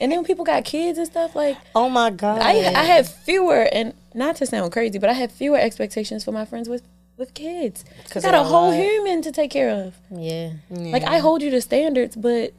and 0.00 0.10
then 0.12 0.18
when 0.18 0.24
people 0.24 0.44
got 0.44 0.64
kids 0.64 0.98
and 0.98 1.06
stuff 1.06 1.34
like. 1.36 1.56
Oh 1.74 1.88
my 1.88 2.10
god. 2.10 2.40
I 2.42 2.50
I 2.74 2.84
have 2.84 3.08
fewer 3.08 3.66
and 3.72 3.94
not 4.14 4.36
to 4.36 4.46
sound 4.46 4.72
crazy, 4.72 4.98
but 4.98 5.08
I 5.08 5.14
have 5.14 5.32
fewer 5.32 5.56
expectations 5.58 6.24
for 6.24 6.32
my 6.32 6.44
friends 6.44 6.68
with 6.68 6.82
with 7.16 7.32
kids. 7.34 7.84
I 8.06 8.08
'Cause 8.10 8.22
got 8.24 8.34
a 8.34 8.42
whole 8.42 8.68
alive. 8.70 8.82
human 8.82 9.22
to 9.22 9.32
take 9.32 9.50
care 9.50 9.70
of. 9.70 9.94
Yeah. 10.10 10.52
Like 10.70 11.04
I 11.04 11.18
hold 11.18 11.40
you 11.42 11.50
to 11.50 11.60
standards, 11.60 12.16
but 12.16 12.52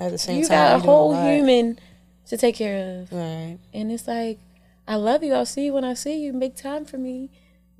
at 0.00 0.10
the 0.10 0.18
same 0.18 0.38
you 0.40 0.46
time 0.46 0.56
got 0.56 0.76
a 0.76 0.78
whole 0.80 1.12
lot. 1.12 1.24
human 1.32 1.78
to 2.28 2.36
take 2.36 2.56
care 2.56 3.00
of. 3.02 3.12
Right. 3.12 3.58
And 3.74 3.92
it's 3.92 4.08
like, 4.08 4.38
I 4.88 4.96
love 4.96 5.22
you. 5.22 5.34
I'll 5.34 5.46
see 5.46 5.66
you 5.66 5.72
when 5.72 5.84
I 5.84 5.94
see 5.94 6.20
you. 6.22 6.32
Make 6.32 6.56
time 6.56 6.84
for 6.84 6.98
me. 6.98 7.30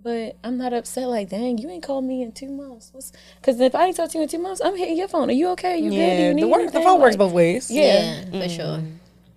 But 0.02 0.36
I'm 0.42 0.56
not 0.56 0.72
upset. 0.72 1.08
Like, 1.08 1.28
dang, 1.28 1.58
you 1.58 1.68
ain't 1.68 1.82
called 1.82 2.04
me 2.04 2.22
in 2.22 2.32
two 2.32 2.48
months. 2.48 2.90
Because 3.40 3.60
if 3.60 3.74
I 3.74 3.86
ain't 3.86 3.96
talked 3.96 4.12
to 4.12 4.18
you 4.18 4.22
in 4.22 4.28
two 4.30 4.38
months, 4.38 4.60
I'm 4.64 4.74
hitting 4.76 4.96
your 4.96 5.08
phone. 5.08 5.28
Are 5.28 5.32
you 5.34 5.48
okay? 5.50 5.74
Are 5.74 5.76
you 5.76 5.90
good? 5.90 6.16
Do 6.16 6.22
you 6.22 6.34
need 6.34 6.42
The, 6.42 6.48
work, 6.48 6.56
the 6.58 6.62
anything? 6.62 6.82
phone 6.84 7.00
works 7.00 7.16
both 7.16 7.32
ways. 7.32 7.70
Yeah. 7.70 8.24
Yeah, 8.30 8.42
for 8.42 8.48
sure. 8.48 8.64
Mm-hmm. 8.78 8.90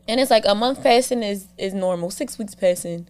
And 0.08 0.20
it's 0.22 0.32
like 0.32 0.46
a 0.46 0.56
month 0.56 0.82
passing 0.84 1.22
is 1.24 1.48
is 1.58 1.74
normal. 1.74 2.12
Six 2.12 2.38
weeks 2.40 2.56
passing. 2.56 3.08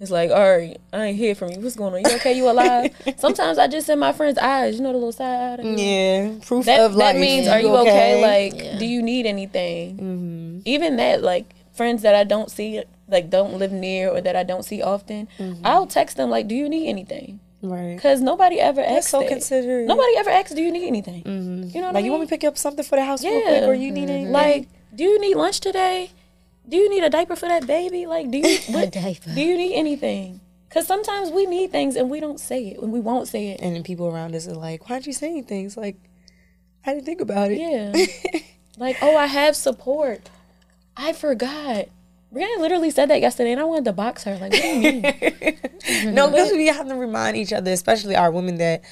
It's 0.00 0.10
like, 0.10 0.30
all 0.30 0.56
right, 0.56 0.76
I 0.92 1.06
ain't 1.06 1.16
hear 1.18 1.34
from 1.34 1.50
you. 1.50 1.60
What's 1.60 1.76
going 1.76 1.94
on? 1.94 2.10
You 2.10 2.16
okay? 2.16 2.32
You 2.32 2.50
alive? 2.50 2.90
Sometimes 3.18 3.58
I 3.58 3.68
just 3.68 3.86
send 3.86 4.00
my 4.00 4.12
friends 4.12 4.36
eyes. 4.38 4.76
You 4.76 4.82
know 4.82 4.90
the 4.92 4.98
little 4.98 5.12
side 5.12 5.60
eye. 5.60 5.62
Yeah. 5.62 6.32
Proof 6.44 6.66
That, 6.66 6.80
of 6.80 6.94
life. 6.94 7.14
that 7.14 7.20
means, 7.20 7.46
are 7.46 7.60
you 7.60 7.74
okay? 7.76 8.20
Like, 8.20 8.78
do 8.80 8.86
you 8.86 9.02
need 9.02 9.24
anything? 9.24 9.94
Mm-hmm. 9.96 10.58
Even 10.64 10.96
that, 10.96 11.22
like, 11.22 11.54
friends 11.72 12.02
that 12.02 12.14
I 12.14 12.24
don't 12.24 12.50
see, 12.50 12.82
like, 13.08 13.30
don't 13.30 13.54
live 13.58 13.70
near 13.72 14.08
or 14.10 14.20
that 14.20 14.34
I 14.36 14.42
don't 14.42 14.64
see 14.64 14.82
often, 14.82 15.28
mm-hmm. 15.38 15.64
I'll 15.64 15.86
text 15.86 16.16
them, 16.16 16.28
like, 16.28 16.48
do 16.48 16.54
you 16.56 16.68
need 16.68 16.88
anything? 16.88 17.38
Right. 17.62 17.94
Because 17.94 18.20
nobody 18.20 18.60
ever 18.60 18.80
asks 18.82 18.94
That's 18.94 19.08
so 19.10 19.20
that. 19.20 19.28
considerate. 19.28 19.86
Nobody 19.86 20.16
ever 20.18 20.28
asks, 20.30 20.52
do 20.52 20.60
you 20.60 20.72
need 20.72 20.86
anything? 20.88 21.22
Mm-hmm. 21.22 21.68
You 21.68 21.80
know 21.80 21.80
what 21.80 21.82
I 21.82 21.86
Like 21.86 21.94
mean? 21.94 22.04
you 22.06 22.10
want 22.10 22.20
me 22.22 22.26
to 22.26 22.30
pick 22.30 22.44
up 22.44 22.58
something 22.58 22.84
for 22.84 22.96
the 22.96 23.04
house 23.04 23.24
real 23.24 23.32
Yeah. 23.38 23.58
quick, 23.60 23.62
or 23.62 23.74
you 23.74 23.90
need 23.92 24.10
anything? 24.10 24.32
Like, 24.32 24.68
do 24.94 25.04
you 25.04 25.18
need 25.20 25.36
lunch 25.36 25.60
today? 25.60 26.10
Do 26.68 26.76
you 26.76 26.88
need 26.90 27.04
a 27.04 27.10
diaper 27.10 27.36
for 27.36 27.48
that 27.48 27.66
baby? 27.66 28.06
Like, 28.06 28.30
do 28.30 28.38
you 28.38 28.58
what, 28.68 28.92
diaper. 28.92 29.34
do 29.34 29.40
you 29.40 29.56
need 29.56 29.74
anything? 29.74 30.40
Because 30.68 30.86
sometimes 30.86 31.30
we 31.30 31.46
need 31.46 31.70
things 31.70 31.94
and 31.94 32.10
we 32.10 32.20
don't 32.20 32.40
say 32.40 32.68
it, 32.68 32.80
and 32.80 32.92
we 32.92 33.00
won't 33.00 33.28
say 33.28 33.48
it. 33.48 33.60
and 33.60 33.76
then 33.76 33.82
people 33.82 34.06
around 34.06 34.34
us 34.34 34.48
are 34.48 34.54
like, 34.54 34.88
"Why 34.88 34.96
aren't 34.96 35.06
you 35.06 35.12
saying 35.12 35.44
things?" 35.44 35.76
Like, 35.76 35.96
I 36.84 36.94
didn't 36.94 37.06
think 37.06 37.20
about 37.20 37.50
it. 37.50 37.58
Yeah. 37.58 38.40
like, 38.78 38.96
oh, 39.00 39.16
I 39.16 39.26
have 39.26 39.54
support. 39.56 40.28
I 40.96 41.12
forgot. 41.12 41.86
Brianna 42.32 42.58
literally 42.58 42.90
said 42.90 43.10
that 43.10 43.20
yesterday, 43.20 43.52
and 43.52 43.60
I 43.60 43.64
wanted 43.64 43.84
to 43.84 43.92
box 43.92 44.24
her. 44.24 44.32
Like, 44.36 44.52
what 44.52 44.62
do 44.62 44.68
you 44.68 44.80
mean? 44.80 45.04
No, 46.14 46.30
because 46.30 46.52
we 46.52 46.66
have 46.68 46.88
to 46.88 46.94
remind 46.94 47.36
each 47.36 47.52
other, 47.52 47.70
especially 47.70 48.16
our 48.16 48.30
women 48.30 48.56
that, 48.56 48.82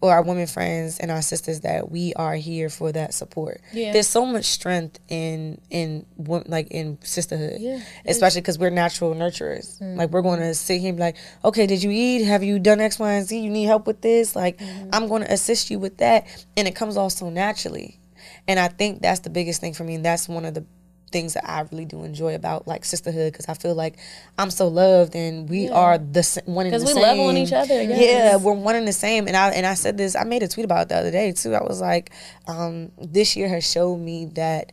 or 0.00 0.12
our 0.12 0.22
women 0.22 0.46
friends 0.46 0.98
and 0.98 1.10
our 1.10 1.22
sisters, 1.22 1.60
that 1.60 1.90
we 1.90 2.14
are 2.14 2.34
here 2.36 2.68
for 2.68 2.92
that 2.92 3.12
support. 3.12 3.60
Yeah. 3.72 3.92
There's 3.92 4.06
so 4.06 4.24
much 4.24 4.44
strength 4.44 5.00
in 5.08 5.60
in 5.70 6.06
like 6.18 6.68
in 6.70 6.98
sisterhood, 7.02 7.56
Yeah. 7.60 7.80
especially 8.06 8.42
because 8.42 8.58
we're 8.58 8.70
natural 8.70 9.14
nurturers. 9.14 9.80
Mm-hmm. 9.80 9.98
Like 9.98 10.10
we're 10.10 10.22
going 10.22 10.40
to 10.40 10.54
sit 10.54 10.80
here 10.80 10.90
and 10.90 10.98
be 10.98 11.02
like, 11.02 11.16
okay, 11.44 11.66
did 11.66 11.82
you 11.82 11.90
eat? 11.90 12.24
Have 12.24 12.44
you 12.44 12.58
done 12.58 12.80
X, 12.80 12.98
Y, 12.98 13.10
and 13.10 13.26
Z? 13.26 13.38
You 13.38 13.50
need 13.50 13.64
help 13.64 13.86
with 13.86 14.00
this? 14.00 14.36
Like 14.36 14.58
mm-hmm. 14.58 14.90
I'm 14.92 15.08
going 15.08 15.22
to 15.22 15.32
assist 15.32 15.70
you 15.70 15.78
with 15.78 15.96
that, 15.98 16.26
and 16.56 16.68
it 16.68 16.74
comes 16.74 16.96
off 16.96 17.12
so 17.12 17.30
naturally. 17.30 17.98
And 18.46 18.58
I 18.58 18.68
think 18.68 19.02
that's 19.02 19.20
the 19.20 19.30
biggest 19.30 19.60
thing 19.60 19.74
for 19.74 19.84
me, 19.84 19.94
and 19.96 20.04
that's 20.04 20.28
one 20.28 20.44
of 20.44 20.54
the 20.54 20.64
things 21.10 21.34
that 21.34 21.48
I 21.48 21.66
really 21.70 21.84
do 21.84 22.04
enjoy 22.04 22.34
about 22.34 22.66
like 22.66 22.84
sisterhood 22.84 23.32
because 23.32 23.48
I 23.48 23.54
feel 23.54 23.74
like 23.74 23.96
I'm 24.38 24.50
so 24.50 24.68
loved 24.68 25.14
and 25.14 25.48
we 25.48 25.68
are 25.68 25.98
the 25.98 26.42
one 26.46 26.66
and 26.66 26.74
the 26.74 26.78
same. 26.78 26.86
Because 26.86 26.94
we 26.94 27.02
love 27.02 27.18
on 27.18 27.36
each 27.36 27.52
other. 27.52 27.82
Yeah, 27.82 28.36
we're 28.36 28.52
one 28.52 28.76
and 28.76 28.86
the 28.86 28.92
same. 28.92 29.26
And 29.26 29.36
I 29.36 29.50
and 29.50 29.66
I 29.66 29.74
said 29.74 29.96
this. 29.96 30.14
I 30.14 30.24
made 30.24 30.42
a 30.42 30.48
tweet 30.48 30.64
about 30.64 30.82
it 30.82 30.88
the 30.90 30.96
other 30.96 31.10
day 31.10 31.32
too. 31.32 31.54
I 31.54 31.62
was 31.62 31.80
like, 31.80 32.10
um, 32.46 32.92
this 33.00 33.36
year 33.36 33.48
has 33.48 33.70
showed 33.70 33.96
me 33.96 34.26
that 34.34 34.72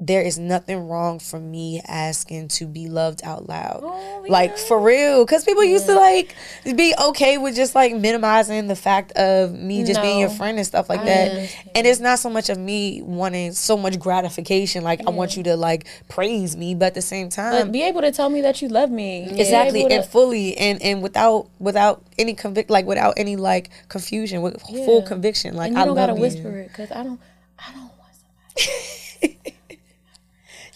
there 0.00 0.22
is 0.22 0.38
nothing 0.38 0.88
wrong 0.88 1.18
for 1.18 1.40
me 1.40 1.80
asking 1.86 2.46
to 2.46 2.66
be 2.66 2.88
loved 2.88 3.20
out 3.24 3.48
loud. 3.48 3.80
Oh, 3.82 4.24
like 4.28 4.56
for 4.56 4.78
real. 4.78 5.26
Cause 5.26 5.44
people 5.44 5.64
used 5.64 5.86
to 5.86 5.94
like 5.94 6.36
be 6.76 6.94
okay 7.08 7.36
with 7.36 7.56
just 7.56 7.74
like 7.74 7.94
minimizing 7.96 8.68
the 8.68 8.76
fact 8.76 9.10
of 9.12 9.52
me 9.52 9.82
just 9.84 10.00
being 10.00 10.20
your 10.20 10.28
friend 10.28 10.56
and 10.56 10.64
stuff 10.66 10.88
like 10.88 11.04
that. 11.04 11.50
And 11.74 11.84
it's 11.86 11.98
not 11.98 12.20
so 12.20 12.30
much 12.30 12.48
of 12.48 12.58
me 12.58 13.02
wanting 13.02 13.52
so 13.52 13.76
much 13.76 13.98
gratification. 13.98 14.84
Like 14.84 15.04
I 15.04 15.10
want 15.10 15.36
you 15.36 15.42
to 15.44 15.56
like 15.56 15.86
praise 16.08 16.56
me, 16.56 16.76
but 16.76 16.86
at 16.86 16.94
the 16.94 17.02
same 17.02 17.28
time 17.28 17.66
But 17.66 17.72
be 17.72 17.82
able 17.82 18.02
to 18.02 18.12
tell 18.12 18.30
me 18.30 18.40
that 18.42 18.62
you 18.62 18.68
love 18.68 18.90
me. 18.92 19.24
Exactly 19.28 19.80
able 19.80 19.88
to- 19.88 19.94
and 19.96 20.04
fully 20.06 20.56
and 20.56 20.80
and 20.80 21.02
without 21.02 21.48
without 21.58 22.04
any 22.18 22.34
convict 22.34 22.70
like 22.70 22.86
without 22.86 23.14
any 23.16 23.34
like 23.34 23.70
confusion 23.88 24.42
with 24.42 24.60
full 24.62 25.02
conviction 25.02 25.56
like 25.56 25.68
and 25.68 25.76
you 25.76 25.82
i 25.82 25.84
don't 25.86 25.96
love 25.96 26.08
gotta 26.08 26.14
you 26.18 26.20
whisper 26.22 26.58
it 26.58 26.68
because 26.68 26.90
I 26.92 27.02
don't. 27.02 27.20
I 27.58 27.72
don't 27.72 27.82
want 27.98 28.12
somebody. 28.54 28.72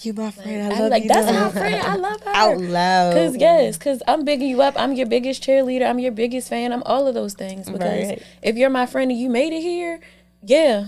you 0.04 0.12
my 0.14 0.30
friend 0.30 0.62
i 0.62 0.68
love 0.68 0.70
you. 0.70 0.74
I'm 0.76 0.80
love 0.82 0.90
like, 0.90 1.02
you 1.02 1.08
that's 1.08 1.26
my 1.32 1.50
friend. 1.50 1.74
I 1.82 1.96
love 1.96 2.20
her. 2.24 2.32
out 2.34 2.58
loud 2.60 3.14
Cause 3.14 3.36
yes, 3.36 3.76
cause 3.78 4.02
I'm 4.08 4.24
bigging 4.24 4.48
you 4.48 4.62
up. 4.62 4.74
I'm 4.76 4.92
your 4.92 5.06
biggest 5.06 5.42
cheerleader. 5.42 5.88
I'm 5.88 5.98
your 5.98 6.12
biggest 6.12 6.48
fan. 6.48 6.72
I'm 6.72 6.82
all 6.84 7.06
of 7.06 7.14
those 7.14 7.34
things. 7.34 7.68
Because 7.70 8.08
Right. 8.08 8.22
if 8.42 8.56
you're 8.56 8.70
my 8.70 8.86
friend 8.86 9.10
and 9.10 9.18
you 9.20 9.28
made 9.30 9.52
it 9.52 9.60
here, 9.60 10.00
yeah, 10.44 10.86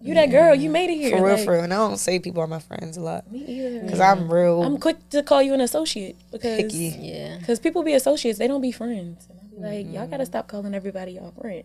you 0.00 0.14
that 0.14 0.26
girl. 0.30 0.54
You 0.54 0.70
made 0.70 0.90
it 0.90 0.96
here. 0.96 1.10
for 1.10 1.24
real 1.24 1.36
Like, 1.36 1.44
for 1.44 1.52
real 1.52 1.64
and 1.64 1.72
i 1.72 1.76
don't 1.76 1.98
say 1.98 2.18
people 2.18 2.42
are 2.42 2.46
my 2.46 2.58
friends 2.58 2.96
a 2.96 3.00
lot 3.00 3.30
Me 3.30 3.44
either. 3.46 3.80
because 3.80 4.00
i'm 4.00 4.32
real 4.32 4.62
I'm 4.62 4.78
quick 4.78 4.96
to 5.10 5.22
call 5.22 5.42
you 5.42 5.52
an 5.54 5.60
associate 5.60 6.16
because 6.32 6.56
picky 6.56 6.96
Yeah. 6.98 7.38
cause 7.46 7.58
people 7.60 7.82
be 7.82 7.92
associates. 7.94 8.38
They 8.38 8.48
don't 8.48 8.62
be 8.62 8.72
friends. 8.72 9.26
And 9.28 9.38
I 9.38 9.44
be 9.54 9.56
like, 9.84 9.86
y'all 9.94 10.02
Mm-hmm. 10.04 10.10
gotta 10.10 10.26
stop 10.26 10.48
calling 10.48 10.74
everybody 10.74 11.12
y'all 11.12 11.32
friend. 11.38 11.64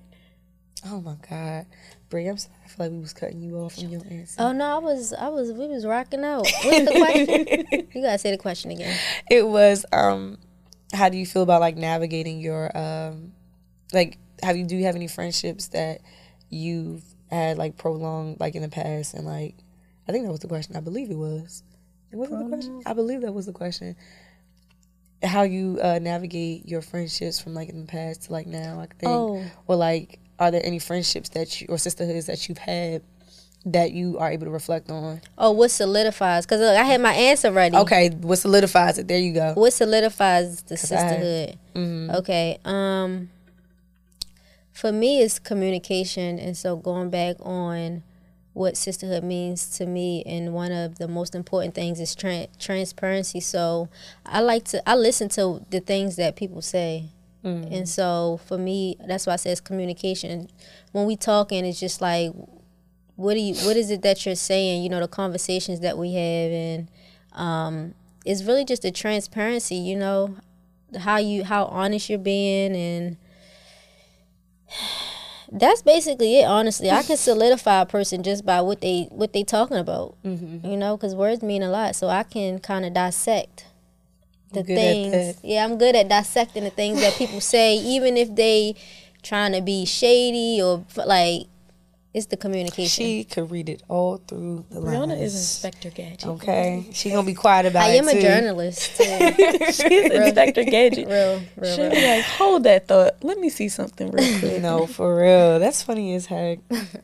oh 0.86 1.00
my 1.02 1.16
god 1.30 1.66
Bre, 2.24 2.30
i'm 2.30 2.38
sorry 2.38 2.56
i 2.64 2.68
feel 2.68 2.86
like 2.86 2.92
we 2.92 3.00
was 3.00 3.14
cutting 3.14 3.42
you 3.42 3.58
off 3.58 3.76
from 3.76 3.90
your 3.90 4.02
answer 4.10 4.36
Oh 4.40 4.52
no, 4.52 4.66
I 4.66 4.78
was, 4.80 5.14
I 5.14 5.28
was, 5.30 5.52
we 5.52 5.68
was 5.68 5.86
rocking 5.86 6.24
out. 6.24 6.48
What's 6.64 6.86
the 6.86 6.98
question? 6.98 7.88
you 7.94 8.02
gotta 8.02 8.18
say 8.18 8.32
the 8.32 8.38
question 8.38 8.72
again. 8.72 8.98
it 9.30 9.48
was 9.48 9.86
um 9.92 10.38
how 10.94 11.10
do 11.10 11.18
you 11.18 11.26
feel 11.26 11.42
about 11.42 11.62
like 11.62 11.76
navigating 11.78 12.40
your 12.40 12.76
um 12.78 13.34
like 13.94 14.18
have 14.44 14.56
you 14.58 14.66
do 14.66 14.76
you 14.76 14.86
have 14.86 14.96
any 14.96 15.08
friendships 15.08 15.68
that 15.70 16.02
you've 16.50 17.04
had 17.32 17.58
like 17.58 17.76
prolonged 17.78 18.40
like 18.40 18.56
in 18.56 18.62
the 18.62 18.70
past 18.70 19.14
and 19.14 19.26
like 19.26 19.56
I 20.08 20.12
think 20.12 20.26
that 20.26 20.32
was 20.32 20.42
the 20.42 20.48
question. 20.48 20.76
I 20.76 20.82
believe 20.82 21.10
it 21.10 21.18
was. 21.18 21.64
It 22.12 22.16
wasn't 22.18 22.44
the 22.44 22.50
question. 22.56 22.82
I 22.86 22.94
believe 22.94 23.22
that 23.22 23.34
was 23.34 23.48
the 23.48 23.54
question. 23.54 23.96
How 25.24 25.42
you 25.42 25.80
uh, 25.82 25.98
navigate 26.00 26.68
your 26.68 26.84
friendships 26.84 27.40
from 27.42 27.56
like 27.56 27.70
in 27.70 27.82
the 27.82 27.88
past 27.88 28.24
to 28.26 28.32
like 28.32 28.46
now, 28.46 28.80
I 28.80 28.86
think, 28.86 29.12
Oh. 29.12 29.44
or 29.66 29.76
like, 29.76 30.20
are 30.40 30.52
there 30.52 30.62
any 30.66 30.80
friendships 30.80 31.30
that 31.30 31.62
you 31.62 31.68
or 31.70 31.78
sisterhoods 31.78 32.26
that 32.28 32.48
you've 32.50 32.58
had 32.58 33.02
that 33.68 33.92
you 33.94 34.18
are 34.20 34.32
able 34.32 34.46
to 34.46 34.52
reflect 34.52 34.90
on? 34.92 35.22
Oh, 35.38 35.52
what 35.52 35.72
solidifies? 35.72 36.46
Cause 36.46 36.62
I 36.62 36.84
had 36.84 37.02
my 37.02 37.14
answer 37.14 37.52
ready. 37.52 37.76
Okay, 37.76 38.10
what 38.10 38.38
solidifies 38.38 38.98
it? 39.00 39.08
There 39.08 39.18
you 39.20 39.34
go. 39.34 39.54
What 39.56 39.74
solidifies 39.74 40.62
the 40.64 40.76
I- 40.76 40.78
sisterhood? 40.78 41.58
Okay. 42.18 42.58
Um 42.66 43.30
for 44.72 44.92
me 44.92 45.22
it's 45.22 45.40
communication 45.40 46.38
and 46.38 46.56
so 46.58 46.76
going 46.76 47.10
back 47.10 47.38
on 47.40 48.04
what 48.52 48.76
sisterhood 48.78 49.24
means 49.24 49.70
to 49.78 49.86
me 49.86 50.22
and 50.26 50.54
one 50.54 50.72
of 50.72 50.98
the 50.98 51.08
most 51.08 51.34
important 51.34 51.74
things 51.74 51.98
is 52.00 52.14
tran 52.14 52.48
transparency 52.60 53.40
so 53.40 53.88
i 54.26 54.42
like 54.42 54.66
to 54.66 54.82
i 54.90 54.94
listen 54.94 55.30
to 55.30 55.66
the 55.70 55.80
things 55.80 56.18
that 56.18 56.36
people 56.36 56.62
say 56.62 57.06
and 57.46 57.88
so 57.88 58.40
for 58.46 58.58
me 58.58 58.98
that's 59.08 59.28
why 59.28 59.34
i 59.34 59.36
say 59.36 59.52
it's 59.52 59.62
communication 59.62 60.50
when 60.92 61.06
we 61.06 61.16
talking 61.16 61.66
it's 61.66 61.80
just 61.80 62.02
like 62.02 62.32
what 63.16 63.34
do 63.34 63.40
you 63.40 63.54
what 63.66 63.78
is 63.78 63.92
it 63.92 64.02
that 64.02 64.26
you're 64.26 64.36
saying 64.36 64.84
you 64.84 64.90
know 64.90 65.00
the 65.00 65.08
conversations 65.08 65.80
that 65.80 65.98
we 65.98 66.14
have 66.14 66.52
and 66.52 66.90
um 67.34 67.94
it's 68.26 68.44
really 68.44 68.66
just 68.66 68.82
the 68.82 68.92
transparency 68.92 69.76
you 69.76 69.96
know 69.96 70.36
how 71.00 71.18
you 71.18 71.44
how 71.44 71.66
honest 71.66 72.10
you're 72.10 72.18
being 72.18 72.76
and 72.76 73.18
that's 75.52 75.82
basically 75.82 76.40
it. 76.40 76.46
Honestly, 76.46 76.90
I 76.90 77.04
can 77.04 77.18
solidify 77.18 77.82
a 77.82 77.86
person 77.86 78.24
just 78.24 78.46
by 78.46 78.62
what 78.62 78.82
they 78.82 79.08
what 79.12 79.34
they 79.34 79.44
talking 79.44 79.78
about. 79.78 80.16
Mm-hmm. 80.24 80.68
You 80.68 80.78
know, 80.78 80.98
because 80.98 81.16
words 81.16 81.42
mean 81.42 81.64
a 81.64 81.70
lot, 81.70 81.96
so 81.96 82.08
I 82.08 82.24
can 82.24 82.60
kind 82.60 82.86
of 82.86 82.94
dissect 82.94 83.66
the 84.56 84.64
Good 84.64 84.78
at 84.78 84.78
things. 84.78 85.12
that. 85.42 85.48
Yeah, 85.48 85.64
I'm 85.64 85.78
good 85.78 85.96
at 85.96 86.10
dissecting 86.10 86.64
the 86.64 86.70
things 86.72 87.00
that 87.02 87.14
people 87.14 87.40
say, 87.42 87.76
even 87.78 88.18
if 88.18 88.34
they 88.36 88.76
trying 89.22 89.52
to 89.54 89.62
be 89.62 89.86
shady 89.86 90.62
or 90.62 90.84
like 91.06 91.48
it's 92.14 92.28
the 92.28 92.38
communication. 92.38 92.88
She 92.88 93.26
could 93.26 93.52
read 93.52 93.68
it 93.68 93.84
all 93.90 94.22
through 94.26 94.64
the 94.70 94.80
Brianna 94.80 95.08
lines. 95.10 95.22
is 95.22 95.36
Inspector 95.36 95.90
Gadget. 95.90 96.26
Okay, 96.26 96.88
she 96.94 97.10
gonna 97.10 97.26
be 97.28 97.34
quiet 97.34 97.66
about 97.66 97.84
I 97.84 97.90
it 97.90 97.92
I 97.92 97.96
am 97.96 98.08
a 98.08 98.22
journalist 98.22 98.96
too. 98.96 99.04
She's 99.66 100.12
Inspector 100.12 100.64
Gadget. 100.64 101.10
real, 101.10 101.42
real, 101.58 101.76
She'll 101.76 101.86
real. 101.90 101.92
be 101.92 102.08
like, 102.08 102.24
hold 102.24 102.64
that 102.64 102.88
thought. 102.88 103.16
Let 103.22 103.38
me 103.40 103.50
see 103.50 103.68
something 103.68 104.12
real 104.12 104.40
quick. 104.40 104.62
No, 104.62 104.88
for 104.88 105.18
real. 105.20 105.60
That's 105.60 105.82
funny 105.84 106.16
as 106.16 106.28
heck. 106.28 106.60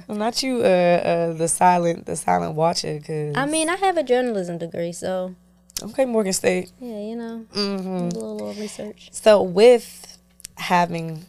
I'm 0.07 0.17
not 0.17 0.41
you, 0.43 0.61
uh, 0.61 0.63
uh, 0.63 1.33
the 1.33 1.49
silent, 1.49 2.05
the 2.05 2.15
silent 2.15 2.55
watcher. 2.55 3.01
Cause 3.05 3.33
I 3.35 3.45
mean, 3.47 3.67
I 3.67 3.75
have 3.75 3.97
a 3.97 4.03
journalism 4.03 4.59
degree, 4.59 4.93
so 4.93 5.35
okay, 5.83 6.05
Morgan 6.05 6.33
State. 6.33 6.71
yeah, 6.79 6.99
you 6.99 7.15
know, 7.15 7.45
hmm 7.53 7.59
a 7.59 8.03
little, 8.05 8.35
little 8.35 8.53
research. 8.61 9.09
So 9.11 9.41
with 9.41 10.17
having 10.57 11.25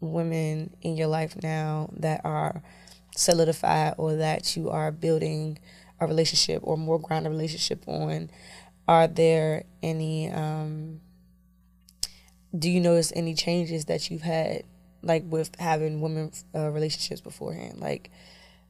women 0.00 0.74
in 0.82 0.96
your 0.96 1.08
life 1.08 1.36
now 1.42 1.88
that 1.96 2.20
are 2.24 2.62
solidified 3.16 3.94
or 3.96 4.16
that 4.16 4.56
you 4.56 4.70
are 4.70 4.92
building 4.92 5.58
a 6.00 6.06
relationship 6.06 6.60
or 6.62 6.76
more 6.76 6.98
grounded 6.98 7.32
relationship 7.32 7.82
on, 7.86 8.30
are 8.88 9.08
there 9.08 9.64
any 9.82 10.30
um 10.30 11.00
do 12.56 12.70
you 12.70 12.80
notice 12.80 13.12
any 13.14 13.34
changes 13.34 13.86
that 13.86 14.10
you've 14.10 14.22
had 14.22 14.62
like 15.02 15.24
with 15.26 15.54
having 15.58 16.00
women 16.00 16.30
uh, 16.54 16.70
relationships 16.70 17.20
beforehand 17.20 17.78
like 17.80 18.10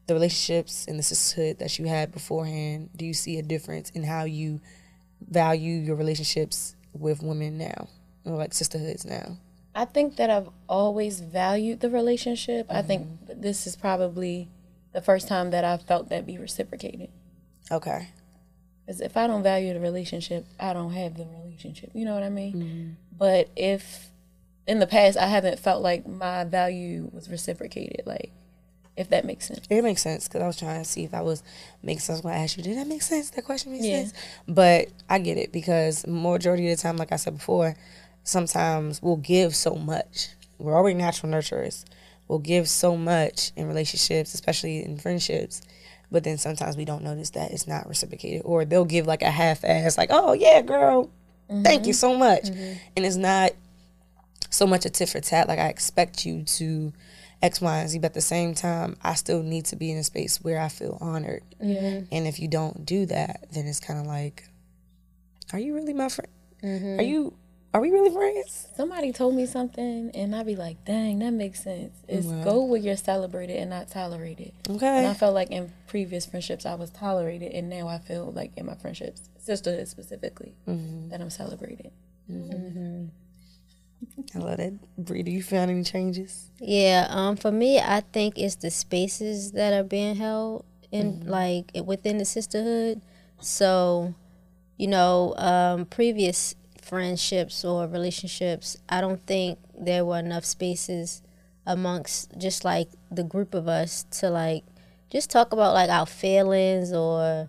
the 0.06 0.14
relationships 0.14 0.86
and 0.88 0.98
the 0.98 1.02
sisterhood 1.02 1.58
that 1.58 1.78
you 1.78 1.86
had 1.86 2.12
beforehand 2.12 2.90
do 2.96 3.04
you 3.04 3.14
see 3.14 3.38
a 3.38 3.42
difference 3.42 3.90
in 3.90 4.02
how 4.02 4.24
you 4.24 4.60
value 5.20 5.74
your 5.74 5.96
relationships 5.96 6.76
with 6.92 7.22
women 7.22 7.58
now 7.58 7.88
or 8.24 8.36
like 8.36 8.54
sisterhoods 8.54 9.04
now 9.04 9.36
I 9.76 9.84
think 9.84 10.16
that 10.16 10.30
I've 10.30 10.48
always 10.70 11.20
valued 11.20 11.80
the 11.80 11.90
relationship. 11.90 12.66
I 12.70 12.80
think 12.80 13.06
mm-hmm. 13.06 13.42
this 13.42 13.66
is 13.66 13.76
probably 13.76 14.48
the 14.94 15.02
first 15.02 15.28
time 15.28 15.50
that 15.50 15.64
I've 15.64 15.82
felt 15.82 16.08
that 16.08 16.24
be 16.24 16.38
reciprocated. 16.38 17.10
okay 17.70 18.08
Because 18.86 19.02
if 19.02 19.18
I 19.18 19.26
don't 19.26 19.42
value 19.42 19.74
the 19.74 19.80
relationship, 19.80 20.46
I 20.58 20.72
don't 20.72 20.92
have 20.92 21.18
the 21.18 21.26
relationship. 21.26 21.90
You 21.92 22.06
know 22.06 22.14
what 22.14 22.22
I 22.22 22.30
mean? 22.30 22.54
Mm-hmm. 22.54 22.90
But 23.18 23.50
if 23.54 24.10
in 24.66 24.78
the 24.78 24.86
past 24.86 25.18
I 25.18 25.26
haven't 25.26 25.58
felt 25.58 25.82
like 25.82 26.06
my 26.06 26.44
value 26.44 27.10
was 27.12 27.28
reciprocated, 27.28 28.06
like 28.06 28.32
if 28.96 29.10
that 29.10 29.24
makes 29.24 29.46
sense. 29.46 29.66
It 29.68 29.82
makes 29.82 30.02
sense 30.02 30.26
because 30.26 30.42
I 30.42 30.46
was 30.46 30.56
trying 30.56 30.82
to 30.82 30.88
see 30.88 31.04
if 31.04 31.12
I 31.12 31.20
was 31.20 31.42
making 31.82 32.00
sense 32.00 32.22
when 32.22 32.34
I 32.34 32.38
asked 32.38 32.56
you. 32.56 32.62
Did 32.62 32.78
that 32.78 32.86
make 32.86 33.02
sense? 33.02 33.30
That 33.30 33.44
question 33.44 33.72
makes 33.72 33.84
Yeah. 33.84 34.00
sense. 34.00 34.12
But 34.48 34.88
I 35.08 35.18
get 35.18 35.36
it 35.36 35.52
because 35.52 36.06
majority 36.06 36.70
of 36.70 36.76
the 36.76 36.82
time, 36.82 36.96
like 36.96 37.12
I 37.12 37.16
said 37.16 37.36
before, 37.36 37.76
sometimes 38.24 39.02
we'll 39.02 39.16
give 39.16 39.54
so 39.54 39.74
much. 39.74 40.30
We're 40.58 40.74
already 40.74 40.96
natural 40.96 41.30
nurturers. 41.30 41.84
We'll 42.28 42.38
give 42.38 42.68
so 42.68 42.96
much 42.96 43.52
in 43.54 43.68
relationships, 43.68 44.34
especially 44.34 44.84
in 44.84 44.98
friendships. 44.98 45.62
But 46.10 46.24
then 46.24 46.38
sometimes 46.38 46.76
we 46.76 46.84
don't 46.84 47.04
notice 47.04 47.30
that 47.30 47.50
it's 47.50 47.66
not 47.66 47.88
reciprocated, 47.88 48.42
or 48.44 48.64
they'll 48.64 48.84
give 48.84 49.06
like 49.06 49.22
a 49.22 49.30
half 49.30 49.64
ass, 49.64 49.98
like, 49.98 50.10
"Oh 50.12 50.32
yeah, 50.32 50.62
girl, 50.62 51.10
thank 51.48 51.84
you 51.86 51.92
mm-hmm. 51.92 51.98
so 51.98 52.16
much," 52.16 52.44
mm-hmm. 52.44 52.74
and 52.96 53.04
it's 53.04 53.16
not 53.16 53.52
so 54.50 54.66
much 54.66 54.86
a 54.86 54.90
tit 54.90 55.08
for 55.08 55.20
tat. 55.20 55.48
Like 55.48 55.58
I 55.58 55.66
expect 55.66 56.24
you 56.24 56.42
to 56.44 56.92
X, 57.46 57.60
Y, 57.60 57.78
and 57.78 57.88
Z, 57.88 57.98
but 58.00 58.06
at 58.06 58.14
the 58.14 58.20
same 58.20 58.54
time, 58.54 58.96
I 59.02 59.14
still 59.14 59.42
need 59.42 59.66
to 59.66 59.76
be 59.76 59.90
in 59.92 59.98
a 59.98 60.04
space 60.04 60.38
where 60.42 60.60
I 60.60 60.68
feel 60.68 60.98
honored. 61.00 61.42
Mm-hmm. 61.62 62.06
And 62.10 62.26
if 62.26 62.40
you 62.40 62.48
don't 62.48 62.84
do 62.84 63.06
that, 63.06 63.46
then 63.52 63.66
it's 63.66 63.80
kind 63.80 64.00
of 64.00 64.06
like, 64.06 64.48
are 65.52 65.58
you 65.58 65.74
really 65.74 65.94
my 65.94 66.08
friend? 66.08 66.30
Mm-hmm. 66.62 66.98
Are 66.98 67.02
you? 67.02 67.34
Are 67.72 67.80
we 67.80 67.90
really 67.90 68.10
friends? 68.10 68.68
Somebody 68.74 69.12
told 69.12 69.34
me 69.34 69.44
something, 69.44 70.10
and 70.14 70.34
I'd 70.34 70.46
be 70.46 70.56
like, 70.56 70.84
"Dang, 70.86 71.18
that 71.18 71.30
makes 71.30 71.62
sense." 71.62 71.92
It's 72.08 72.26
go 72.26 72.64
where 72.64 72.80
you're 72.80 72.96
celebrated 72.96 73.58
and 73.58 73.68
not 73.68 73.90
tolerated. 73.90 74.52
Okay. 74.68 74.98
And 74.98 75.06
I 75.06 75.14
felt 75.14 75.34
like 75.34 75.50
in 75.50 75.72
previous 75.86 76.24
friendships 76.24 76.64
I 76.64 76.74
was 76.74 76.90
tolerated, 76.90 77.52
and 77.52 77.68
now 77.68 77.86
I 77.86 77.98
feel 77.98 78.32
like 78.32 78.56
in 78.56 78.66
my 78.66 78.76
friendships, 78.76 79.28
sisterhood 79.38 79.88
specifically, 79.88 80.54
mm-hmm. 80.66 81.10
that 81.10 81.20
I'm 81.20 81.30
celebrated. 81.30 81.92
I 84.34 84.38
love 84.38 84.56
that. 84.58 84.72
Bre, 84.98 85.22
do 85.22 85.30
you 85.30 85.42
find 85.42 85.70
any 85.70 85.82
changes? 85.82 86.50
Yeah, 86.60 87.06
um, 87.08 87.36
for 87.36 87.50
me, 87.50 87.78
I 87.78 88.00
think 88.12 88.38
it's 88.38 88.56
the 88.56 88.70
spaces 88.70 89.52
that 89.52 89.72
are 89.72 89.84
being 89.84 90.16
held 90.16 90.64
in 90.92 91.22
like 91.26 91.70
within 91.84 92.18
the 92.18 92.24
sisterhood. 92.24 93.02
So, 93.40 94.14
you 94.76 94.88
know, 94.88 95.34
um, 95.36 95.86
previous 95.86 96.54
friendships 96.80 97.64
or 97.64 97.86
relationships, 97.86 98.76
I 98.88 99.00
don't 99.00 99.24
think 99.26 99.58
there 99.78 100.04
were 100.04 100.18
enough 100.18 100.44
spaces 100.44 101.22
amongst 101.66 102.36
just 102.38 102.64
like 102.64 102.88
the 103.10 103.24
group 103.24 103.54
of 103.54 103.68
us 103.68 104.04
to 104.10 104.30
like 104.30 104.64
just 105.10 105.30
talk 105.30 105.52
about 105.52 105.74
like 105.74 105.90
our 105.90 106.06
feelings 106.06 106.92
or 106.92 107.48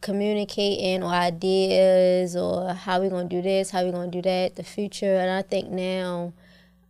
communicating 0.00 1.02
or 1.02 1.10
ideas 1.10 2.36
or 2.36 2.72
how 2.72 3.00
we're 3.00 3.10
gonna 3.10 3.28
do 3.28 3.42
this, 3.42 3.70
how 3.70 3.84
we're 3.84 3.92
gonna 3.92 4.10
do 4.10 4.22
that, 4.22 4.56
the 4.56 4.64
future. 4.64 5.16
And 5.16 5.30
I 5.30 5.42
think 5.42 5.70
now 5.70 6.32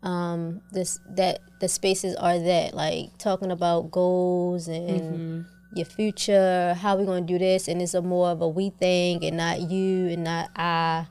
um 0.03 0.63
this 0.73 0.99
that 1.11 1.41
the 1.61 1.69
spaces 1.69 2.17
are 2.17 2.39
that 2.39 2.73
like 2.73 3.17
talking 3.19 3.51
about 3.51 3.91
goals 3.91 4.67
and 4.67 5.45
your 5.75 5.85
future 5.87 6.75
how 6.81 6.97
we're 6.97 7.05
going 7.05 7.27
to 7.27 7.33
do 7.33 7.39
this. 7.39 7.69
And 7.69 7.81
it's 7.81 7.95
a 7.95 8.03
more 8.03 8.31
of 8.31 8.41
a 8.41 8.49
we 8.49 8.71
thing 8.71 9.25
and 9.25 9.37
not 9.37 9.61
you 9.61 10.09
and 10.09 10.25
not 10.25 10.51
i. 10.57 11.07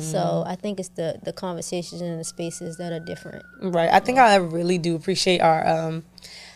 So 0.00 0.44
i 0.46 0.54
think 0.54 0.80
it's 0.80 0.90
the 0.90 1.18
the 1.22 1.32
conversations 1.32 2.02
and 2.02 2.20
the 2.20 2.24
spaces 2.24 2.76
that 2.76 2.92
are 2.92 3.00
different. 3.00 3.44
Right. 3.62 3.90
I 3.90 4.00
think 4.00 4.18
I 4.18 4.34
really 4.36 4.76
do 4.78 4.96
appreciate 4.96 5.40
our 5.40 5.66
um 5.66 6.04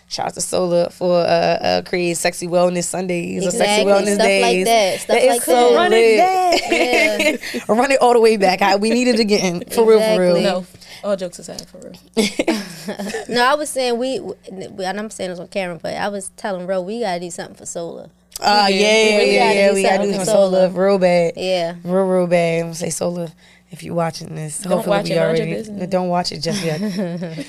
shout 0.08 0.26
out 0.26 0.34
to 0.34 0.40
Sola 0.40 0.90
for 0.90 1.20
uh, 1.20 1.24
uh 1.24 1.82
creating 1.82 2.14
sexy 2.14 2.46
wellness 2.46 2.84
Sundays 2.84 3.46
or 3.46 3.50
sexy 3.50 3.84
wellness 3.84 4.14
stuff 4.14 4.18
like 4.18 4.42
days. 4.42 4.64
that, 4.66 5.00
stuff 5.00 5.16
is 5.18 5.26
like 5.28 5.42
so 5.42 5.52
that. 5.52 5.76
Run 5.76 5.92
it 5.94 7.40
lit. 7.52 7.68
Run 7.68 7.90
it 7.90 8.00
all 8.00 8.12
the 8.12 8.20
way 8.20 8.36
back. 8.36 8.62
I, 8.62 8.76
we 8.76 8.90
need 8.90 9.08
it 9.08 9.18
again. 9.20 9.62
For 9.72 9.84
real, 9.84 10.00
for 10.00 10.20
real. 10.20 10.40
No, 10.40 10.66
all 11.04 11.16
jokes 11.16 11.38
aside, 11.38 11.66
for 11.68 11.78
real. 11.78 11.92
no 13.28 13.44
i 13.44 13.54
was 13.54 13.68
saying 13.68 13.98
we 13.98 14.20
we- 14.20 14.84
and 14.84 14.98
i'm 14.98 15.10
saying 15.10 15.30
this 15.30 15.38
on 15.38 15.48
camera 15.48 15.78
but 15.82 15.94
i 15.94 16.08
was 16.08 16.30
telling 16.36 16.66
ro 16.66 16.80
we 16.80 17.00
gotta 17.00 17.20
do 17.20 17.30
something 17.30 17.54
for 17.56 17.66
Sola 17.66 18.08
Oh 18.40 18.66
We 18.68 18.74
yeah, 18.74 18.78
did. 18.80 19.10
yeah, 19.10 19.18
We 19.18 19.32
yeah, 19.32 19.38
gotta 19.46 19.54
yeah. 19.58 19.68
do 19.68 19.74
We 19.74 19.82
gotta 19.82 19.96
do 19.98 20.02
something 20.02 20.14
some 20.14 20.20
for 20.20 20.30
Sola 20.30 20.68
Sola. 20.70 20.84
real 20.86 20.98
bad. 20.98 21.32
yeah 21.36 21.74
Real, 21.84 22.04
real 22.04 22.26
bad. 22.26 22.58
I'm 22.60 22.64
gonna 22.66 22.74
say 22.74 22.90
Sola, 22.90 23.32
if 23.70 23.82
you're 23.82 23.94
watching 23.94 24.34
this, 24.34 24.62
hopefully 24.62 24.96
watch 24.96 25.08
we 25.08 25.12
it, 25.12 25.18
already 25.18 25.86
don't 25.86 26.08
watch 26.08 26.32
it 26.32 26.40
just 26.40 26.62
yet. 26.62 26.80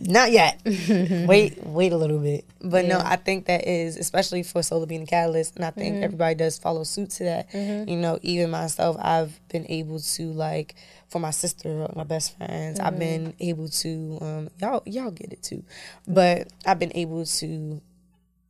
Not 0.00 0.32
yet. 0.32 0.60
wait, 1.28 1.64
wait 1.64 1.92
a 1.92 1.96
little 1.96 2.18
bit. 2.18 2.44
But 2.60 2.86
no, 2.86 3.00
I 3.02 3.16
think 3.16 3.46
that 3.46 3.66
is 3.66 3.96
especially 3.96 4.42
for 4.42 4.62
Sola 4.62 4.86
being 4.86 5.02
a 5.02 5.06
catalyst, 5.06 5.56
and 5.56 5.64
I 5.64 5.70
think 5.70 5.94
mm-hmm. 5.94 6.04
everybody 6.04 6.34
does 6.34 6.58
follow 6.58 6.84
suit 6.84 7.10
to 7.10 7.24
that. 7.24 7.50
Mm-hmm. 7.50 7.88
You 7.88 7.96
know, 7.96 8.18
even 8.22 8.50
myself, 8.50 8.96
I've 9.00 9.38
been 9.48 9.66
able 9.68 10.00
to 10.00 10.32
like 10.32 10.74
for 11.08 11.20
my 11.20 11.30
sister, 11.30 11.88
my 11.94 12.04
best 12.04 12.36
friends, 12.36 12.80
I've 12.80 12.94
mm-hmm. 12.94 12.98
been 12.98 13.34
able 13.40 13.68
to 13.68 14.18
um 14.20 14.48
y'all 14.60 14.82
y'all 14.86 15.10
get 15.10 15.32
it 15.32 15.42
too, 15.42 15.64
but 16.06 16.48
I've 16.64 16.78
been 16.78 16.92
able 16.94 17.24
to 17.24 17.80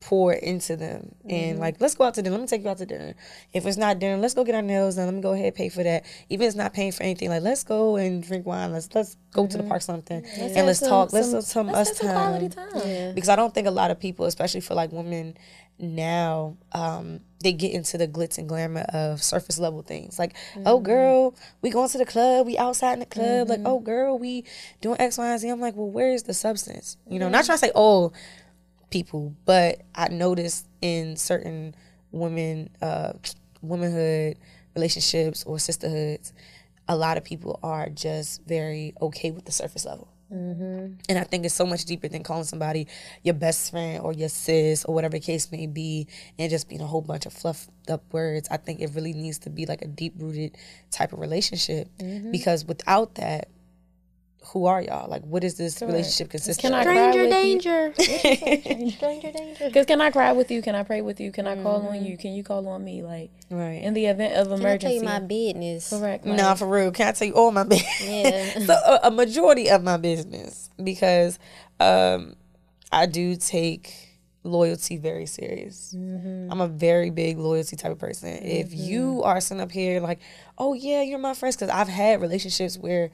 pour 0.07 0.33
into 0.33 0.77
them. 0.77 1.17
And 1.29 1.55
mm-hmm. 1.55 1.61
like 1.61 1.81
let's 1.81 1.97
go 1.97 2.05
out 2.05 2.15
to 2.15 2.23
dinner. 2.23 2.37
Let 2.37 2.43
me 2.43 2.47
take 2.47 2.63
you 2.63 2.71
out 2.71 2.79
to 2.79 2.87
dinner. 2.87 3.15
If 3.53 3.67
it's 3.67 3.77
not 3.77 3.99
dinner 3.99 4.17
let's 4.19 4.35
go 4.35 4.45
get 4.45 4.55
our 4.55 4.63
nails 4.63 4.95
done. 4.95 5.07
Let 5.07 5.15
me 5.15 5.21
go 5.21 5.33
ahead 5.33 5.47
and 5.47 5.55
pay 5.55 5.69
for 5.69 5.83
that. 5.83 6.07
Even 6.29 6.45
if 6.45 6.51
it's 6.51 6.57
not 6.57 6.73
paying 6.73 6.93
for 6.93 7.03
anything 7.03 7.29
like 7.29 7.43
let's 7.43 7.65
go 7.65 7.97
and 7.97 8.23
drink 8.23 8.47
wine. 8.47 8.73
Let's 8.73 8.89
let's 8.95 9.17
go 9.33 9.49
to 9.49 9.57
the 9.57 9.65
mm-hmm. 9.65 9.69
park 9.69 9.83
something 9.83 10.25
and 10.25 10.67
let's 10.67 10.79
some- 10.79 10.89
talk. 10.89 11.13
Let's 11.13 11.33
have 11.33 11.43
some 11.43 11.67
let's 11.67 11.91
us 11.91 11.99
some 11.99 12.07
time 12.07 12.17
quality 12.17 12.49
time. 12.51 12.69
yeah. 12.89 13.13
Because 13.13 13.29
I 13.29 13.35
don't 13.35 13.53
think 13.53 13.67
a 13.67 13.73
lot 13.73 13.91
of 13.91 13.99
people, 13.99 14.27
especially 14.27 14.61
for 14.61 14.75
like 14.75 14.93
women 14.93 15.37
now, 15.81 16.57
um, 16.71 17.21
they 17.43 17.53
get 17.53 17.73
into 17.73 17.99
the 17.99 18.09
glitz 18.09 18.39
and 18.39 18.49
glamour 18.49 18.87
of 18.93 19.23
surface 19.23 19.59
level 19.59 19.83
things. 19.83 20.19
Like, 20.19 20.35
oh 20.65 20.77
mm-hmm. 20.77 20.85
girl, 20.85 21.35
we 21.63 21.71
going 21.71 21.89
to 21.89 21.99
the 21.99 22.07
club, 22.07 22.47
we 22.47 22.57
outside 22.57 22.95
in 22.95 23.01
the 23.01 23.07
club. 23.07 23.49
Like, 23.49 23.61
oh 23.65 23.81
girl, 23.81 24.19
we 24.19 24.45
doing 24.81 25.01
X, 25.01 25.19
Y, 25.19 25.27
and 25.27 25.41
Z. 25.41 25.49
I'm 25.49 25.61
like, 25.61 25.75
well, 25.77 25.91
where's 25.91 26.23
the 26.23 26.35
substance? 26.35 26.97
You 27.09 27.19
know, 27.19 27.29
not 27.29 27.45
trying 27.45 27.59
to 27.59 27.67
say 27.67 27.73
all 27.75 28.15
people, 28.91 29.35
but 29.45 29.83
I 29.95 30.09
noticed 30.09 30.67
in 30.81 31.17
certain 31.17 31.75
women, 32.13 32.71
uh, 32.81 33.13
womanhood 33.63 34.39
relationships 34.75 35.45
or 35.45 35.59
sisterhoods, 35.59 36.33
a 36.89 36.97
lot 36.97 37.17
of 37.17 37.25
people 37.25 37.59
are 37.63 37.89
just 37.89 38.43
very 38.47 38.95
okay 39.01 39.31
with 39.31 39.45
the 39.45 39.53
surface 39.53 39.85
level. 39.85 40.09
And 41.09 41.19
I 41.19 41.23
think 41.25 41.45
it's 41.45 41.55
so 41.55 41.67
much 41.67 41.85
deeper 41.85 42.09
than 42.09 42.23
calling 42.25 42.45
somebody 42.45 42.89
your 43.23 43.35
best 43.35 43.71
friend 43.71 44.01
or 44.03 44.13
your 44.13 44.29
sis 44.29 44.85
or 44.85 44.95
whatever 44.95 45.13
the 45.13 45.21
case 45.21 45.53
may 45.53 45.67
be 45.69 46.09
and 46.39 46.51
just 46.51 46.69
being 46.69 46.81
a 46.81 46.87
whole 46.87 47.01
bunch 47.01 47.27
of 47.27 47.33
fluffed 47.33 47.71
up 47.89 48.03
words. 48.13 48.49
I 48.51 48.57
think 48.57 48.81
it 48.81 48.91
really 48.95 49.13
needs 49.13 49.39
to 49.41 49.51
be 49.51 49.67
like 49.67 49.83
a 49.83 49.87
deep 49.87 50.15
rooted 50.19 50.57
type 50.91 51.13
of 51.13 51.21
relationship 51.21 51.89
because 52.33 52.65
without 52.65 53.15
that, 53.17 53.49
who 54.53 54.67
are 54.67 54.81
y'all? 54.81 55.09
Like, 55.09 55.23
what 55.23 55.45
is 55.45 55.57
this 55.57 55.81
relationship 55.83 56.31
consist 56.31 56.61
Can 56.61 56.73
of? 56.73 56.81
I 56.81 56.83
Stranger 56.83 57.29
danger. 57.29 57.95
Stranger 58.91 59.33
danger. 59.33 59.65
Because 59.67 59.87
can 59.87 60.01
I 60.01 60.11
cry 60.11 60.33
with 60.33 60.51
you? 60.51 60.63
Can 60.63 60.75
I 60.75 60.83
pray 60.83 61.01
with 61.01 61.21
you? 61.21 61.33
Can 61.33 61.47
I 61.47 61.61
call 61.61 61.87
on 61.87 62.05
you? 62.05 62.13
Mm-hmm. 62.13 62.21
Can 62.21 62.33
you 62.33 62.45
call 62.45 62.67
on 62.69 62.85
me? 62.85 63.03
Like 63.03 63.31
right. 63.51 63.83
in 63.83 63.95
the 63.95 64.07
event 64.07 64.35
of 64.35 64.47
emergency. 64.47 64.61
Can 64.61 64.67
I 64.69 64.77
tell 64.79 64.91
emergency. 64.91 64.95
you 64.97 65.03
my 65.03 65.21
business? 65.21 65.91
Correct. 65.91 66.27
Like, 66.27 66.37
Nah, 66.37 66.55
for 66.55 66.69
real. 66.69 66.91
Can 66.93 67.09
I 67.09 67.13
tell 67.13 67.29
you 67.29 67.35
all 67.35 67.51
my 67.51 67.65
business? 67.65 68.01
Yeah. 68.03 68.59
so 68.67 68.75
a, 68.75 69.01
a 69.05 69.11
majority 69.11 69.69
of 69.71 69.83
my 69.83 69.97
business 69.97 70.71
because 70.83 71.39
um, 71.81 72.37
I 72.93 73.07
do 73.07 73.37
take 73.37 74.07
loyalty 74.47 74.97
very 74.97 75.27
serious. 75.27 75.93
Mm-hmm. 75.97 76.51
I'm 76.51 76.61
a 76.61 76.69
very 76.69 77.11
big 77.11 77.39
loyalty 77.39 77.77
type 77.77 77.93
of 77.93 77.99
person. 77.99 78.29
If 78.43 78.73
you 78.73 79.17
mm-hmm. 79.17 79.27
are 79.27 79.41
sitting 79.41 79.61
up 79.61 79.73
here 79.73 80.01
like, 80.01 80.21
oh 80.57 80.73
yeah, 80.75 81.03
you're 81.03 81.19
my 81.19 81.35
friends, 81.35 81.57
because 81.57 81.71
I've 81.71 81.89
had 81.89 82.21
relationships 82.21 82.79
where, 82.79 83.11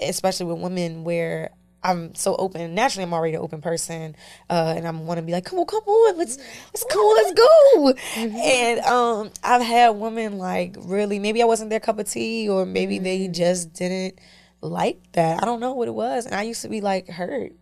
especially 0.00 0.46
with 0.46 0.58
women, 0.62 1.04
where 1.04 1.50
I'm 1.82 2.14
so 2.16 2.34
open. 2.36 2.74
Naturally, 2.74 3.04
I'm 3.04 3.12
already 3.14 3.34
an 3.34 3.40
open 3.42 3.60
person, 3.60 4.16
uh, 4.50 4.74
and 4.76 4.88
I 4.88 4.90
want 4.90 5.18
to 5.18 5.22
be 5.22 5.32
like, 5.32 5.44
come 5.44 5.58
on, 5.60 5.66
come 5.66 5.84
on, 5.84 6.18
let's 6.18 6.36
let's 6.36 6.84
come 6.90 7.00
on, 7.00 7.16
let's 7.24 7.32
go. 7.38 7.94
And 8.16 8.80
um, 8.80 9.30
I've 9.44 9.62
had 9.62 9.90
women 9.90 10.38
like 10.38 10.74
really, 10.78 11.18
maybe 11.18 11.42
I 11.42 11.44
wasn't 11.44 11.70
their 11.70 11.80
cup 11.80 11.98
of 11.98 12.08
tea, 12.10 12.48
or 12.48 12.66
maybe 12.66 12.98
they 12.98 13.28
just 13.28 13.72
didn't 13.72 14.18
like 14.62 14.98
that. 15.12 15.40
I 15.42 15.46
don't 15.46 15.60
know 15.60 15.74
what 15.74 15.86
it 15.86 15.94
was, 15.94 16.26
and 16.26 16.34
I 16.34 16.42
used 16.42 16.62
to 16.62 16.68
be 16.68 16.80
like 16.80 17.08
hurt 17.08 17.52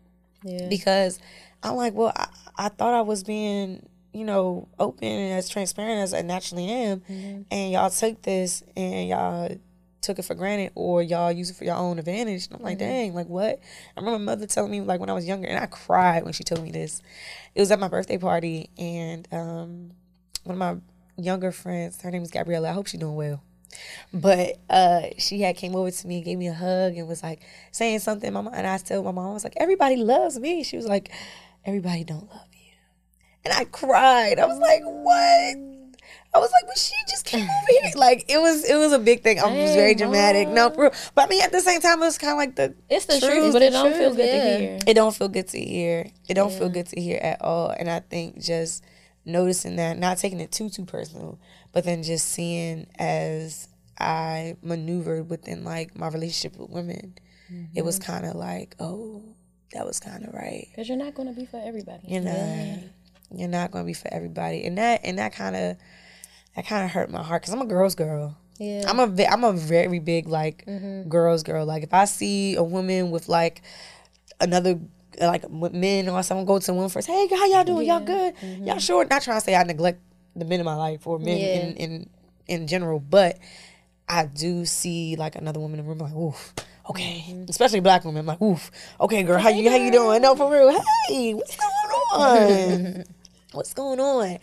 Yeah. 0.42 0.68
because 0.70 1.18
I'm 1.62 1.76
like, 1.76 1.92
well, 1.94 2.12
I, 2.16 2.28
I 2.56 2.68
thought 2.70 2.94
I 2.94 3.02
was 3.02 3.24
being, 3.24 3.86
you 4.14 4.24
know, 4.24 4.68
open 4.78 5.08
and 5.08 5.32
as 5.38 5.48
transparent 5.50 6.00
as 6.02 6.14
I 6.14 6.22
naturally 6.22 6.68
am, 6.70 7.02
and 7.50 7.72
y'all 7.72 7.90
took 7.90 8.22
this 8.22 8.62
and 8.74 9.08
y'all 9.08 9.58
took 10.04 10.18
it 10.18 10.22
for 10.22 10.34
granted 10.34 10.70
or 10.74 11.02
y'all 11.02 11.32
use 11.32 11.50
it 11.50 11.56
for 11.56 11.64
your 11.64 11.76
own 11.76 11.98
advantage. 11.98 12.46
And 12.46 12.56
I'm 12.56 12.62
like, 12.62 12.78
dang, 12.78 13.14
like 13.14 13.28
what? 13.28 13.60
I 13.96 14.00
remember 14.00 14.18
my 14.18 14.24
mother 14.24 14.46
telling 14.46 14.70
me 14.70 14.80
like 14.80 15.00
when 15.00 15.10
I 15.10 15.14
was 15.14 15.26
younger, 15.26 15.48
and 15.48 15.58
I 15.58 15.66
cried 15.66 16.24
when 16.24 16.32
she 16.32 16.44
told 16.44 16.62
me 16.62 16.70
this. 16.70 17.02
It 17.54 17.60
was 17.60 17.70
at 17.70 17.80
my 17.80 17.88
birthday 17.88 18.18
party, 18.18 18.70
and 18.76 19.26
um, 19.32 19.90
one 20.44 20.54
of 20.54 20.58
my 20.58 20.76
younger 21.16 21.52
friends, 21.52 22.00
her 22.02 22.10
name 22.10 22.22
is 22.22 22.30
Gabriella. 22.30 22.70
I 22.70 22.72
hope 22.72 22.86
she's 22.86 23.00
doing 23.00 23.16
well. 23.16 23.42
But 24.12 24.58
uh, 24.70 25.02
she 25.18 25.40
had 25.40 25.56
came 25.56 25.74
over 25.74 25.90
to 25.90 26.06
me, 26.06 26.16
and 26.16 26.24
gave 26.24 26.38
me 26.38 26.48
a 26.48 26.54
hug, 26.54 26.96
and 26.96 27.08
was 27.08 27.22
like 27.22 27.40
saying 27.72 28.00
something. 28.00 28.32
My 28.32 28.40
mom, 28.40 28.54
and 28.54 28.66
I 28.66 28.78
told 28.78 29.04
my 29.04 29.12
mom, 29.12 29.30
I 29.30 29.32
was 29.32 29.44
like, 29.44 29.54
everybody 29.56 29.96
loves 29.96 30.38
me. 30.38 30.62
She 30.62 30.76
was 30.76 30.86
like, 30.86 31.10
everybody 31.64 32.04
don't 32.04 32.28
love 32.28 32.48
you. 32.52 32.72
And 33.44 33.54
I 33.54 33.64
cried. 33.64 34.38
I 34.38 34.46
was 34.46 34.58
like, 34.58 34.82
what? 34.84 35.73
I 36.34 36.38
was 36.38 36.50
like, 36.50 36.66
but 36.66 36.76
she 36.76 36.94
just 37.08 37.24
came 37.24 37.44
over 37.44 37.66
here. 37.68 37.92
Like 37.96 38.24
it 38.28 38.38
was, 38.38 38.64
it 38.68 38.76
was 38.76 38.92
a 38.92 38.98
big 38.98 39.22
thing. 39.22 39.38
I 39.38 39.42
um, 39.42 39.56
was 39.56 39.70
Dang, 39.70 39.76
very 39.76 39.94
dramatic. 39.94 40.48
No, 40.48 40.70
for 40.70 40.90
but 41.14 41.26
I 41.26 41.28
mean, 41.28 41.42
at 41.42 41.52
the 41.52 41.60
same 41.60 41.80
time, 41.80 42.02
it 42.02 42.06
was 42.06 42.18
kind 42.18 42.32
of 42.32 42.38
like 42.38 42.56
the 42.56 42.74
It's 42.90 43.06
the 43.06 43.20
truth. 43.20 43.32
truth, 43.32 43.52
but 43.52 43.62
it 43.62 43.70
don't 43.70 43.94
feel 43.94 44.14
good 44.14 44.26
yeah. 44.26 44.42
to 44.42 44.58
hear. 44.58 44.78
it 44.86 44.94
don't 44.94 45.14
feel 45.14 45.28
good 45.28 45.48
to 45.48 45.60
hear. 45.60 46.06
It 46.28 46.34
don't 46.34 46.52
feel 46.52 46.68
good 46.68 46.86
to 46.86 47.00
hear 47.00 47.20
at 47.22 47.40
all. 47.40 47.70
And 47.70 47.88
I 47.88 48.00
think 48.00 48.42
just 48.42 48.84
noticing 49.24 49.76
that, 49.76 49.98
not 49.98 50.18
taking 50.18 50.40
it 50.40 50.50
too 50.50 50.68
too 50.70 50.84
personal, 50.84 51.38
but 51.72 51.84
then 51.84 52.02
just 52.02 52.26
seeing 52.26 52.88
as 52.98 53.68
I 53.98 54.56
maneuvered 54.62 55.30
within 55.30 55.64
like 55.64 55.96
my 55.96 56.08
relationship 56.08 56.58
with 56.58 56.70
women, 56.70 57.14
it 57.74 57.84
was 57.84 58.00
mm-hmm. 58.00 58.12
kind 58.12 58.26
of 58.26 58.34
like, 58.34 58.74
oh, 58.80 59.22
that 59.72 59.86
was 59.86 60.00
kind 60.00 60.24
of 60.24 60.34
right. 60.34 60.66
Because 60.70 60.88
you're 60.88 60.98
not 60.98 61.14
going 61.14 61.28
to 61.28 61.34
be 61.34 61.46
for 61.46 61.60
everybody. 61.64 62.08
You 62.08 62.20
know, 62.20 62.78
you're 63.36 63.48
not 63.48 63.70
gonna 63.70 63.84
be 63.84 63.94
for 63.94 64.12
everybody, 64.12 64.64
and 64.64 64.78
that 64.78 65.00
and 65.04 65.18
that 65.18 65.34
kind 65.34 65.56
of 65.56 65.76
that 66.56 66.66
kind 66.66 66.84
of 66.84 66.90
hurt 66.90 67.10
my 67.10 67.22
heart 67.22 67.42
because 67.42 67.54
I'm 67.54 67.60
a 67.60 67.66
girl's 67.66 67.94
girl. 67.94 68.36
Yeah. 68.58 68.84
I'm 68.88 69.00
a 69.00 69.26
I'm 69.26 69.44
a 69.44 69.52
very 69.52 69.98
big 69.98 70.28
like 70.28 70.64
mm-hmm. 70.66 71.08
girls 71.08 71.42
girl. 71.42 71.66
Like 71.66 71.82
if 71.82 71.92
I 71.92 72.04
see 72.04 72.54
a 72.54 72.62
woman 72.62 73.10
with 73.10 73.28
like 73.28 73.62
another 74.40 74.78
like 75.20 75.48
men 75.50 76.08
or 76.08 76.22
someone 76.22 76.46
go 76.46 76.58
to 76.58 76.72
one 76.72 76.88
first, 76.88 77.08
hey, 77.08 77.26
how 77.28 77.46
y'all 77.46 77.64
doing? 77.64 77.86
Y'all 77.86 78.00
good? 78.00 78.36
Mm-hmm. 78.36 78.64
Y'all 78.64 78.78
sure? 78.78 79.04
Not 79.04 79.22
trying 79.22 79.38
to 79.38 79.44
say 79.44 79.54
I 79.54 79.64
neglect 79.64 80.00
the 80.36 80.44
men 80.44 80.60
in 80.60 80.66
my 80.66 80.74
life 80.74 81.06
or 81.06 81.18
men 81.18 81.38
Yeah. 81.38 81.46
in, 81.46 81.76
in 81.76 82.10
in 82.46 82.66
general, 82.66 83.00
but 83.00 83.38
I 84.08 84.26
do 84.26 84.64
see 84.66 85.16
like 85.16 85.36
another 85.36 85.60
woman 85.60 85.78
in 85.80 85.86
the 85.86 85.88
room 85.88 85.98
like, 85.98 86.14
oof, 86.14 86.54
okay, 86.90 87.24
mm-hmm. 87.26 87.44
especially 87.48 87.80
black 87.80 88.04
women. 88.04 88.20
I'm 88.20 88.26
like, 88.26 88.42
oof, 88.42 88.70
okay, 89.00 89.22
girl, 89.22 89.38
how 89.38 89.48
you 89.48 89.68
how 89.70 89.76
you 89.76 89.90
doing? 89.90 90.22
No, 90.22 90.36
for 90.36 90.52
real. 90.52 90.70
Hey, 91.08 91.34
what's 91.34 91.56
going 91.56 91.72
on? 92.12 93.04
what's 93.52 93.74
going 93.74 94.00
on? 94.00 94.38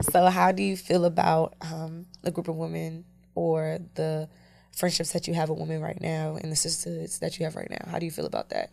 So, 0.00 0.26
how 0.26 0.52
do 0.52 0.62
you 0.62 0.76
feel 0.76 1.04
about 1.04 1.54
um, 1.60 2.06
the 2.22 2.30
group 2.30 2.48
of 2.48 2.56
women 2.56 3.04
or 3.34 3.78
the 3.94 4.28
friendships 4.76 5.12
that 5.12 5.26
you 5.26 5.34
have 5.34 5.48
with 5.48 5.58
women 5.58 5.80
right 5.80 6.00
now 6.00 6.36
and 6.40 6.52
the 6.52 6.56
sisterhoods 6.56 7.18
that 7.20 7.38
you 7.38 7.44
have 7.44 7.56
right 7.56 7.70
now? 7.70 7.90
How 7.90 7.98
do 7.98 8.04
you 8.04 8.12
feel 8.12 8.26
about 8.26 8.50
that? 8.50 8.70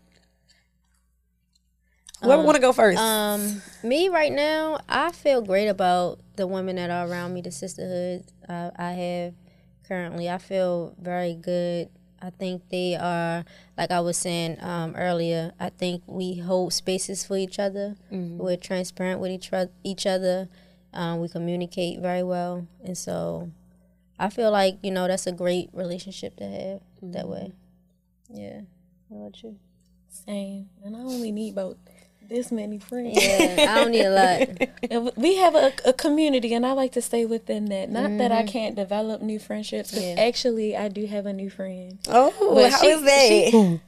Whoever 2.22 2.44
want 2.44 2.56
to 2.56 2.62
go 2.62 2.72
first? 2.72 3.00
Um, 3.00 3.62
me 3.84 4.08
right 4.10 4.32
now, 4.32 4.80
I 4.88 5.12
feel 5.12 5.42
great 5.42 5.68
about 5.68 6.20
the 6.36 6.48
women 6.48 6.78
that 6.78 6.90
are 6.90 7.08
around 7.08 7.34
me, 7.34 7.42
the 7.42 7.52
sisterhood 7.52 8.24
I, 8.48 8.72
I 8.78 8.92
have 8.92 9.34
currently. 9.88 10.30
I 10.30 10.38
feel 10.38 10.96
very 11.02 11.34
good. 11.36 11.90
I 12.22 12.30
think 12.30 12.70
they 12.70 12.96
are, 12.96 13.44
like 13.78 13.92
I 13.92 14.00
was 14.00 14.18
saying 14.18 14.58
um, 14.62 14.96
earlier, 14.96 15.52
I 15.60 15.70
think 15.70 16.04
we 16.08 16.38
hold 16.38 16.72
spaces 16.72 17.26
for 17.26 17.36
each 17.36 17.60
other. 17.60 17.98
We're 18.40 18.56
transparent 18.56 19.20
with 19.20 19.32
each, 19.32 19.52
each 19.84 20.06
other. 20.06 20.48
Um, 20.94 21.20
we 21.20 21.28
communicate 21.30 22.00
very 22.00 22.24
well. 22.24 22.68
And 22.84 22.98
so 22.98 23.50
I 24.20 24.30
feel 24.30 24.52
like, 24.52 24.78
you 24.84 24.92
know, 24.92 25.08
that's 25.08 25.28
a 25.28 25.32
great 25.32 25.70
relationship 25.74 26.36
to 26.38 26.46
have 26.48 26.82
that 27.14 27.28
way. 27.28 27.52
Yeah. 28.30 28.62
What 29.10 29.20
about 29.28 29.44
you? 29.44 29.58
Same. 30.10 30.70
And 30.84 30.96
I 30.96 31.00
only 31.00 31.32
need 31.32 31.54
about 31.54 31.78
this 32.30 32.52
many 32.52 32.80
friends. 32.80 33.18
Yeah, 33.22 33.68
I 33.70 33.76
don't 33.84 33.92
need 33.92 34.06
a 34.06 34.10
lot. 34.10 35.14
We 35.18 35.36
have 35.38 35.56
a, 35.56 35.74
a 35.86 35.94
community, 35.94 36.54
and 36.54 36.66
I 36.66 36.72
like 36.74 36.92
to 36.94 37.02
stay 37.02 37.26
within 37.26 37.66
that. 37.66 37.90
Not 37.90 38.18
that 38.20 38.32
I 38.32 38.44
can't 38.44 38.76
develop 38.76 39.22
new 39.22 39.40
friendships, 39.40 39.92
but 39.92 40.02
Mm-hmm. 40.02 40.18
Yeah. 40.18 40.24
actually, 40.26 40.78
I 40.78 40.88
do 40.88 41.06
have 41.08 41.26
a 41.26 41.34
new 41.34 41.50
friend, 41.50 41.98
oh, 42.08 42.34
but 42.56 42.72
how 42.72 42.82
she- 42.82 42.88
is 42.88 43.02
that? 43.04 43.80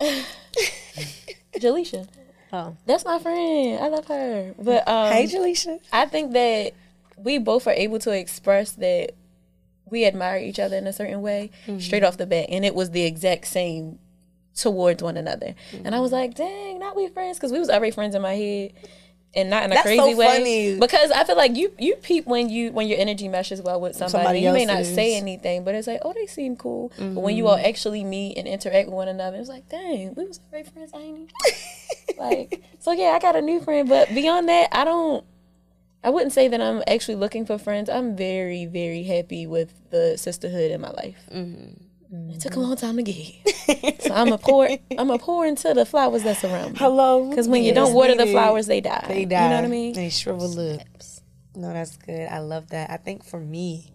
Jaleisha. 1.60 2.06
Oh. 2.52 2.76
That's 2.86 3.04
my 3.04 3.18
friend. 3.18 3.82
I 3.82 3.88
love 3.88 4.06
her. 4.06 4.54
But 4.58 4.86
um, 4.86 5.12
hey, 5.12 5.24
Jaleisha. 5.24 5.80
I 5.92 6.06
think 6.06 6.32
that 6.32 6.72
we 7.16 7.38
both 7.38 7.66
are 7.66 7.72
able 7.72 7.98
to 8.00 8.10
express 8.10 8.72
that 8.72 9.12
we 9.88 10.04
admire 10.04 10.38
each 10.38 10.58
other 10.58 10.76
in 10.76 10.86
a 10.86 10.92
certain 10.92 11.22
way 11.22 11.50
straight 11.78 12.02
off 12.02 12.16
the 12.16 12.26
bat, 12.26 12.46
and 12.48 12.64
it 12.64 12.74
was 12.74 12.90
the 12.90 13.04
exact 13.04 13.46
same 13.46 13.98
towards 14.54 15.02
one 15.02 15.16
another. 15.16 15.54
And 15.84 15.94
I 15.94 16.00
was 16.00 16.12
like, 16.12 16.34
dang, 16.34 16.78
not 16.78 16.96
we 16.96 17.08
friends, 17.08 17.38
because 17.38 17.52
we 17.52 17.58
was 17.58 17.70
already 17.70 17.90
friends 17.90 18.14
in 18.14 18.22
my 18.22 18.34
head. 18.34 18.72
And 19.34 19.48
not 19.48 19.64
in 19.64 19.72
a 19.72 19.76
That's 19.76 19.88
so 19.88 19.96
crazy 19.96 20.14
way, 20.14 20.26
funny. 20.26 20.78
because 20.78 21.10
I 21.10 21.24
feel 21.24 21.38
like 21.38 21.56
you 21.56 21.72
you 21.78 21.94
peep 21.96 22.26
when 22.26 22.50
you 22.50 22.70
when 22.70 22.86
your 22.86 22.98
energy 22.98 23.28
meshes 23.28 23.62
well 23.62 23.80
with 23.80 23.96
somebody. 23.96 24.12
Somebody 24.12 24.40
you 24.40 24.52
may 24.52 24.66
not 24.66 24.84
say 24.84 25.16
anything, 25.16 25.64
but 25.64 25.74
it's 25.74 25.86
like, 25.86 26.00
oh, 26.04 26.12
they 26.12 26.26
seem 26.26 26.54
cool. 26.54 26.92
But 26.98 27.02
when 27.02 27.14
mm-hmm. 27.14 27.38
you 27.38 27.48
all 27.48 27.56
actually 27.56 28.04
meet 28.04 28.36
and 28.36 28.46
interact 28.46 28.88
with 28.88 28.94
one 28.94 29.08
another, 29.08 29.38
it's 29.38 29.48
like, 29.48 29.70
dang, 29.70 30.14
we 30.16 30.26
was 30.26 30.38
great 30.50 30.68
friends, 30.68 30.90
ain't 30.94 31.18
we? 31.18 31.28
like 32.18 32.62
so 32.78 32.92
yeah 32.92 33.10
i 33.10 33.18
got 33.18 33.36
a 33.36 33.42
new 33.42 33.60
friend 33.60 33.88
but 33.88 34.08
beyond 34.14 34.48
that 34.48 34.68
i 34.72 34.84
don't 34.84 35.24
i 36.04 36.10
wouldn't 36.10 36.32
say 36.32 36.48
that 36.48 36.60
i'm 36.60 36.82
actually 36.86 37.14
looking 37.14 37.44
for 37.44 37.58
friends 37.58 37.88
i'm 37.88 38.16
very 38.16 38.66
very 38.66 39.02
happy 39.02 39.46
with 39.46 39.72
the 39.90 40.16
sisterhood 40.16 40.70
in 40.70 40.80
my 40.80 40.90
life 40.90 41.18
mm-hmm. 41.32 41.81
Mm-hmm. 42.12 42.30
it 42.32 42.40
took 42.40 42.56
a 42.56 42.60
long 42.60 42.76
time 42.76 42.96
to 42.96 43.02
get 43.02 43.14
here 43.14 43.94
so 44.00 44.12
i'm 44.12 44.32
a 44.32 44.36
pour 44.38 44.68
i'm 44.98 45.10
a 45.10 45.18
pour 45.18 45.46
into 45.46 45.72
the 45.72 45.86
flowers 45.86 46.24
that 46.24 46.36
surround 46.36 46.74
me 46.74 46.78
Hello. 46.78 47.30
because 47.30 47.48
when 47.48 47.62
you 47.62 47.72
don't 47.72 47.94
water 47.94 48.14
the 48.14 48.26
flowers 48.26 48.66
they 48.66 48.82
die 48.82 49.06
They 49.08 49.24
die. 49.24 49.44
you 49.44 49.48
know 49.48 49.56
what 49.56 49.64
i 49.64 49.68
mean 49.68 49.94
They 49.94 50.10
shrivel 50.10 50.74
up. 50.74 50.80
No, 51.54 51.72
that's 51.72 51.96
good. 51.98 52.28
I 52.28 52.38
love 52.38 52.68
that. 52.70 52.90
I 52.90 52.96
think 52.96 53.24
for 53.24 53.38
me, 53.38 53.92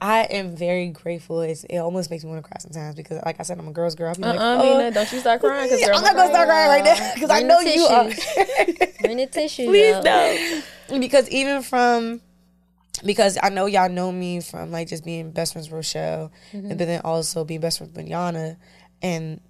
I 0.00 0.20
am 0.30 0.56
very 0.56 0.88
grateful. 0.88 1.40
It's, 1.40 1.64
it 1.64 1.78
almost 1.78 2.10
makes 2.10 2.24
me 2.24 2.30
want 2.30 2.42
to 2.44 2.48
cry 2.48 2.56
sometimes 2.60 2.94
because, 2.94 3.20
like 3.26 3.40
I 3.40 3.42
said, 3.42 3.58
I'm 3.58 3.68
a 3.68 3.72
girl's 3.72 3.94
girl. 3.94 4.08
I'll 4.08 4.14
be 4.14 4.22
like, 4.22 4.38
uh-uh, 4.38 4.62
oh, 4.62 4.78
Mina, 4.78 4.90
don't 4.92 5.12
you 5.12 5.18
start 5.18 5.40
crying 5.40 5.70
I'm 5.84 6.02
not 6.02 6.16
gonna 6.16 6.30
start 6.30 6.48
crying 6.48 6.68
right 6.68 6.84
now 6.84 7.14
because 7.14 7.30
I 7.30 7.42
know 7.42 7.60
you 7.60 7.82
are. 7.84 8.04
Bring 9.02 9.16
the 9.18 9.26
tissue. 9.26 9.66
please 9.66 10.02
don't 10.02 11.00
because 11.00 11.28
even 11.30 11.62
from 11.62 12.20
because 13.04 13.38
I 13.42 13.48
know 13.48 13.66
y'all 13.66 13.88
know 13.88 14.10
me 14.12 14.40
from 14.40 14.70
like 14.70 14.88
just 14.88 15.04
being 15.04 15.30
best 15.30 15.52
friends 15.52 15.68
with 15.68 15.76
Rochelle 15.76 16.32
and 16.52 16.64
mm-hmm. 16.64 16.76
then 16.76 17.00
also 17.02 17.44
being 17.44 17.60
best 17.60 17.78
friends 17.78 17.96
with 17.96 18.06
Yana 18.06 18.56
and 19.02 19.40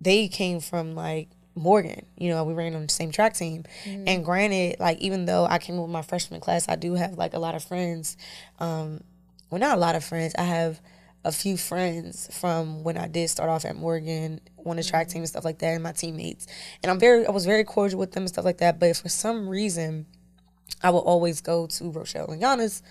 they 0.00 0.28
came 0.28 0.60
from 0.60 0.94
like 0.94 1.28
Morgan. 1.54 2.06
You 2.16 2.30
know, 2.30 2.44
we 2.44 2.54
ran 2.54 2.74
on 2.74 2.82
the 2.82 2.92
same 2.92 3.12
track 3.12 3.34
team. 3.34 3.64
Mm-hmm. 3.84 4.04
And 4.06 4.24
granted, 4.24 4.76
like 4.80 4.98
even 4.98 5.26
though 5.26 5.44
I 5.44 5.58
came 5.58 5.78
with 5.78 5.90
my 5.90 6.02
freshman 6.02 6.40
class, 6.40 6.68
I 6.68 6.76
do 6.76 6.94
have 6.94 7.18
like 7.18 7.34
a 7.34 7.38
lot 7.38 7.54
of 7.54 7.64
friends. 7.64 8.16
Um, 8.58 9.02
well 9.50 9.60
not 9.60 9.76
a 9.76 9.80
lot 9.80 9.94
of 9.94 10.04
friends. 10.04 10.34
I 10.38 10.44
have 10.44 10.80
a 11.24 11.30
few 11.30 11.56
friends 11.56 12.28
from 12.36 12.82
when 12.82 12.96
I 12.98 13.06
did 13.06 13.30
start 13.30 13.48
off 13.48 13.64
at 13.64 13.76
Morgan 13.76 14.40
on 14.64 14.76
the 14.76 14.82
track 14.82 15.06
mm-hmm. 15.06 15.12
team 15.12 15.22
and 15.22 15.28
stuff 15.28 15.44
like 15.44 15.58
that 15.60 15.74
and 15.74 15.82
my 15.82 15.92
teammates. 15.92 16.46
And 16.82 16.90
I'm 16.90 16.98
very 16.98 17.26
I 17.26 17.30
was 17.30 17.46
very 17.46 17.64
cordial 17.64 18.00
with 18.00 18.12
them 18.12 18.22
and 18.22 18.28
stuff 18.28 18.44
like 18.44 18.58
that. 18.58 18.80
But 18.80 18.96
for 18.96 19.08
some 19.08 19.48
reason 19.48 20.06
I 20.82 20.90
will 20.90 21.00
always 21.00 21.40
go 21.40 21.66
to 21.66 21.90
Rochelle 21.90 22.30
and 22.30 22.42
Yana's 22.42 22.82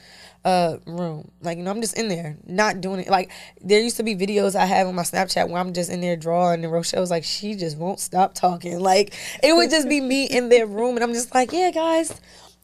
uh 0.46 0.78
room. 0.86 1.30
Like, 1.42 1.58
you 1.58 1.64
know, 1.64 1.72
I'm 1.72 1.82
just 1.82 1.98
in 1.98 2.08
there, 2.08 2.38
not 2.46 2.82
doing 2.82 3.02
it. 3.02 3.10
Like 3.10 3.32
there 3.62 3.80
used 3.80 3.98
to 3.98 4.04
be 4.04 4.16
videos 4.16 4.56
I 4.56 4.66
have 4.66 4.88
on 4.88 4.96
my 4.96 5.04
Snapchat 5.04 5.50
where 5.50 5.60
I'm 5.60 5.74
just 5.74 5.92
in 5.92 6.02
there 6.02 6.16
drawing 6.16 6.64
and 6.64 6.72
Rochelle 6.72 7.02
was 7.02 7.12
like, 7.12 7.24
she 7.24 7.56
just 7.56 7.78
won't 7.78 8.00
stop 8.00 8.34
talking. 8.34 8.80
Like 8.92 9.14
it 9.44 9.54
would 9.54 9.70
just 9.70 9.88
be 9.88 10.02
me 10.02 10.26
in 10.26 10.50
their 10.50 10.66
room 10.66 10.96
and 10.96 11.04
I'm 11.04 11.14
just 11.14 11.34
like, 11.36 11.52
Yeah, 11.52 11.72
guys, 11.72 12.20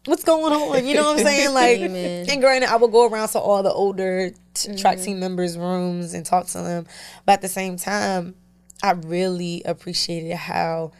what's 0.05 0.23
going 0.23 0.53
on? 0.53 0.85
You 0.85 0.95
know 0.95 1.11
what 1.11 1.19
I'm 1.19 1.25
saying? 1.25 1.53
Like 1.53 1.79
Amen. 1.79 2.25
and 2.29 2.41
granted 2.41 2.69
I 2.69 2.75
would 2.77 2.91
go 2.91 3.07
around 3.07 3.29
to 3.29 3.39
all 3.39 3.63
the 3.63 3.71
older 3.71 4.31
t- 4.53 4.75
track 4.75 4.99
team 4.99 5.19
members' 5.19 5.57
rooms 5.57 6.13
and 6.13 6.25
talk 6.25 6.47
to 6.47 6.59
them. 6.59 6.87
But 7.25 7.33
at 7.33 7.41
the 7.41 7.47
same 7.47 7.77
time, 7.77 8.35
I 8.81 8.91
really 8.91 9.61
appreciated 9.65 10.35
how 10.35 10.91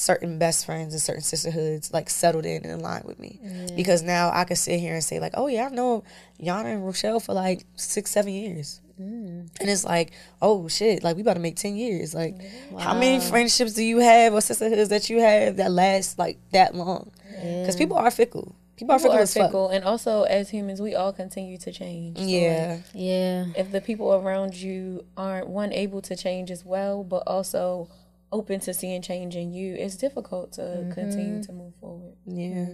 certain 0.00 0.38
best 0.38 0.64
friends 0.64 0.94
and 0.94 1.02
certain 1.02 1.22
sisterhoods 1.22 1.92
like 1.92 2.08
settled 2.08 2.46
in 2.46 2.64
and 2.64 2.80
aligned 2.80 3.04
with 3.04 3.18
me 3.18 3.38
because 3.76 4.02
now 4.02 4.30
I 4.32 4.44
can 4.44 4.56
sit 4.56 4.80
here 4.80 4.94
and 4.94 5.04
say 5.04 5.20
like, 5.20 5.34
oh 5.36 5.46
yeah, 5.46 5.66
I've 5.66 5.72
known 5.72 6.02
Yana 6.42 6.72
and 6.72 6.84
Rochelle 6.86 7.20
for 7.20 7.34
like 7.34 7.64
six, 7.76 8.10
seven 8.10 8.32
years. 8.32 8.80
Mm. 8.98 9.48
And 9.60 9.68
it's 9.70 9.84
like, 9.84 10.12
oh 10.40 10.68
shit, 10.68 11.02
like 11.04 11.16
we 11.16 11.22
about 11.22 11.34
to 11.34 11.40
make 11.40 11.56
10 11.56 11.76
years. 11.76 12.14
Like, 12.14 12.34
how 12.78 12.94
many 12.98 13.20
friendships 13.20 13.74
do 13.74 13.82
you 13.82 13.98
have 13.98 14.32
or 14.32 14.40
sisterhoods 14.40 14.88
that 14.88 15.10
you 15.10 15.20
have 15.20 15.56
that 15.58 15.70
last 15.70 16.18
like 16.18 16.38
that 16.52 16.74
long? 16.74 17.10
Because 17.30 17.76
people 17.76 17.96
are 17.96 18.10
fickle. 18.10 18.54
People 18.76 18.94
are 18.94 18.98
People 18.98 19.10
fickle 19.10 19.18
are 19.18 19.22
as 19.22 19.34
fuck. 19.34 19.46
fickle, 19.48 19.68
and 19.68 19.84
also 19.84 20.22
as 20.22 20.48
humans, 20.48 20.80
we 20.80 20.94
all 20.94 21.12
continue 21.12 21.58
to 21.58 21.70
change. 21.70 22.16
So, 22.16 22.22
like, 22.22 22.30
Yeah. 22.32 22.78
Yeah. 22.94 23.44
if 23.54 23.70
the 23.70 23.82
people 23.82 24.14
around 24.14 24.54
you 24.54 25.04
aren't 25.18 25.48
one 25.48 25.72
able 25.74 26.00
to 26.02 26.16
change 26.16 26.50
as 26.50 26.64
well, 26.64 27.04
but 27.04 27.22
also 27.26 27.88
open 28.32 28.60
to 28.60 28.72
seeing 28.74 29.02
change 29.02 29.34
in 29.36 29.52
you, 29.52 29.74
it's 29.74 29.96
difficult 29.96 30.52
to 30.52 30.60
Mm-hmm. 30.62 30.92
continue 30.92 31.42
to 31.42 31.52
move 31.52 31.74
forward. 31.80 32.14
Yeah, 32.26 32.66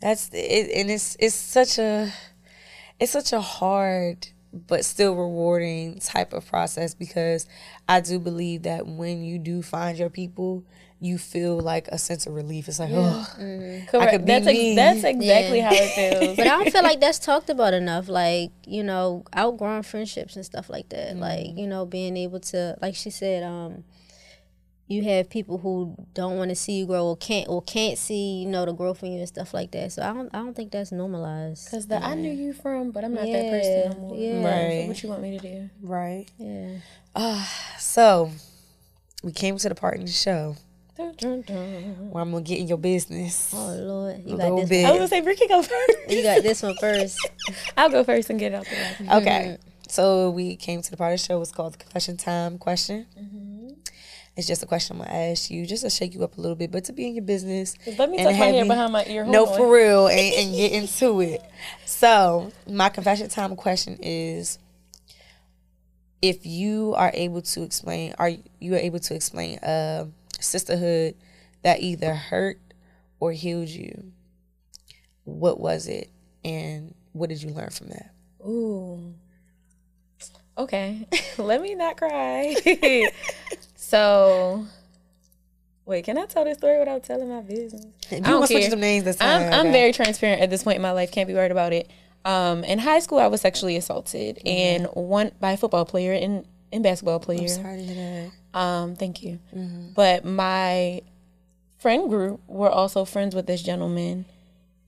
that's 0.00 0.28
it, 0.32 0.70
and 0.74 0.90
it's 0.90 1.16
it's 1.18 1.34
such 1.34 1.78
a 1.78 2.12
it's 3.00 3.12
such 3.12 3.32
a 3.32 3.40
hard 3.40 4.28
but 4.52 4.84
still 4.84 5.14
rewarding 5.14 5.98
type 5.98 6.34
of 6.34 6.46
process 6.46 6.94
because 6.94 7.46
I 7.88 8.00
do 8.02 8.18
believe 8.18 8.64
that 8.64 8.86
when 8.86 9.22
you 9.24 9.38
do 9.38 9.62
find 9.62 9.96
your 9.98 10.10
people, 10.10 10.62
you 11.00 11.16
feel 11.16 11.58
like 11.58 11.88
a 11.88 11.96
sense 11.96 12.26
of 12.26 12.34
relief. 12.34 12.68
It's 12.68 12.78
like, 12.78 12.90
oh, 12.92 13.26
Correct. 13.88 14.10
could 14.12 14.26
be 14.26 14.32
that's 14.32 14.46
ex- 14.46 14.58
me. 14.58 14.74
that's 14.76 15.04
exactly 15.04 15.58
Yeah. 15.58 15.68
how 15.70 15.74
it 15.74 15.88
feels. 16.20 16.36
But 16.36 16.46
I 16.46 16.50
don't 16.50 16.70
feel 16.70 16.82
like 16.82 17.00
that's 17.00 17.18
talked 17.18 17.48
about 17.48 17.72
enough. 17.72 18.08
Like, 18.10 18.50
you 18.66 18.84
know, 18.84 19.24
outgrowing 19.32 19.84
friendships 19.84 20.36
and 20.36 20.44
stuff 20.44 20.68
like 20.68 20.90
that. 20.90 21.16
Like, 21.16 21.56
you 21.56 21.66
know, 21.66 21.86
being 21.86 22.18
able 22.18 22.40
to 22.40 22.76
like 22.82 22.94
she 22.94 23.08
said, 23.08 23.42
um, 23.42 23.84
you 24.92 25.02
have 25.04 25.30
people 25.30 25.58
who 25.58 25.96
don't 26.12 26.36
want 26.36 26.50
to 26.50 26.54
see 26.54 26.72
you 26.72 26.86
grow 26.86 27.06
or 27.06 27.16
can't 27.16 27.48
or 27.48 27.62
can't 27.62 27.96
see, 27.96 28.42
you 28.42 28.48
know, 28.48 28.66
the 28.66 28.72
growth 28.72 29.02
in 29.02 29.12
you 29.12 29.18
and 29.18 29.28
stuff 29.28 29.54
like 29.54 29.70
that. 29.70 29.92
So 29.92 30.02
I 30.02 30.12
don't 30.12 30.28
I 30.34 30.38
don't 30.38 30.54
think 30.54 30.70
that's 30.70 30.92
normalized. 30.92 31.64
Because 31.64 31.86
the 31.86 31.96
I 31.96 32.14
knew 32.14 32.30
you 32.30 32.52
from, 32.52 32.90
but 32.90 33.02
I'm 33.04 33.14
not 33.14 33.24
that 33.24 33.50
person 33.50 33.90
no 33.90 34.08
more. 34.08 34.16
Yeah. 34.16 34.44
Right. 34.44 34.82
So 34.82 34.88
what 34.88 35.02
you 35.02 35.08
want 35.08 35.22
me 35.22 35.38
to 35.38 35.42
do? 35.42 35.70
right. 35.82 36.26
Yeah. 36.38 36.68
Ah, 37.16 37.74
so 37.78 38.30
we 39.22 39.32
came 39.32 39.56
to 39.56 39.68
the 39.68 39.74
part 39.74 39.96
in 39.96 40.04
the 40.06 40.10
show 40.10 40.56
Dun, 40.96 41.14
dun, 41.16 41.42
dun. 41.42 42.10
where 42.10 42.22
I'm 42.22 42.30
gonna 42.30 42.42
get 42.42 42.58
in 42.58 42.68
your 42.68 42.78
business 42.78 43.50
Oh 43.54 43.74
Lord. 43.74 44.22
You 44.26 44.34
a 44.34 44.38
got 44.38 44.56
this 44.56 44.68
bit. 44.68 44.84
I 44.84 44.90
was 44.90 44.98
gonna 44.98 45.08
say 45.08 45.20
Ricky 45.22 45.48
go 45.48 45.62
first. 45.62 45.98
you 46.08 46.22
got 46.22 46.42
this 46.42 46.62
one 46.62 46.76
first. 46.76 47.18
I'll 47.76 47.88
go 47.90 48.04
first 48.04 48.28
and 48.30 48.38
get 48.38 48.52
it 48.52 48.56
out 48.56 48.66
the 48.66 49.04
way. 49.04 49.16
Okay. 49.18 49.58
So 49.88 50.30
we 50.30 50.56
came 50.56 50.80
to 50.80 50.90
the 50.90 50.96
part 50.96 51.12
of 51.12 51.20
the 51.20 51.26
show. 51.26 51.40
It's 51.42 51.52
called 51.52 51.74
the 51.74 51.78
confession 51.78 52.16
time 52.16 52.56
question. 52.58 53.06
Mm-hmm. 53.18 53.51
It's 54.36 54.46
just 54.46 54.62
a 54.62 54.66
question 54.66 54.96
I'm 54.96 55.02
gonna 55.06 55.12
ask 55.30 55.50
you, 55.50 55.66
just 55.66 55.82
to 55.82 55.90
shake 55.90 56.14
you 56.14 56.24
up 56.24 56.38
a 56.38 56.40
little 56.40 56.56
bit, 56.56 56.70
but 56.70 56.84
to 56.84 56.92
be 56.92 57.06
in 57.06 57.14
your 57.14 57.24
business. 57.24 57.74
Let 57.98 58.08
me 58.10 58.16
tuck 58.16 58.26
my 58.26 58.32
hair 58.32 58.64
behind 58.64 58.92
my 58.92 59.04
ear. 59.04 59.24
Hold 59.24 59.32
No, 59.34 59.46
on. 59.46 59.56
for 59.58 59.70
real, 59.70 60.06
and, 60.06 60.18
and 60.34 60.54
get 60.54 60.72
into 60.72 61.20
it. 61.20 61.42
So 61.84 62.50
my 62.66 62.88
confession 62.88 63.28
time 63.28 63.54
question 63.56 63.98
is: 64.00 64.58
If 66.22 66.46
you 66.46 66.94
are 66.96 67.10
able 67.12 67.42
to 67.42 67.62
explain, 67.62 68.14
are 68.18 68.30
you 68.58 68.74
are 68.74 68.78
able 68.78 69.00
to 69.00 69.14
explain 69.14 69.58
a 69.62 70.08
sisterhood 70.40 71.14
that 71.62 71.80
either 71.80 72.14
hurt 72.14 72.58
or 73.20 73.32
healed 73.32 73.68
you? 73.68 74.12
What 75.24 75.60
was 75.60 75.88
it, 75.88 76.08
and 76.42 76.94
what 77.12 77.28
did 77.28 77.42
you 77.42 77.50
learn 77.50 77.68
from 77.70 77.88
that? 77.88 78.10
Ooh. 78.46 79.12
Okay. 80.56 81.06
Let 81.38 81.60
me 81.60 81.74
not 81.74 81.96
cry. 81.96 82.54
so, 83.92 84.64
wait, 85.84 86.02
can 86.06 86.16
I 86.16 86.24
tell 86.24 86.46
this 86.46 86.56
story 86.56 86.78
without 86.78 87.02
telling 87.04 87.28
my 87.28 87.42
business? 87.42 87.84
If 88.06 88.12
you 88.12 88.20
don't 88.22 88.38
want 88.38 88.50
to 88.50 88.58
care. 88.58 88.70
them 88.70 88.80
names 88.80 89.04
this 89.04 89.16
time, 89.16 89.42
I'm, 89.42 89.52
I'm 89.52 89.60
okay. 89.66 89.72
very 89.72 89.92
transparent 89.92 90.40
at 90.40 90.48
this 90.48 90.62
point 90.62 90.76
in 90.76 90.82
my 90.82 90.92
life. 90.92 91.12
Can't 91.12 91.28
be 91.28 91.34
worried 91.34 91.50
about 91.50 91.74
it. 91.74 91.90
Um, 92.24 92.64
in 92.64 92.78
high 92.78 93.00
school, 93.00 93.18
I 93.18 93.26
was 93.26 93.42
sexually 93.42 93.76
assaulted 93.76 94.40
and 94.46 94.86
one 94.94 95.32
by 95.40 95.52
a 95.52 95.56
football 95.58 95.84
player 95.84 96.14
and, 96.14 96.46
and 96.72 96.82
basketball 96.82 97.20
player. 97.20 97.46
sorry 97.48 97.76
to 97.76 97.82
hear 97.82 98.30
that. 98.54 98.58
Um, 98.58 98.96
thank 98.96 99.22
you. 99.22 99.38
But 99.94 100.24
my 100.24 101.02
friend 101.76 102.08
group 102.08 102.40
were 102.46 102.70
also 102.70 103.04
friends 103.04 103.34
with 103.34 103.46
this 103.46 103.62
gentleman. 103.62 104.24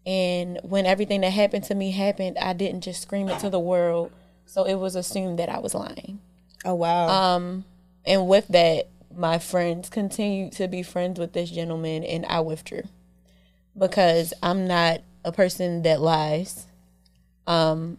And 0.06 0.60
when 0.62 0.86
everything 0.86 1.20
that 1.20 1.30
happened 1.30 1.64
to 1.64 1.74
me 1.74 1.90
happened, 1.90 2.38
I 2.38 2.54
didn't 2.54 2.80
just 2.80 3.02
scream 3.02 3.28
it 3.28 3.38
to 3.40 3.50
the 3.50 3.60
world. 3.60 4.12
So 4.46 4.64
it 4.64 4.76
was 4.76 4.96
assumed 4.96 5.38
that 5.40 5.50
I 5.50 5.58
was 5.58 5.74
lying. 5.74 6.20
Oh 6.64 6.74
wow. 6.74 7.08
Um, 7.08 7.66
and 8.06 8.28
with 8.28 8.48
that, 8.48 8.88
my 9.16 9.38
friends 9.38 9.88
continued 9.88 10.52
to 10.52 10.68
be 10.68 10.82
friends 10.82 11.18
with 11.18 11.32
this 11.32 11.50
gentleman, 11.50 12.04
and 12.04 12.24
I 12.26 12.40
withdrew 12.40 12.82
because 13.76 14.32
I'm 14.42 14.66
not 14.66 15.00
a 15.24 15.32
person 15.32 15.82
that 15.82 16.00
lies. 16.00 16.66
Um, 17.46 17.98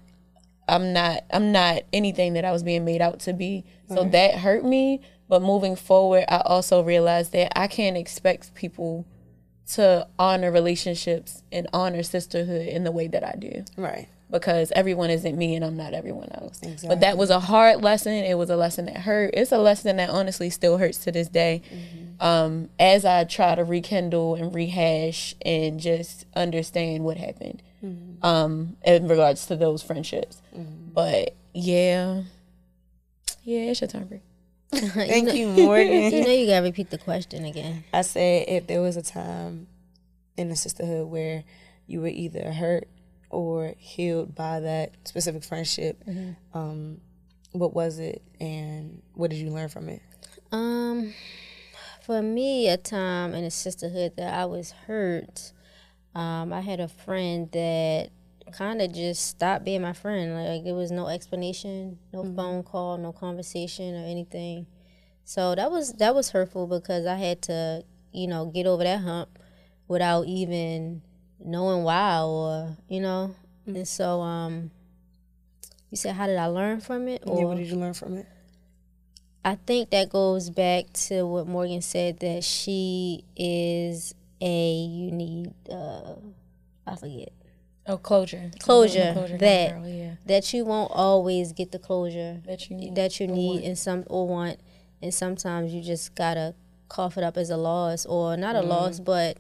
I'm 0.68 0.94
not. 0.94 1.24
I'm 1.32 1.52
not 1.52 1.84
anything 1.94 2.34
that 2.34 2.46
I 2.46 2.52
was 2.52 2.64
being 2.64 2.86
made 2.86 3.02
out 3.02 3.20
to 3.22 3.34
be. 3.34 3.66
So 3.90 4.04
that 4.04 4.36
hurt 4.36 4.66
me. 4.66 5.02
But 5.28 5.42
moving 5.42 5.76
forward, 5.76 6.26
I 6.30 6.42
also 6.46 6.84
realized 6.84 7.32
that 7.34 7.58
I 7.58 7.68
can't 7.68 7.98
expect 7.98 8.54
people 8.54 9.06
to 9.74 10.08
honor 10.20 10.52
relationships 10.52 11.42
and 11.52 11.68
honor 11.74 12.04
sisterhood 12.04 12.68
in 12.68 12.84
the 12.84 12.92
way 12.92 13.08
that 13.08 13.24
I 13.24 13.36
do 13.38 13.64
right. 13.78 14.08
Because 14.32 14.72
everyone 14.76 15.12
isn't 15.12 15.38
me 15.38 15.56
and 15.56 15.64
I'm 15.64 15.78
not 15.78 15.94
everyone 15.94 16.30
else. 16.32 16.60
But 16.88 17.02
that 17.02 17.16
was 17.18 17.30
a 17.30 17.40
hard 17.40 17.84
lesson. 17.84 18.14
It 18.14 18.38
was 18.38 18.50
a 18.50 18.56
lesson 18.58 18.86
that 18.86 18.98
hurt. 18.98 19.32
It's 19.34 19.52
a 19.52 19.58
lesson 19.60 19.98
that 19.98 20.10
honestly 20.10 20.50
still 20.50 20.78
hurts 20.78 20.98
to 21.06 21.12
this 21.12 21.28
day. 21.28 21.62
Um, 22.20 22.70
as 22.80 23.06
I 23.06 23.26
try 23.26 23.56
to 23.56 23.64
rekindle 23.64 24.36
and 24.36 24.54
rehash 24.56 25.36
and 25.46 25.80
just 25.80 26.26
understand 26.36 27.04
what 27.04 27.18
happened 27.18 27.62
um, 28.24 28.78
in 28.84 29.08
regards 29.08 29.46
to 29.48 29.56
those 29.56 29.84
friendships. 29.84 30.42
But 30.54 31.36
yeah, 31.54 32.24
yeah, 33.44 33.60
it's 33.72 33.82
your 33.82 33.88
turn, 33.88 34.06
Bre. 34.08 34.16
Thank 34.72 35.34
you, 35.34 35.48
Morgan. 35.50 36.12
You 36.14 36.24
know 36.24 36.32
you 36.32 36.48
gotta 36.48 36.64
repeat 36.64 36.90
the 36.90 36.98
question 36.98 37.46
again. 37.46 37.84
I 37.94 38.02
said 38.02 38.46
if 38.48 38.66
there 38.68 38.82
was 38.82 38.98
a 38.98 39.04
time 39.04 39.68
in 40.36 40.50
the 40.50 40.56
sisterhood 40.56 41.08
where 41.08 41.44
you 41.88 42.02
were 42.02 42.08
either 42.08 42.52
hurt 42.52 42.88
or 43.36 43.74
healed 43.78 44.34
by 44.34 44.62
that 44.62 44.94
specific 45.04 45.44
friendship, 45.44 46.02
um, 46.54 47.02
what 47.52 47.74
was 47.74 48.00
it 48.00 48.22
and 48.40 49.02
what 49.14 49.30
did 49.30 49.38
you 49.38 49.50
learn 49.50 49.70
from 49.70 49.90
it? 49.90 50.02
Um, 50.52 51.14
for 52.02 52.22
me, 52.22 52.70
a 52.70 52.78
time 52.78 53.34
in 53.34 53.44
a 53.44 53.52
sisterhood 53.52 54.14
that 54.18 54.34
I 54.34 54.46
was 54.46 54.72
hurt. 54.72 55.52
Um, 56.14 56.54
I 56.54 56.62
had 56.62 56.80
a 56.80 56.88
friend 56.88 57.50
that 57.52 58.10
kind 58.52 58.82
of 58.82 58.94
just 58.94 59.28
stopped 59.28 59.66
being 59.66 59.82
my 59.82 59.94
friend. 59.94 60.34
Like 60.34 60.64
there 60.64 60.76
was 60.76 60.92
no 60.92 61.08
explanation, 61.08 61.98
no 62.14 62.24
phone 62.36 62.64
call, 62.64 62.98
no 62.98 63.12
conversation 63.12 63.96
or 63.96 64.06
anything. 64.06 64.68
So 65.24 65.56
that 65.56 65.72
was 65.72 65.94
that 65.94 66.14
was 66.14 66.30
hurtful 66.30 66.68
because 66.68 67.06
I 67.06 67.16
had 67.16 67.42
to, 67.44 67.84
you 68.14 68.28
know, 68.28 68.46
get 68.46 68.68
over 68.68 68.84
that 68.84 69.02
hump 69.02 69.40
without 69.88 70.28
even 70.28 71.02
knowing 71.44 71.84
why 71.84 72.22
or 72.22 72.76
you 72.88 73.02
know. 73.02 73.36
And 73.68 73.88
so, 73.88 74.22
um, 74.22 74.70
you 75.90 75.98
said, 75.98 76.16
how 76.16 76.28
did 76.28 76.38
I 76.38 76.46
learn 76.48 76.82
from 76.82 77.08
it? 77.08 77.24
Or 77.26 77.40
yeah, 77.40 77.46
what 77.46 77.58
did 77.58 77.68
you 77.68 77.78
learn 77.78 77.94
from 77.96 78.18
it? 78.18 78.28
I 79.44 79.56
think 79.56 79.90
that 79.92 80.10
goes 80.10 80.50
back 80.50 80.92
to 81.08 81.24
what 81.24 81.48
Morgan 81.48 81.82
said 81.82 82.20
that 82.20 82.44
she 82.44 83.24
is 83.36 84.14
a 84.42 84.74
you 84.84 85.12
need 85.12 85.54
uh 85.72 86.16
I 86.86 86.96
forget 86.96 87.30
Oh, 87.88 87.98
closure. 87.98 88.50
Closure, 88.60 89.14
Closure, 89.14 89.38
that. 89.38 89.74
girl, 89.76 89.88
yeah. 89.88 90.16
that 90.26 90.52
you 90.52 90.66
won't 90.66 90.92
always 90.92 91.54
get 91.54 91.72
the 91.72 91.78
closure 91.80 92.42
That 92.48 92.70
you 92.70 92.76
need. 92.76 92.96
that 92.96 93.20
you 93.20 93.28
need 93.28 93.64
and 93.64 93.78
some 93.78 94.04
or 94.08 94.28
want 94.28 94.60
and 95.02 95.14
sometimes 95.14 95.74
you 95.74 95.82
just 95.84 96.16
gotta 96.16 96.56
cough 96.90 97.18
it 97.18 97.24
up 97.24 97.38
as 97.38 97.50
a 97.52 97.58
loss 97.58 98.06
or 98.08 98.36
not 98.38 98.56
a 98.56 98.60
Mm-hmm. 98.60 98.70
loss 98.70 99.00
but 99.00 99.38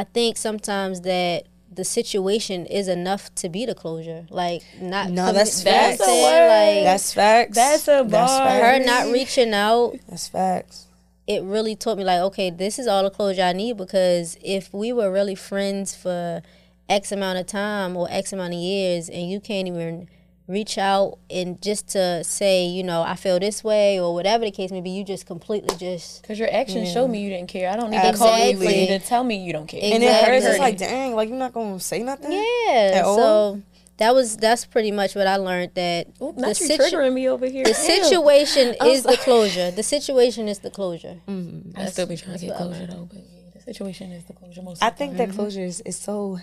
I 0.00 0.04
think 0.04 0.36
sometimes 0.36 1.00
that 1.02 1.44
the 1.78 1.84
situation 1.84 2.66
is 2.66 2.88
enough 2.88 3.24
to 3.36 3.48
be 3.48 3.62
the 3.66 3.74
closure 3.82 4.26
like 4.30 4.62
not 4.80 5.10
No, 5.10 5.22
commi- 5.26 5.34
that's 5.34 5.62
That's 5.62 5.98
facts. 5.98 6.00
a 6.00 6.04
saying, 6.04 6.24
word. 6.24 6.48
like 6.76 6.84
That's 6.88 7.12
facts. 7.12 7.54
That's 7.54 7.86
a 7.88 8.04
That's 8.06 8.32
bar. 8.32 8.60
her 8.60 8.78
not 8.92 9.12
reaching 9.12 9.52
out 9.54 9.96
That's 10.08 10.28
facts. 10.28 10.86
it 11.26 11.42
really 11.42 11.76
taught 11.76 11.98
me 11.98 12.04
like 12.04 12.20
okay 12.28 12.48
this 12.50 12.78
is 12.78 12.86
all 12.86 13.02
the 13.04 13.10
closure 13.10 13.42
i 13.42 13.52
need 13.52 13.76
because 13.76 14.36
if 14.42 14.72
we 14.72 14.92
were 14.92 15.10
really 15.18 15.34
friends 15.34 15.94
for 15.94 16.42
X 16.88 17.12
amount 17.12 17.38
of 17.38 17.46
time 17.46 17.96
or 17.98 18.08
X 18.10 18.32
amount 18.32 18.54
of 18.54 18.60
years, 18.60 19.10
and 19.10 19.30
you 19.30 19.38
can't 19.40 19.68
even 19.68 20.08
reach 20.48 20.78
out 20.78 21.18
and 21.30 21.60
just 21.62 21.88
to 21.90 22.24
say, 22.24 22.64
you 22.64 22.82
know, 22.82 23.02
I 23.02 23.14
feel 23.14 23.38
this 23.38 23.62
way 23.62 24.00
or 24.00 24.14
whatever 24.14 24.44
the 24.44 24.50
case 24.50 24.72
may 24.72 24.80
be, 24.80 24.90
you 24.90 25.04
just 25.04 25.26
completely 25.26 25.76
just 25.76 26.22
Because 26.22 26.38
your 26.38 26.52
actions 26.52 26.90
show 26.90 27.06
me 27.06 27.20
you 27.20 27.28
didn't 27.28 27.48
care. 27.48 27.70
I 27.70 27.76
don't 27.76 27.90
need 27.90 28.00
to 28.00 28.16
call 28.16 28.38
you 28.38 28.56
for 28.56 28.64
Exactly. 28.64 28.80
you 28.80 28.98
to 28.98 28.98
tell 28.98 29.22
me 29.22 29.44
you 29.44 29.52
don't 29.52 29.66
care. 29.66 29.80
And 29.82 30.02
it 30.02 30.24
hurts. 30.24 30.46
It's 30.46 30.58
like, 30.58 30.78
dang, 30.78 31.14
like 31.14 31.28
you're 31.28 31.38
not 31.38 31.52
gonna 31.52 31.78
say 31.78 32.02
nothing. 32.02 32.32
yeah. 32.32 32.92
At 32.94 33.04
all? 33.04 33.16
So 33.16 33.62
that 33.98 34.14
was 34.14 34.36
that's 34.38 34.64
pretty 34.64 34.90
much 34.90 35.14
what 35.14 35.26
I 35.26 35.36
learned 35.36 35.72
that 35.74 36.06
Oop, 36.22 36.36
the, 36.36 36.54
situ- 36.54 36.82
triggering 36.82 37.12
me 37.12 37.28
over 37.28 37.46
here. 37.46 37.64
the 37.64 37.74
situation 37.74 38.74
is 38.84 39.02
the 39.02 39.18
closure. 39.18 39.70
The 39.70 39.82
situation 39.82 40.48
is 40.48 40.60
the 40.60 40.70
closure. 40.70 41.20
Mm-hmm. 41.28 41.78
I 41.78 41.86
still 41.86 42.06
be 42.06 42.16
trying 42.16 42.38
to 42.38 42.46
get 42.46 42.56
closure 42.56 42.86
though, 42.86 43.08
but 43.12 43.18
yeah, 43.18 43.50
the 43.54 43.60
situation 43.60 44.12
is 44.12 44.24
the 44.24 44.32
closure 44.32 44.62
most. 44.62 44.82
I 44.82 44.88
of 44.88 44.94
the 44.94 44.98
think 44.98 45.16
that 45.18 45.28
mm-hmm. 45.28 45.36
closure 45.36 45.62
is, 45.62 45.80
is 45.82 45.96
so 45.96 46.38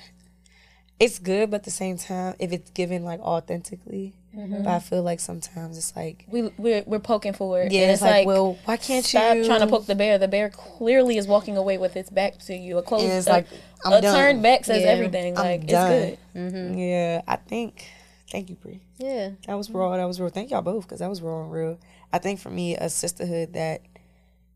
it's 0.99 1.19
good, 1.19 1.51
but 1.51 1.57
at 1.57 1.63
the 1.63 1.71
same 1.71 1.97
time, 1.97 2.35
if 2.39 2.51
it's 2.51 2.71
given 2.71 3.03
like 3.03 3.19
authentically, 3.19 4.13
mm-hmm. 4.35 4.63
but 4.63 4.67
I 4.67 4.79
feel 4.79 5.03
like 5.03 5.19
sometimes 5.19 5.77
it's 5.77 5.95
like 5.95 6.25
we 6.29 6.43
we're, 6.57 6.83
we're 6.85 6.99
poking 6.99 7.33
for 7.33 7.61
it. 7.61 7.71
yeah, 7.71 7.83
and 7.83 7.91
it's, 7.91 8.01
like, 8.01 8.25
well, 8.25 8.57
why 8.65 8.77
can't 8.77 9.05
stop 9.05 9.35
you 9.35 9.45
trying 9.45 9.59
to 9.59 9.67
poke 9.67 9.85
the 9.87 9.95
bear. 9.95 10.17
The 10.17 10.27
bear 10.27 10.49
clearly 10.49 11.17
is 11.17 11.27
walking 11.27 11.57
away 11.57 11.77
with 11.77 11.97
its 11.97 12.09
back 12.09 12.37
to 12.39 12.55
you. 12.55 12.77
A 12.77 12.81
closed, 12.81 13.05
And 13.05 13.13
it's 13.13 13.27
a, 13.27 13.31
like, 13.31 13.47
I'm 13.83 13.93
a 13.93 14.01
done. 14.01 14.15
turned 14.15 14.43
back 14.43 14.63
says 14.65 14.83
Yeah. 14.83 14.89
everything. 14.89 15.37
I'm 15.37 15.43
like 15.43 15.67
done. 15.67 15.91
it's 15.91 16.21
good. 16.33 16.39
Mm-hmm. 16.39 16.57
Mm-hmm. 16.57 16.77
Yeah, 16.79 17.21
I 17.27 17.35
think. 17.35 17.87
Thank 18.31 18.49
you, 18.49 18.55
Bre. 18.55 18.71
Yeah. 18.97 19.31
That 19.47 19.55
was 19.55 19.69
raw. 19.69 19.95
That 19.95 20.05
was 20.05 20.19
real. 20.19 20.29
Thank 20.29 20.51
y'all 20.51 20.61
both 20.61 20.83
because 20.85 20.99
that 20.99 21.09
was 21.09 21.21
raw 21.21 21.43
and 21.43 21.51
real. 21.51 21.79
I 22.11 22.17
think 22.19 22.39
for 22.39 22.49
me, 22.49 22.75
a 22.75 22.89
sisterhood 22.89 23.53
that 23.53 23.81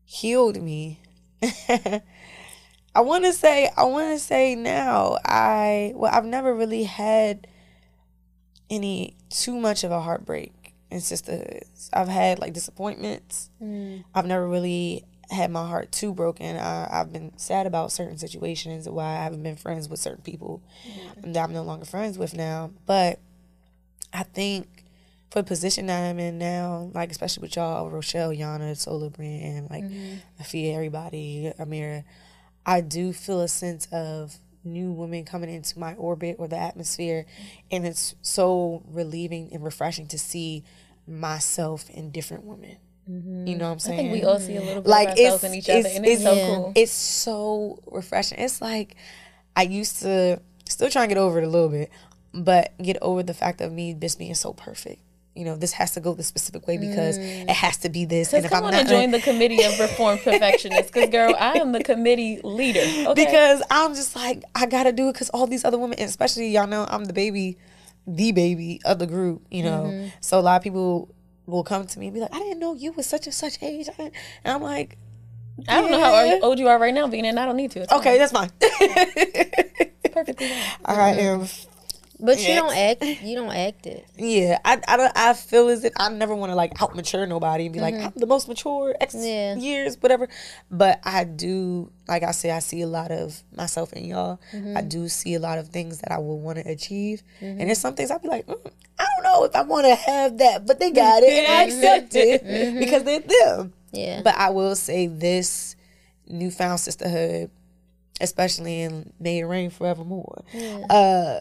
healed 0.04 0.60
me. 0.60 1.00
I 2.94 3.02
want 3.02 3.24
to 3.24 3.32
say, 3.32 3.70
I 3.76 3.84
want 3.84 4.12
to 4.12 4.18
say 4.18 4.54
now, 4.54 5.18
I 5.24 5.92
well, 5.94 6.12
I've 6.12 6.24
never 6.24 6.54
really 6.54 6.84
had 6.84 7.46
any 8.68 9.16
too 9.28 9.58
much 9.58 9.84
of 9.84 9.92
a 9.92 10.00
heartbreak 10.00 10.74
in 10.90 11.00
sisterhoods. 11.00 11.90
I've 11.92 12.08
had 12.08 12.38
like 12.38 12.52
disappointments. 12.52 13.50
Mm. 13.62 14.04
I've 14.14 14.26
never 14.26 14.48
really 14.48 15.04
had 15.30 15.50
my 15.50 15.66
heart 15.66 15.92
too 15.92 16.12
broken. 16.12 16.56
I, 16.56 16.88
I've 16.90 17.12
been 17.12 17.36
sad 17.38 17.66
about 17.66 17.92
certain 17.92 18.18
situations 18.18 18.88
why 18.88 19.04
I 19.04 19.22
haven't 19.22 19.42
been 19.42 19.56
friends 19.56 19.88
with 19.88 20.00
certain 20.00 20.22
people 20.22 20.62
that 21.18 21.44
I'm 21.44 21.52
no 21.52 21.62
longer 21.62 21.84
friends 21.84 22.18
with 22.18 22.34
now. 22.34 22.72
But 22.86 23.20
I 24.12 24.24
think 24.24 24.84
for 25.30 25.42
the 25.42 25.46
position 25.46 25.86
that 25.86 26.10
I'm 26.10 26.18
in 26.18 26.38
now, 26.38 26.90
like 26.94 27.10
especially 27.10 27.42
with 27.42 27.56
y'all, 27.56 27.88
Rochelle, 27.90 28.30
Yana, 28.30 28.76
Solar 28.76 29.10
Brand, 29.10 29.70
like 29.70 29.84
mm-hmm. 29.84 30.16
Afia, 30.42 30.74
everybody, 30.74 31.52
Amira, 31.58 32.02
I 32.66 32.80
do 32.80 33.12
feel 33.12 33.40
a 33.40 33.48
sense 33.48 33.86
of 33.92 34.36
new 34.64 34.92
women 34.92 35.24
coming 35.24 35.48
into 35.50 35.78
my 35.78 35.94
orbit 35.94 36.36
or 36.38 36.46
the 36.48 36.56
atmosphere, 36.58 37.26
and 37.70 37.86
it's 37.86 38.14
so 38.22 38.82
relieving 38.86 39.50
and 39.52 39.64
refreshing 39.64 40.06
to 40.08 40.18
see 40.18 40.64
myself 41.06 41.88
in 41.90 42.10
different 42.10 42.44
women. 42.44 42.76
Mm-hmm. 43.10 43.46
You 43.46 43.56
know 43.56 43.66
what 43.66 43.72
I'm 43.72 43.78
saying? 43.78 43.98
I 43.98 44.02
think 44.02 44.12
we 44.12 44.24
all 44.28 44.38
see 44.38 44.56
a 44.56 44.60
little 44.60 44.82
bit 44.82 44.88
Like, 44.88 45.08
of 45.08 45.18
ourselves 45.18 45.44
it's- 45.44 45.52
in 45.52 45.58
each 45.58 45.68
other, 45.70 45.88
and 45.96 46.06
it's, 46.06 46.22
so 46.22 46.32
it's- 46.32 46.46
cool. 46.56 46.72
it's 46.76 46.92
so 46.92 47.82
refreshing. 47.90 48.38
It's 48.38 48.60
like 48.60 48.94
I 49.56 49.62
used 49.62 50.00
to 50.02 50.40
still 50.68 50.90
trying 50.90 51.08
to 51.08 51.14
get 51.14 51.20
over 51.20 51.38
it 51.38 51.44
a 51.44 51.48
little 51.48 51.68
bit, 51.70 51.90
but 52.32 52.72
get 52.80 52.98
over 53.02 53.22
the 53.22 53.34
fact 53.34 53.60
of 53.60 53.72
me 53.72 53.94
just 53.94 54.18
being 54.18 54.34
so 54.34 54.52
perfect. 54.52 55.00
You 55.36 55.44
know, 55.44 55.54
this 55.56 55.72
has 55.72 55.92
to 55.92 56.00
go 56.00 56.12
the 56.14 56.24
specific 56.24 56.66
way 56.66 56.76
because 56.76 57.16
it 57.18 57.48
has 57.50 57.76
to 57.78 57.88
be 57.88 58.04
this. 58.04 58.32
And 58.32 58.44
if 58.44 58.52
I'm 58.52 58.64
not 58.64 58.86
join 58.88 59.12
the 59.12 59.20
committee 59.20 59.62
of 59.62 59.78
reformed 59.78 60.20
perfectionists. 60.24 60.90
Because 60.90 61.08
girl, 61.10 61.34
I 61.38 61.58
am 61.58 61.70
the 61.72 61.84
committee 61.84 62.40
leader. 62.42 62.80
Okay. 63.10 63.24
because 63.24 63.62
I'm 63.70 63.94
just 63.94 64.16
like 64.16 64.42
I 64.54 64.66
gotta 64.66 64.92
do 64.92 65.08
it 65.08 65.12
because 65.12 65.30
all 65.30 65.46
these 65.46 65.64
other 65.64 65.78
women, 65.78 66.00
especially 66.00 66.48
y'all 66.48 66.66
know 66.66 66.84
I'm 66.90 67.04
the 67.04 67.12
baby, 67.12 67.58
the 68.06 68.32
baby 68.32 68.80
of 68.84 68.98
the 68.98 69.06
group. 69.06 69.42
You 69.50 69.62
know, 69.62 69.82
Mm-hmm. 69.84 70.08
so 70.20 70.38
a 70.38 70.42
lot 70.42 70.56
of 70.56 70.62
people 70.62 71.14
will 71.46 71.64
come 71.64 71.86
to 71.86 71.98
me 71.98 72.06
and 72.08 72.14
be 72.14 72.20
like, 72.20 72.34
"I 72.34 72.38
didn't 72.40 72.58
know 72.58 72.74
you 72.74 72.92
was 72.92 73.06
such 73.06 73.26
and 73.26 73.34
such 73.34 73.62
age," 73.62 73.88
and 73.98 74.10
I'm 74.44 74.62
like, 74.62 74.98
I 75.68 75.80
don't 75.80 75.90
know 75.92 76.00
how 76.00 76.40
old 76.42 76.58
you 76.58 76.66
are 76.68 76.78
right 76.78 76.92
now, 76.94 77.06
Vina, 77.06 77.28
and 77.28 77.38
I 77.38 77.46
don't 77.46 77.56
need 77.56 77.70
to. 77.72 77.82
It's 77.82 77.92
"Okay, 77.92 78.18
that's 78.18 78.32
fine." 78.32 78.50
fine. 78.60 78.88
perfectly 80.12 80.48
fine. 80.48 80.58
I 80.84 81.10
am 81.20 81.46
But 82.22 82.38
you 82.40 82.54
don't 82.54 82.76
act 82.76 83.02
you 83.22 83.34
don't 83.36 83.50
act 83.54 83.86
it. 83.86 84.06
Yeah, 84.16 84.58
I, 84.64 84.80
I, 84.86 84.96
don't- 84.96 85.12
I 85.16 85.32
feel 85.34 85.68
as 85.68 85.84
if 85.84 85.92
I 85.98 86.08
never 86.10 86.34
want 86.34 86.50
to 86.50 86.56
like 86.56 86.80
out 86.82 86.94
mature 86.94 87.26
nobody 87.26 87.64
and 87.66 87.72
be 87.72 87.80
like 87.80 87.94
I'm 87.94 88.12
the 88.16 88.26
most 88.26 88.46
mature 88.48 88.94
X 89.00 89.14
Yeah. 89.18 89.56
years, 89.56 89.96
whatever. 90.00 90.28
But 90.70 91.00
I 91.04 91.24
do, 91.24 91.90
like 92.08 92.22
I 92.22 92.32
say, 92.32 92.50
I 92.50 92.58
see 92.60 92.82
a 92.82 92.86
lot 92.86 93.10
of 93.10 93.42
myself 93.56 93.92
in 93.92 94.04
y'all. 94.04 94.40
I 94.76 94.82
do 94.82 95.08
see 95.08 95.34
a 95.34 95.40
lot 95.40 95.58
of 95.58 95.68
things 95.68 95.98
that 96.00 96.12
I 96.12 96.18
would 96.18 96.34
want 96.36 96.58
to 96.58 96.68
achieve, 96.70 97.22
and 97.40 97.60
there's 97.60 97.78
some 97.78 97.94
things 97.94 98.10
I'd 98.10 98.22
be 98.22 98.28
like, 98.28 98.46
mm, 98.46 98.70
I 98.98 99.06
don't 99.16 99.24
know 99.24 99.44
if 99.44 99.54
I 99.56 99.62
want 99.62 99.86
to 99.86 99.94
have 99.94 100.38
that, 100.38 100.66
but 100.66 100.78
they 100.78 100.90
got 100.90 101.22
it, 101.22 101.32
and 101.38 101.46
I 101.52 101.62
accept 101.64 102.14
it 102.14 102.42
because 102.78 103.02
they're 103.04 103.20
them. 103.20 103.72
Yeah. 103.92 104.20
But 104.22 104.36
I 104.36 104.50
will 104.50 104.76
say 104.76 105.06
this 105.06 105.74
newfound 106.28 106.78
sisterhood, 106.80 107.50
especially 108.20 108.82
in 108.82 109.12
May 109.18 109.38
it 109.40 109.44
Rain 109.44 109.70
Forevermore, 109.70 110.44
uh, 110.90 111.40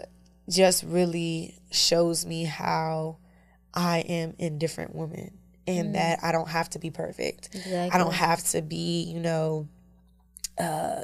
just 0.50 0.84
really 0.84 1.56
shows 1.72 2.26
me 2.26 2.44
how 2.44 3.18
I 3.74 4.00
am 4.00 4.34
in 4.38 4.58
different 4.58 4.96
women 4.96 5.38
and 5.68 5.96
that 5.96 6.20
I 6.24 6.32
don't 6.32 6.50
have 6.50 6.70
to 6.72 6.80
be 6.80 6.90
perfect. 6.90 7.50
I 7.72 7.98
don't 7.98 8.14
have 8.14 8.44
to 8.50 8.62
be, 8.62 9.04
you 9.04 9.20
know, 9.20 9.68
uh, 10.58 11.02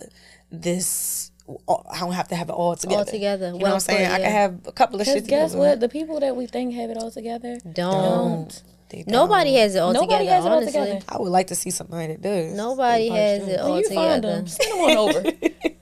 this. 0.52 1.32
I 1.70 2.00
don't 2.00 2.14
have 2.14 2.30
to 2.30 2.36
have 2.36 2.50
it 2.50 2.54
all 2.54 2.76
together. 2.76 3.00
All 3.00 3.06
together. 3.06 3.48
You 3.48 3.60
know 3.60 3.66
what 3.66 3.74
I'm 3.74 3.80
saying? 3.80 4.08
put, 4.10 4.16
I 4.16 4.18
can 4.20 4.32
have 4.32 4.68
a 4.68 4.72
couple 4.72 4.96
of 4.96 5.06
Because 5.06 5.22
shit 5.22 5.28
guess 5.28 5.54
what? 5.54 5.80
The 5.80 5.90
people 5.90 6.20
that 6.22 6.36
we 6.36 6.48
think 6.48 6.74
have 6.74 6.90
it 6.90 6.98
all 6.98 7.12
together 7.12 7.58
Don't. 7.72 8.64
They 8.90 9.04
don't. 9.04 9.12
Nobody 9.12 9.56
has 9.56 9.76
it 9.76 9.80
all 9.80 9.94
Nobody 9.94 10.26
together. 10.26 10.32
has 10.32 10.46
it 10.46 10.48
all 10.48 10.58
honestly. 10.58 10.82
together. 10.82 11.06
I 11.10 11.18
would 11.20 11.30
like 11.32 11.48
to 11.48 11.56
see 11.56 11.70
somebody 11.70 12.08
that 12.14 12.22
does. 12.22 12.54
Nobody 12.54 13.10
has 13.10 13.48
it 13.48 13.60
all 13.60 13.74
When 13.74 13.82
you 13.82 13.90
find 13.90 14.24
together. 14.24 14.36
them, 14.38 14.48
send 14.48 14.72
them 14.72 14.80
on 14.80 14.98
over. 14.98 15.24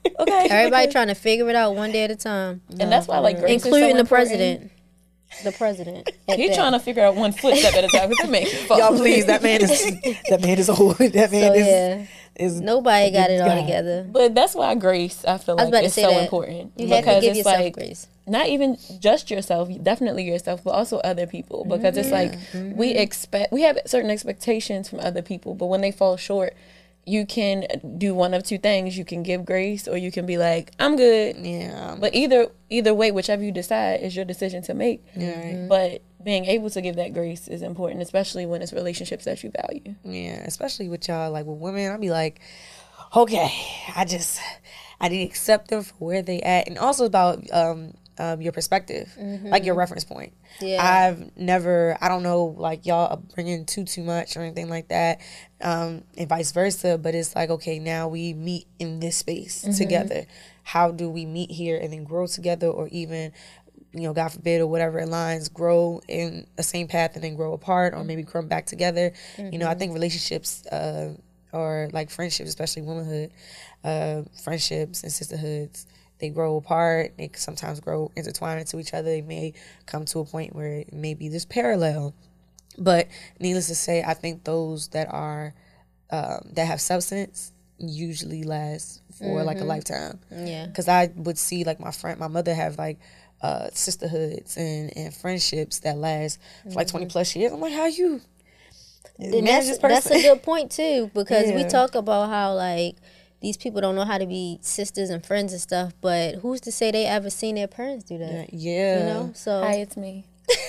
Okay. 0.45 0.47
Everybody 0.49 0.91
trying 0.91 1.07
to 1.07 1.15
figure 1.15 1.49
it 1.49 1.55
out 1.55 1.75
one 1.75 1.91
day 1.91 2.03
at 2.03 2.11
a 2.11 2.15
time, 2.15 2.61
and 2.79 2.91
that's 2.91 3.07
why 3.07 3.19
like 3.19 3.39
Grace 3.39 3.57
is 3.57 3.61
so 3.63 3.67
including 3.69 3.93
the 3.95 3.99
important. 4.01 4.07
president. 4.29 4.71
The 5.43 5.51
president. 5.51 6.09
He's 6.27 6.49
that. 6.49 6.55
trying 6.55 6.71
to 6.73 6.79
figure 6.79 7.03
out 7.03 7.15
one 7.15 7.31
footstep 7.31 7.73
at 7.73 7.83
a 7.83 7.87
time 7.87 8.09
because 8.09 8.21
that 8.23 8.29
man 8.31 8.45
fall. 8.67 8.77
Y'all 8.77 8.95
please, 8.95 9.25
that 9.25 9.41
man 9.41 9.61
is 9.63 9.69
that 10.29 10.41
man 10.41 10.59
is 10.59 10.69
old. 10.69 10.97
That 10.97 11.31
man 11.31 11.53
So 11.53 11.53
is 11.53 11.67
yeah, 11.67 12.05
is 12.35 12.61
nobody 12.61 13.09
got 13.11 13.31
it 13.31 13.41
all 13.41 13.47
God. 13.47 13.61
together. 13.61 14.07
But 14.09 14.35
that's 14.35 14.53
why 14.53 14.75
grace, 14.75 15.25
I 15.25 15.39
feel 15.39 15.55
like, 15.55 15.69
about 15.69 15.79
to 15.79 15.85
is 15.85 15.93
so 15.95 16.01
that. 16.11 16.21
important. 16.23 16.73
You 16.77 16.87
have 16.89 16.97
to 16.97 17.01
because 17.01 17.21
give 17.23 17.29
it's 17.31 17.37
yourself 17.39 17.57
like 17.61 17.73
grace. 17.73 18.07
not 18.27 18.47
even 18.47 18.77
just 18.99 19.31
yourself, 19.31 19.69
definitely 19.81 20.23
yourself, 20.23 20.63
but 20.63 20.71
also 20.71 20.97
other 20.99 21.25
people. 21.25 21.65
Because 21.65 21.97
it's 21.97 22.11
like 22.11 22.33
Mm-hmm. 22.33 22.75
we 22.77 22.89
expect 22.91 23.51
we 23.51 23.63
have 23.63 23.79
certain 23.87 24.11
expectations 24.11 24.87
from 24.87 24.99
other 24.99 25.23
people, 25.23 25.55
but 25.55 25.65
when 25.65 25.81
they 25.81 25.91
fall 25.91 26.15
short, 26.15 26.53
you 27.05 27.25
can 27.25 27.65
do 27.97 28.13
one 28.13 28.33
of 28.33 28.43
two 28.43 28.57
things. 28.57 28.97
You 28.97 29.05
can 29.05 29.23
give 29.23 29.45
grace 29.45 29.87
or 29.87 29.97
you 29.97 30.11
can 30.11 30.25
be 30.25 30.37
like, 30.37 30.71
I'm 30.79 30.95
good. 30.95 31.35
yeah. 31.37 31.95
But 31.99 32.15
either 32.15 32.47
either 32.69 32.93
way, 32.93 33.11
whichever 33.11 33.43
you 33.43 33.51
decide 33.51 34.01
is 34.01 34.15
your 34.15 34.25
decision 34.25 34.63
to 34.63 34.73
make. 34.73 35.03
Right. 35.15 35.65
But 35.67 36.01
being 36.23 36.45
able 36.45 36.69
to 36.69 36.81
give 36.81 36.95
that 36.95 37.13
grace 37.13 37.47
is 37.47 37.61
important, 37.61 38.01
especially 38.01 38.45
when 38.45 38.61
it's 38.61 38.71
relationships 38.73 39.25
that 39.25 39.43
you 39.43 39.51
value. 39.51 39.95
Yeah, 40.05 40.43
especially 40.45 40.87
with 40.87 41.07
y'all, 41.07 41.31
like 41.31 41.45
with 41.45 41.57
women, 41.59 41.91
I'll 41.91 41.97
be 41.99 42.11
like, 42.11 42.39
okay, 43.15 43.51
I 43.95 44.05
just, 44.05 44.39
I 45.01 45.09
didn't 45.09 45.27
accept 45.29 45.67
them 45.69 45.83
for 45.83 45.95
where 45.99 46.21
they 46.21 46.39
at, 46.41 46.67
and 46.67 46.77
also 46.77 47.05
about 47.05 47.43
um, 47.51 47.93
um 48.17 48.41
your 48.41 48.51
perspective, 48.51 49.11
like 49.17 49.65
your 49.65 49.75
reference 49.75 50.03
point. 50.03 50.33
Yeah. 50.61 50.81
I've 50.83 51.35
never, 51.37 51.97
I 51.99 52.09
don't 52.09 52.23
know, 52.23 52.45
like 52.57 52.85
y'all 52.85 53.07
are 53.11 53.17
bringing 53.17 53.65
too 53.65 53.85
too 53.85 54.03
much 54.03 54.37
or 54.37 54.41
anything 54.41 54.69
like 54.69 54.89
that, 54.89 55.19
um, 55.61 56.03
and 56.17 56.29
vice 56.29 56.51
versa. 56.51 56.97
But 56.97 57.15
it's 57.15 57.35
like, 57.35 57.49
okay, 57.49 57.79
now 57.79 58.07
we 58.07 58.33
meet 58.33 58.67
in 58.79 58.99
this 58.99 59.17
space 59.17 59.61
together. 59.77 60.25
How 60.63 60.91
do 60.91 61.09
we 61.09 61.25
meet 61.25 61.51
here 61.51 61.77
and 61.77 61.91
then 61.91 62.03
grow 62.03 62.27
together, 62.27 62.67
or 62.67 62.87
even 62.89 63.31
you 63.95 64.01
know, 64.01 64.13
God 64.13 64.29
forbid, 64.29 64.59
or 64.59 64.65
whatever 64.65 64.97
it 64.97 65.07
lines, 65.07 65.49
grow 65.49 66.01
in 66.07 66.47
the 66.55 66.63
same 66.63 66.87
path 66.87 67.13
and 67.13 67.23
then 67.23 67.35
grow 67.35 67.53
apart, 67.53 67.93
or 67.93 68.03
maybe 68.03 68.23
come 68.23 68.47
back 68.47 68.65
together. 68.65 69.13
You 69.37 69.59
know, 69.59 69.67
I 69.67 69.75
think 69.75 69.93
relationships, 69.93 70.65
uh, 70.67 71.13
or 71.51 71.89
like 71.93 72.09
friendships, 72.09 72.49
especially 72.49 72.81
womanhood, 72.81 73.31
uh, 73.83 74.23
friendships 74.43 75.03
and 75.03 75.11
sisterhoods, 75.11 75.85
they 76.23 76.29
grow 76.29 76.55
apart. 76.55 77.11
They 77.17 77.29
sometimes 77.35 77.81
grow 77.81 78.09
intertwined 78.15 78.61
into 78.61 78.79
each 78.79 78.93
other. 78.93 79.09
They 79.09 79.21
may 79.21 79.51
come 79.85 80.05
to 80.05 80.19
a 80.19 80.25
point 80.25 80.55
where 80.55 80.85
maybe 80.89 81.27
there's 81.27 81.43
parallel. 81.43 82.13
But 82.77 83.09
needless 83.41 83.67
to 83.67 83.75
say, 83.75 84.01
I 84.01 84.13
think 84.13 84.45
those 84.45 84.87
that 84.89 85.09
are 85.11 85.53
um, 86.11 86.47
that 86.53 86.65
have 86.65 86.79
substance 86.79 87.51
usually 87.77 88.43
last 88.43 89.01
for 89.19 89.43
like 89.43 89.59
a 89.59 89.65
lifetime 89.65 90.19
Yeah. 90.31 90.67
because 90.67 90.87
I 90.87 91.11
would 91.17 91.37
see 91.37 91.65
like 91.65 91.81
my 91.81 91.91
friend, 91.91 92.17
my 92.17 92.29
mother 92.29 92.53
have 92.53 92.77
like 92.77 92.99
uh, 93.41 93.67
sisterhoods 93.73 94.55
and, 94.55 94.95
and 94.95 95.13
friendships 95.13 95.79
that 95.79 95.97
last 95.97 96.39
for 96.63 96.75
like 96.75 96.87
20 96.87 97.07
plus 97.07 97.35
years. 97.35 97.51
I'm 97.51 97.59
like, 97.59 97.73
how 97.73 97.87
you 97.87 98.21
And 99.19 99.45
that's 99.45 99.67
this 99.67 99.77
that's 99.77 100.09
a 100.09 100.21
good 100.21 100.41
point 100.41 100.71
too 100.71 101.11
because 101.13 101.51
we 101.51 101.63
talk 101.77 101.95
about 101.95 102.29
how 102.29 102.53
like 102.53 102.95
these 103.43 103.57
people 103.57 103.81
don't 103.81 103.93
know 103.95 104.05
how 104.05 104.17
to 104.17 104.25
be 104.25 104.57
sisters 104.61 105.11
and 105.11 105.23
friends 105.23 105.51
and 105.53 105.61
stuff. 105.61 105.93
But 106.01 106.35
who's 106.35 106.61
to 106.61 106.71
say 106.71 106.89
they 106.91 107.05
ever 107.05 107.29
seen 107.29 107.55
their 107.55 107.67
parents 107.67 108.05
do 108.05 108.17
that? 108.17 108.53
Yeah. 108.53 108.99
You 108.99 109.05
know, 109.13 109.31
so 109.35 109.61
Hi, 109.61 109.73
it's 109.75 109.95
me. 109.97 110.25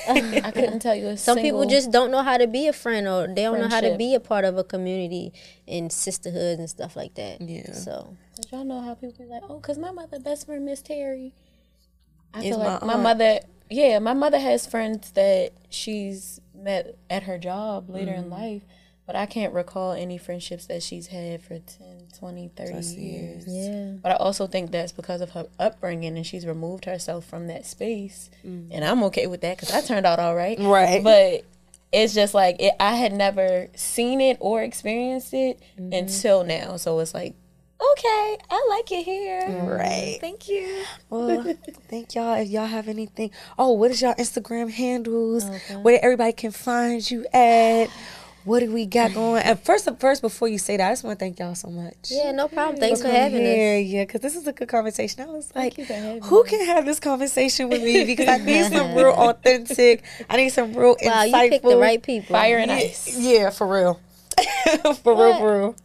I 0.09 0.51
couldn't 0.53 0.81
tell 0.81 0.95
you 0.95 1.09
a 1.09 1.17
some 1.31 1.39
people 1.39 1.65
just 1.67 1.91
don't 1.91 2.11
know 2.11 2.23
how 2.23 2.37
to 2.37 2.47
be 2.47 2.67
a 2.69 2.73
friend 2.73 3.09
or 3.09 3.27
they 3.27 3.43
don't 3.43 3.59
know 3.61 3.69
how 3.69 3.81
to 3.81 3.97
be 3.97 4.15
a 4.15 4.21
part 4.21 4.45
of 4.45 4.59
a 4.59 4.65
community 4.65 5.33
and 5.67 5.91
sisterhood 5.91 6.59
and 6.59 6.69
stuff 6.69 6.95
like 6.97 7.15
that. 7.15 7.41
Yeah. 7.41 7.73
So 7.73 8.17
Did 8.37 8.53
y'all 8.53 8.65
know 8.65 8.81
how 8.83 8.95
people 8.95 9.25
be 9.25 9.31
like, 9.31 9.43
oh, 9.49 9.59
cause 9.61 9.79
my 9.79 9.91
mother 9.93 10.19
best 10.21 10.47
friend 10.47 10.65
Miss 10.65 10.83
Terry. 10.83 11.33
I 12.35 12.39
Is 12.41 12.45
feel 12.51 12.59
like 12.59 12.83
my 12.83 12.97
my, 12.97 13.03
mother, 13.03 13.39
yeah, 13.71 13.99
my 14.01 14.15
mother 14.15 14.39
has 14.39 14.67
friends 14.67 15.13
that 15.13 15.53
she's 15.71 16.41
met 16.55 16.97
at 17.09 17.23
her 17.25 17.39
job 17.39 17.89
later 17.89 18.13
Mm-hmm. 18.13 18.25
in 18.25 18.31
life, 18.31 18.63
but 19.07 19.15
I 19.17 19.27
can't 19.27 19.53
recall 19.53 19.93
any 19.93 20.17
friendships 20.19 20.67
that 20.67 20.83
she's 20.83 21.09
had 21.09 21.43
for 21.43 21.59
10, 21.59 22.09
20, 22.19 22.51
30 22.57 22.73
years. 22.73 22.97
years. 22.97 23.45
yeah. 23.47 23.93
But 24.03 24.13
I 24.13 24.15
also 24.17 24.47
think 24.47 24.71
that's 24.71 24.93
because 24.93 25.21
of 25.21 25.31
her 25.31 25.47
upbringing 25.59 26.17
and 26.17 26.27
she's 26.27 26.47
removed 26.47 26.87
herself 26.87 27.25
from 27.27 27.47
that 27.49 27.67
space. 27.67 28.31
Mm. 28.47 28.69
And 28.71 28.85
I'm 28.85 29.03
okay 29.05 29.27
with 29.27 29.41
that 29.43 29.57
because 29.59 29.73
I 29.75 29.81
turned 29.83 30.07
out 30.07 30.19
all 30.19 30.35
right. 30.35 30.59
Right. 30.59 31.03
But 31.05 31.45
it's 31.93 32.15
just 32.15 32.35
like 32.35 32.57
it, 32.61 32.73
I 32.81 32.95
had 32.97 33.13
never 33.13 33.69
seen 33.77 34.21
it 34.21 34.37
or 34.41 34.63
experienced 34.63 35.35
it 35.35 35.61
Mm-hmm. 35.79 35.93
until 35.93 36.43
now. 36.45 36.77
So 36.77 36.99
it's 37.01 37.13
like, 37.15 37.35
okay, 37.93 38.39
I 38.51 38.67
like 38.71 38.91
it 38.91 39.05
here. 39.05 39.49
Right. 39.65 40.17
Thank 40.21 40.49
you. 40.49 40.83
Well, 41.11 41.55
thank 41.89 42.15
y'all. 42.15 42.35
If 42.41 42.49
y'all 42.49 42.67
have 42.67 42.89
anything, 42.89 43.31
oh, 43.59 43.73
what 43.73 43.91
is 43.91 44.01
y'all 44.01 44.15
Instagram 44.15 44.71
handles? 44.71 45.45
Where 45.83 46.03
everybody 46.03 46.33
can 46.33 46.51
find 46.53 47.09
you 47.11 47.27
at? 47.35 47.91
What 48.45 48.61
do 48.61 48.71
we 48.71 48.85
got 48.85 49.15
going? 49.15 49.43
And 49.43 49.59
first, 49.59 49.89
first, 49.99 50.21
before 50.21 50.49
you 50.49 50.59
say 50.59 50.77
that, 50.77 50.87
I 50.89 50.93
just 50.93 51.03
want 51.03 51.19
to 51.19 51.25
thank 51.25 51.39
y'all 51.39 51.55
so 51.55 51.69
much. 51.69 51.95
Yeah, 52.11 52.31
no 52.33 52.47
problem. 52.47 52.77
Thanks 52.77 53.01
for 53.01 53.07
coming 53.07 53.21
having 53.21 53.41
here. 53.43 53.79
us. 53.79 53.87
Yeah, 53.87 53.97
yeah, 53.99 54.05
because 54.05 54.21
this 54.21 54.37
is 54.37 54.47
a 54.47 54.53
good 54.53 54.69
conversation. 54.69 55.23
I 55.23 55.27
was 55.33 55.51
like, 55.55 55.79
you 55.79 55.87
for 55.87 55.95
having 55.95 56.23
who 56.23 56.45
can 56.45 56.67
have 56.67 56.85
this 56.85 57.01
conversation 57.01 57.71
with 57.71 57.83
me? 57.83 58.05
Because 58.15 58.29
I 58.29 58.37
need 58.37 58.67
some 58.67 58.95
real 58.95 59.15
authentic. 59.15 60.05
I 60.29 60.37
need 60.37 60.51
some 60.51 60.75
real 60.75 60.97
Wow, 61.03 61.25
insightful. 61.25 61.45
you 61.45 61.51
picked 61.51 61.65
the 61.65 61.77
right 61.79 62.03
people. 62.03 62.35
Fire 62.35 62.59
and 62.59 62.71
Yeah, 62.71 62.77
ice. 62.77 63.19
yeah, 63.19 63.51
for 63.51 63.67
real. 63.67 63.99
for 65.03 65.15
real, 65.17 65.39
for 65.39 65.59
real. 65.61 65.77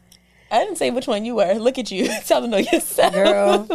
I 0.52 0.60
didn't 0.60 0.78
say 0.78 0.92
which 0.92 1.08
one 1.08 1.24
you 1.24 1.36
were. 1.36 1.54
Look 1.54 1.78
at 1.78 1.92
you. 1.92 2.10
Tell 2.26 2.42
them 2.42 2.50
know 2.52 2.58
yourself. 2.58 3.14
Girl. 3.14 3.70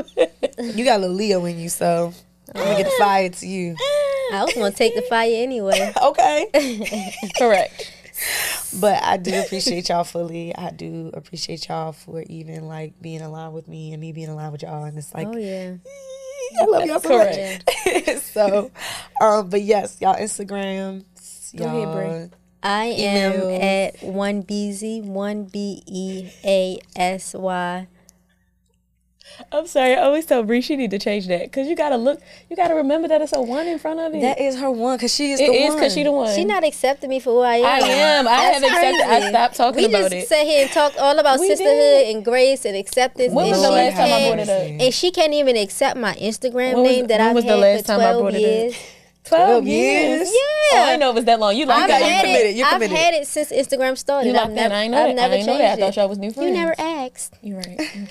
You 0.58 0.84
got 0.84 0.98
a 0.98 1.00
little 1.00 1.16
Leo 1.16 1.44
in 1.46 1.58
you, 1.58 1.70
so 1.70 2.12
I'm 2.54 2.62
gonna 2.62 2.76
get 2.76 2.84
the 2.84 2.96
fire 2.98 3.28
to 3.30 3.46
you. 3.46 3.76
I 4.32 4.42
was 4.44 4.52
gonna 4.54 4.72
take 4.72 4.94
the 4.94 5.02
fire 5.02 5.30
anyway. 5.32 5.92
Okay. 6.02 6.48
Correct. 7.38 7.92
But 8.80 9.02
I 9.04 9.18
do 9.18 9.38
appreciate 9.40 9.88
y'all 9.88 10.02
fully. 10.04 10.54
I 10.56 10.70
do 10.70 11.10
appreciate 11.14 11.68
y'all 11.68 11.92
for 11.92 12.22
even 12.22 12.66
like 12.66 13.00
being 13.00 13.20
aligned 13.20 13.54
with 13.54 13.68
me 13.68 13.92
and 13.92 14.00
me 14.00 14.10
being 14.12 14.28
aligned 14.28 14.50
with 14.52 14.62
y'all. 14.62 14.82
And 14.84 14.98
it's 14.98 15.14
like, 15.14 15.28
Oh 15.28 15.36
yeah. 15.36 15.76
I 16.60 16.64
love 16.64 16.84
y'all 16.86 17.00
so 17.00 17.08
Correct. 17.08 17.64
much. 17.86 18.16
so, 18.18 18.70
um, 19.20 19.48
but 19.48 19.62
yes, 19.62 19.98
y'all 20.00 20.16
Instagram. 20.16 21.04
Go 21.56 21.64
ahead, 21.66 22.30
Bre. 22.30 22.36
I 22.62 22.84
am 22.86 23.32
Emails. 23.32 23.62
at 23.62 24.02
one 24.02 24.42
Beasy, 24.42 25.04
one 25.04 25.44
B 25.44 25.82
E 25.86 26.30
A 26.44 26.78
S 26.96 27.34
Y. 27.34 27.86
I'm 29.50 29.66
sorry. 29.66 29.94
I 29.96 30.02
always 30.02 30.26
tell 30.26 30.42
Bre 30.42 30.60
she 30.60 30.76
need 30.76 30.90
to 30.92 30.98
change 30.98 31.26
that 31.28 31.42
because 31.44 31.66
you 31.66 31.74
gotta 31.74 31.96
look. 31.96 32.20
You 32.48 32.56
gotta 32.56 32.74
remember 32.74 33.08
that 33.08 33.20
it's 33.22 33.32
a 33.32 33.40
one 33.40 33.66
in 33.66 33.78
front 33.78 33.98
of 34.00 34.14
it. 34.14 34.20
That 34.20 34.38
is 34.40 34.58
her 34.60 34.70
one 34.70 34.96
because 34.96 35.14
she 35.14 35.32
is 35.32 35.40
it 35.40 35.46
the 35.48 35.52
is 35.54 35.68
one. 35.70 35.76
because 35.78 35.94
she 35.94 36.02
the 36.04 36.12
one. 36.12 36.34
She 36.34 36.44
not 36.44 36.62
accepting 36.64 37.10
me 37.10 37.18
for 37.20 37.30
who 37.30 37.40
I 37.40 37.56
am. 37.56 37.64
I 37.64 37.78
am. 37.88 38.28
I 38.28 38.34
have 38.34 38.62
accepted. 38.62 39.00
I 39.06 39.28
stopped 39.30 39.56
talking 39.56 39.82
we 39.82 39.88
about 39.88 40.10
just 40.10 40.14
it. 40.14 40.28
sat 40.28 40.44
here 40.46 40.62
and 40.62 40.70
talked 40.70 40.98
all 40.98 41.18
about 41.18 41.40
We 41.40 41.48
sisterhood 41.48 41.72
did. 41.74 42.14
and 42.16 42.24
grace 42.24 42.64
and 42.64 42.76
acceptance. 42.76 43.32
When 43.32 43.46
and 43.46 43.52
was 43.52 43.62
the 43.62 43.68
she 43.68 43.74
last 43.74 43.92
time 43.96 44.04
I 44.04 44.08
can't- 44.08 44.34
brought 44.36 44.48
it 44.48 44.72
up? 44.74 44.80
And 44.84 44.94
she 44.94 45.10
can't 45.10 45.32
even 45.32 45.56
accept 45.56 45.98
my 45.98 46.14
Instagram 46.14 46.74
When 46.74 46.82
was- 46.82 46.92
name 46.92 47.06
that 47.08 47.20
I've 47.20 47.34
was 47.34 47.44
the 47.44 47.50
had 47.50 47.60
last 47.60 47.80
for 47.82 47.86
time 47.88 48.00
I 48.00 48.04
12 48.12 48.20
brought 48.20 48.34
it 48.34 48.36
up? 48.36 48.42
years. 48.42 48.76
12 49.24 49.66
years. 49.66 50.28
Yeah. 50.28 50.38
Oh, 50.76 50.84
I 50.92 50.96
know 50.96 51.10
it 51.10 51.14
was 51.14 51.24
that 51.24 51.40
long. 51.40 51.56
You 51.56 51.64
like 51.64 51.84
I've 51.84 51.88
got- 51.88 52.00
that? 52.00 52.10
you 52.14 52.20
committed, 52.20 52.46
it. 52.50 52.56
you 52.56 52.64
I've 52.64 52.82
had 52.82 53.14
it 53.14 53.26
since 53.26 53.50
Instagram 53.50 53.96
started. 53.96 54.28
You 54.28 54.34
I've 54.34 54.40
locked 54.40 54.50
in. 54.50 54.54
never, 54.56 54.74
I 54.74 54.86
know 54.86 54.98
I've 54.98 55.08
that. 55.08 55.14
never 55.16 55.34
I 55.34 55.36
ain't 55.38 55.46
know 55.46 55.52
changed 55.58 55.64
that. 55.64 55.78
I 55.78 55.86
thought 55.90 55.96
y'all 55.96 56.08
was 56.10 56.18
new 56.18 56.30
friends. 56.30 56.48
You 56.48 56.54
never 56.54 56.74
asked. 56.78 57.34
You're 57.42 57.56
right. 57.56 57.80
Okay. 57.80 58.08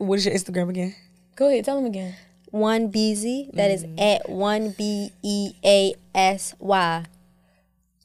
What 0.00 0.18
is 0.18 0.24
your 0.24 0.34
Instagram 0.34 0.70
again? 0.70 0.94
Go 1.36 1.48
ahead. 1.48 1.64
Tell 1.66 1.76
them 1.76 1.84
again. 1.84 2.14
One 2.50 2.90
Beasy. 2.90 3.52
That 3.52 3.70
is 3.70 3.84
Mm. 3.84 4.00
at 4.00 4.28
one 4.30 4.70
B 4.70 5.12
E 5.22 5.52
A 5.62 5.94
S 6.14 6.54
Y. 6.58 7.04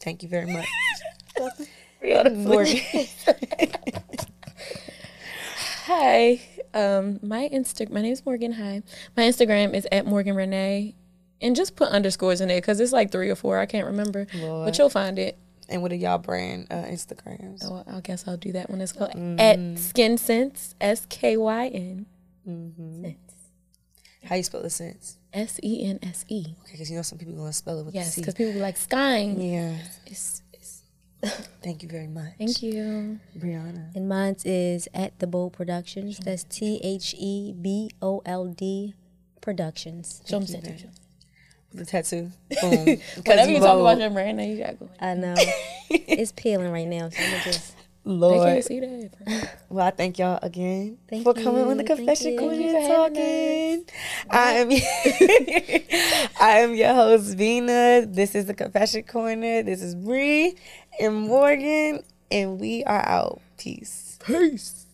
Thank 0.01 0.21
you 0.21 0.27
very 0.29 0.45
much. 0.51 0.67
Morgan. 2.03 2.79
Hi. 5.85 6.41
Um, 6.73 7.19
my 7.23 7.47
Insta. 7.51 7.89
My 7.89 8.01
name 8.01 8.11
is 8.13 8.25
Morgan. 8.25 8.51
Hi. 8.53 8.81
My 9.15 9.23
Instagram 9.23 9.73
is 9.73 9.87
at 9.91 10.05
Morgan 10.05 10.35
Renee, 10.35 10.93
and 11.41 11.55
just 11.55 11.75
put 11.75 11.87
underscores 11.89 12.41
in 12.41 12.49
there 12.49 12.57
because 12.59 12.79
it's 12.79 12.91
like 12.91 13.11
three 13.11 13.29
or 13.29 13.35
four. 13.35 13.57
I 13.59 13.65
can't 13.65 13.85
remember, 13.87 14.27
Lord. 14.35 14.65
but 14.67 14.77
you'll 14.77 14.89
find 14.89 15.17
it. 15.17 15.37
And 15.69 15.81
what 15.81 15.91
are 15.91 15.95
y'all 15.95 16.17
brand 16.17 16.67
uh, 16.71 16.75
Instagrams? 16.83 17.63
Oh, 17.65 17.83
I 17.87 17.99
guess 18.01 18.27
I'll 18.27 18.37
do 18.37 18.51
that 18.53 18.69
one 18.69 18.81
as 18.81 18.95
well. 18.95 19.09
At 19.09 19.57
Skyn 19.77 20.17
Sense. 20.19 20.75
S 20.79 21.05
K 21.09 21.37
Y 21.37 21.67
N. 21.67 22.05
Sense. 22.45 23.17
How 24.25 24.35
you 24.35 24.43
spell 24.43 24.61
the 24.63 24.69
sense? 24.69 25.17
S 25.33 25.59
E 25.63 25.83
N 25.85 25.99
S 26.01 26.25
E. 26.29 26.45
Okay, 26.63 26.71
because 26.71 26.89
you 26.89 26.95
know 26.95 27.01
some 27.03 27.17
people 27.17 27.35
gonna 27.35 27.53
spell 27.53 27.79
it 27.79 27.85
with 27.85 27.93
Yes, 27.95 28.07
the 28.07 28.11
C. 28.13 28.21
because 28.21 28.33
people 28.33 28.53
be 28.53 28.59
like 28.59 28.77
Skine. 28.77 29.39
Yeah. 29.39 29.77
It's, 30.07 30.41
it's, 30.53 30.81
Thank 31.63 31.83
you 31.83 31.89
very 31.89 32.07
much. 32.07 32.33
thank 32.37 32.61
you. 32.63 33.19
Brianna. 33.37 33.95
And 33.95 34.07
mine 34.09 34.35
is 34.45 34.87
at 34.93 35.17
the 35.19 35.27
Bold 35.27 35.53
Productions. 35.53 36.17
That's 36.19 36.43
T 36.43 36.79
H 36.83 37.13
E 37.17 37.53
B 37.59 37.89
O 38.01 38.21
L 38.25 38.47
D 38.47 38.93
Productions. 39.41 40.21
Show 40.27 40.39
them 40.39 40.61
that. 40.61 40.85
The 41.75 41.85
tattoo. 41.85 42.31
Boom. 42.61 42.97
Whenever 43.25 43.51
you 43.51 43.59
talk 43.59 43.79
about 43.79 43.99
your 43.99 44.09
brand, 44.09 44.37
now 44.37 44.43
you 44.43 44.57
gotta 44.57 44.75
go. 44.75 44.89
I 44.99 45.13
know. 45.13 45.35
it's 45.89 46.31
peeling 46.31 46.71
right 46.71 46.87
now, 46.87 47.09
so 47.09 47.21
I'm 47.21 47.41
just. 47.41 47.75
Lord. 48.07 48.63
see 48.63 48.79
that. 48.79 49.51
Well, 49.69 49.87
I 49.87 49.89
thank 49.89 50.19
y'all 50.19 50.39
again 50.41 50.99
Thank 51.09 51.23
for 51.23 51.33
coming 51.33 51.65
on 51.65 51.77
the 51.77 51.83
confession 51.83 52.33
you. 52.33 52.39
corner 52.39 52.55
Thank 52.55 52.75
and 52.75 53.17
you 53.17 53.85
talking. 53.85 53.85
I 54.29 54.51
am 54.51 54.69
I 56.39 56.59
am 56.59 56.75
your 56.75 56.93
host 56.93 57.35
Vina. 57.35 58.05
This 58.05 58.35
is 58.35 58.45
the 58.45 58.53
confession 58.53 59.03
corner. 59.03 59.63
This 59.63 59.81
is 59.81 59.95
Bre 59.95 60.55
and 60.99 61.15
Morgan, 61.15 62.03
and 62.31 62.59
we 62.59 62.83
are 62.85 63.05
out. 63.05 63.41
Peace. 63.57 64.19
Peace. 64.23 64.84